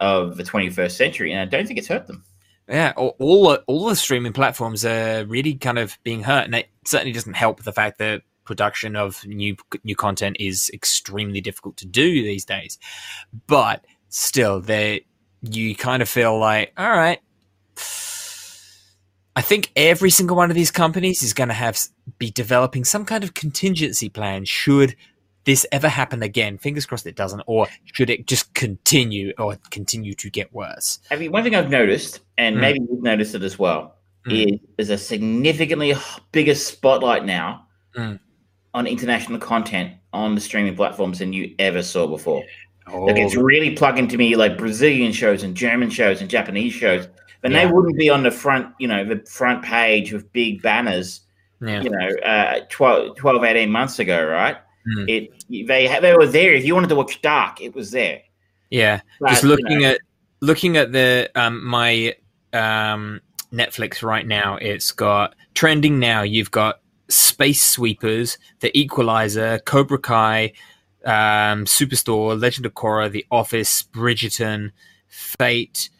[0.00, 2.24] of the 21st century, and I don't think it's hurt them.
[2.68, 6.68] Yeah, all, all all the streaming platforms are really kind of being hurt, and it
[6.86, 11.86] certainly doesn't help the fact that production of new new content is extremely difficult to
[11.86, 12.78] do these days.
[13.46, 15.06] But still, they
[15.42, 17.20] you kind of feel like, all right.
[19.34, 21.78] I think every single one of these companies is going to have
[22.18, 24.94] be developing some kind of contingency plan should
[25.44, 26.58] this ever happen again.
[26.58, 31.00] Fingers crossed it doesn't, or should it just continue or continue to get worse?
[31.10, 32.60] I mean, one thing I've noticed, and mm.
[32.60, 33.96] maybe you've noticed it as well,
[34.26, 34.52] mm.
[34.52, 35.94] is there's a significantly
[36.30, 37.66] bigger spotlight now
[37.96, 38.18] mm
[38.74, 42.42] on international content on the streaming platforms than you ever saw before.
[42.88, 43.04] Oh.
[43.04, 47.08] Like it's really plugging to me like Brazilian shows and German shows and Japanese shows.
[47.42, 47.64] And yeah.
[47.66, 51.20] they wouldn't be on the front, you know, the front page with big banners,
[51.60, 51.82] yeah.
[51.82, 54.56] you know, uh, 12, 12, 18 months ago, right?
[54.96, 55.08] Mm.
[55.08, 56.52] It they they were there.
[56.52, 58.20] If you wanted to watch Dark, it was there.
[58.70, 60.00] Yeah, but, just looking you know, at
[60.40, 62.16] looking at the um, my
[62.52, 63.20] um,
[63.52, 66.22] Netflix right now, it's got trending now.
[66.22, 70.52] You've got Space Sweepers, The Equalizer, Cobra Kai,
[71.04, 74.70] um, Superstore, Legend of Korra, The Office, Bridgerton,
[75.08, 75.90] Fate,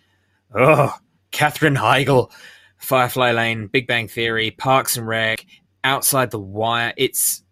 [0.55, 0.95] oh,
[1.31, 2.31] Katherine Heigl,
[2.79, 5.45] Firefly Lane, Big Bang Theory, Parks and Rec,
[5.85, 6.93] Outside the Wire.
[6.97, 7.43] It's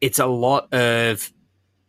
[0.00, 1.32] it's a lot of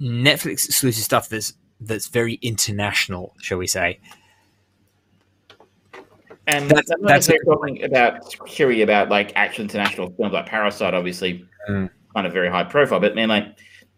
[0.02, 4.00] Netflix exclusive stuff that's that's very international, shall we say?
[6.48, 11.90] And that's, that's talking about theory about like actual international films like Parasite, obviously mm.
[12.16, 13.02] kind of very high profile.
[13.02, 13.58] But man, like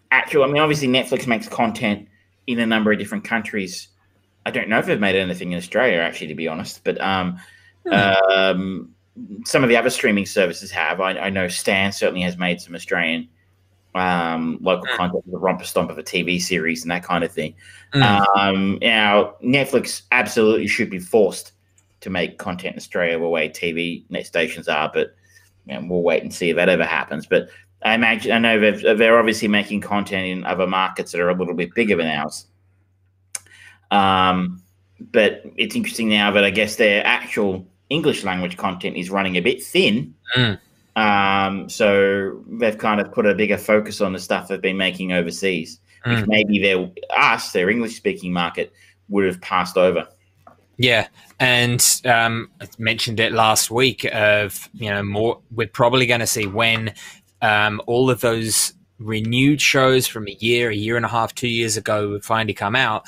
[0.09, 2.07] actual, I mean, obviously Netflix makes content
[2.47, 3.89] in a number of different countries.
[4.47, 6.83] I don't know if they've made anything in Australia, actually, to be honest.
[6.83, 7.39] But um,
[7.85, 8.31] mm.
[8.31, 8.95] um,
[9.45, 10.99] some of the other streaming services have.
[11.01, 13.29] I, I, know Stan certainly has made some Australian
[13.93, 14.97] um, local mm.
[14.97, 17.53] content, the Romper Stomp of a TV series and that kind of thing.
[17.93, 18.25] Mm.
[18.35, 21.51] Um, now, Netflix absolutely should be forced
[22.01, 25.15] to make content in Australia the way TV stations are, but
[25.65, 27.25] you know, we'll wait and see if that ever happens.
[27.25, 27.49] But
[27.83, 31.35] I imagine I know they're, they're obviously making content in other markets that are a
[31.35, 32.45] little bit bigger than ours.
[33.91, 34.61] Um,
[34.99, 39.41] but it's interesting now that I guess their actual English language content is running a
[39.41, 40.13] bit thin.
[40.35, 40.59] Mm.
[40.95, 45.13] Um, so they've kind of put a bigger focus on the stuff they've been making
[45.13, 46.15] overseas, mm.
[46.15, 48.73] which maybe their us, their English speaking market,
[49.07, 50.07] would have passed over.
[50.81, 51.09] Yeah,
[51.41, 54.05] and um, I mentioned it last week.
[54.05, 56.93] Of you know, more we're probably going to see when
[57.41, 61.49] um, all of those renewed shows from a year, a year and a half, two
[61.49, 63.05] years ago would finally come out,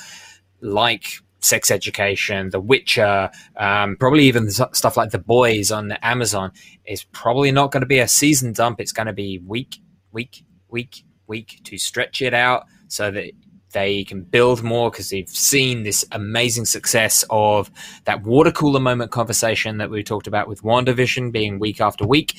[0.60, 6.52] like Sex Education, The Witcher, um, probably even stuff like The Boys on Amazon.
[6.84, 8.82] Is probably not going to be a season dump.
[8.82, 9.76] It's going to be week,
[10.12, 13.32] week, week, week to stretch it out so that
[13.72, 17.70] they can build more because they've seen this amazing success of
[18.04, 22.38] that water cooler moment conversation that we talked about with WandaVision being week after week.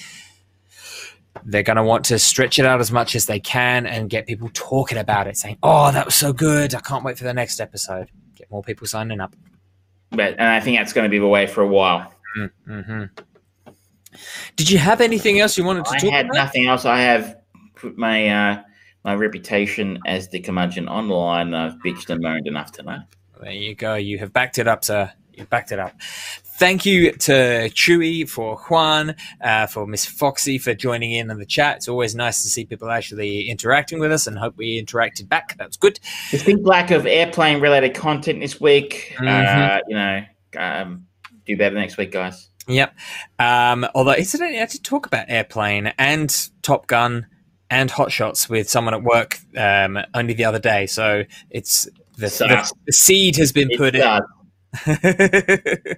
[1.43, 4.27] They're going to want to stretch it out as much as they can and get
[4.27, 6.75] people talking about it, saying, "Oh, that was so good!
[6.75, 9.35] I can't wait for the next episode." Get more people signing up.
[10.11, 12.13] But and I think that's going to be the way for a while.
[12.67, 13.05] Mm-hmm.
[14.55, 16.03] Did you have anything else you wanted to talk?
[16.03, 16.85] I had nothing else.
[16.85, 17.37] I have
[17.75, 18.63] put my uh,
[19.03, 21.53] my reputation as the curmudgeon online.
[21.53, 23.01] I've bitched and moaned enough tonight.
[23.41, 23.95] There you go.
[23.95, 25.11] You have backed it up, sir.
[25.33, 25.99] You've backed it up.
[26.01, 31.45] Thank you to Chewy, for Juan, uh, for Miss Foxy for joining in on the
[31.45, 31.77] chat.
[31.77, 35.57] It's always nice to see people actually interacting with us and hope we interacted back.
[35.57, 35.99] That was good.
[36.29, 39.15] Distinct lack of airplane related content this week.
[39.19, 39.79] Uh, Mhm.
[39.87, 40.21] you know,
[40.57, 41.07] um,
[41.45, 42.49] do better next week, guys.
[42.67, 42.93] Yep.
[43.39, 47.25] Um, although, incidentally, I did talk about Airplane and Top Gun
[47.73, 50.85] and Hot Shots with someone at work um, only the other day.
[50.85, 51.85] So it's
[52.17, 54.21] the, the, the seed has been It put in.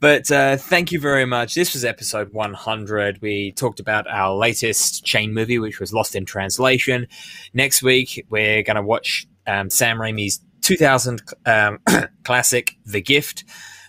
[0.00, 1.56] but uh, thank you very much.
[1.56, 3.20] This was episode 100.
[3.20, 7.08] We talked about our latest chain movie, which was Lost in Translation.
[7.52, 11.80] Next week, we're going to watch um, Sam Raimi's 2000 um,
[12.24, 13.42] classic, The Gift.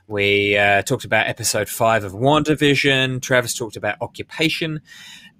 [0.07, 3.21] We uh, talked about episode five of WandaVision.
[3.21, 4.81] Travis talked about Occupation.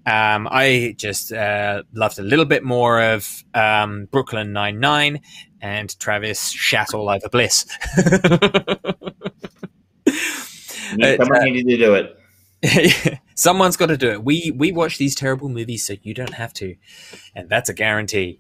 [0.08, 5.22] Um, I just uh, loved a little bit more of um, Brooklyn Nine Nine,
[5.62, 7.66] and Travis shat all over Bliss.
[11.02, 13.20] Uh, Someone needed to do it.
[13.36, 14.24] Someone's got to do it.
[14.24, 16.76] We we watch these terrible movies so you don't have to,
[17.36, 18.40] and that's a guarantee.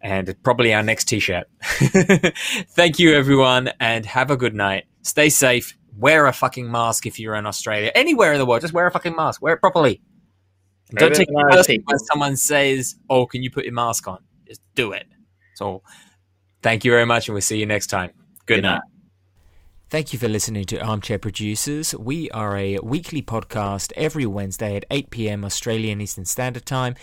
[0.00, 1.46] And probably our next T-shirt.
[1.62, 4.84] Thank you, everyone, and have a good night.
[5.02, 5.76] Stay safe.
[5.96, 7.90] Wear a fucking mask if you're in Australia.
[7.94, 9.42] Anywhere in the world, just wear a fucking mask.
[9.42, 10.00] Wear it properly.
[10.96, 14.62] Don't take it personally when someone says, "Oh, can you put your mask on?" Just
[14.74, 15.06] do it.
[15.54, 15.82] So,
[16.62, 18.10] thank you very much, and we'll see you next time.
[18.46, 18.72] Good, Good night.
[18.74, 18.82] night.
[19.90, 21.94] Thank you for listening to Armchair Producers.
[21.96, 25.44] We are a weekly podcast every Wednesday at 8 p.m.
[25.44, 26.94] Australian Eastern Standard Time.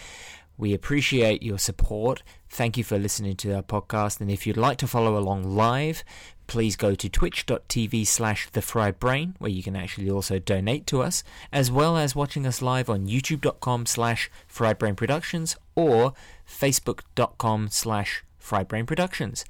[0.57, 2.23] We appreciate your support.
[2.49, 4.21] Thank you for listening to our podcast.
[4.21, 6.03] And if you'd like to follow along live,
[6.47, 11.01] please go to twitch.tv slash the fried brain, where you can actually also donate to
[11.01, 16.13] us, as well as watching us live on youtube.com slash fried brain productions or
[16.49, 19.45] facebook.com slash fried brain productions.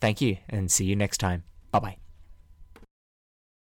[0.00, 1.44] Thank you and see you next time.
[1.72, 2.03] Bye bye.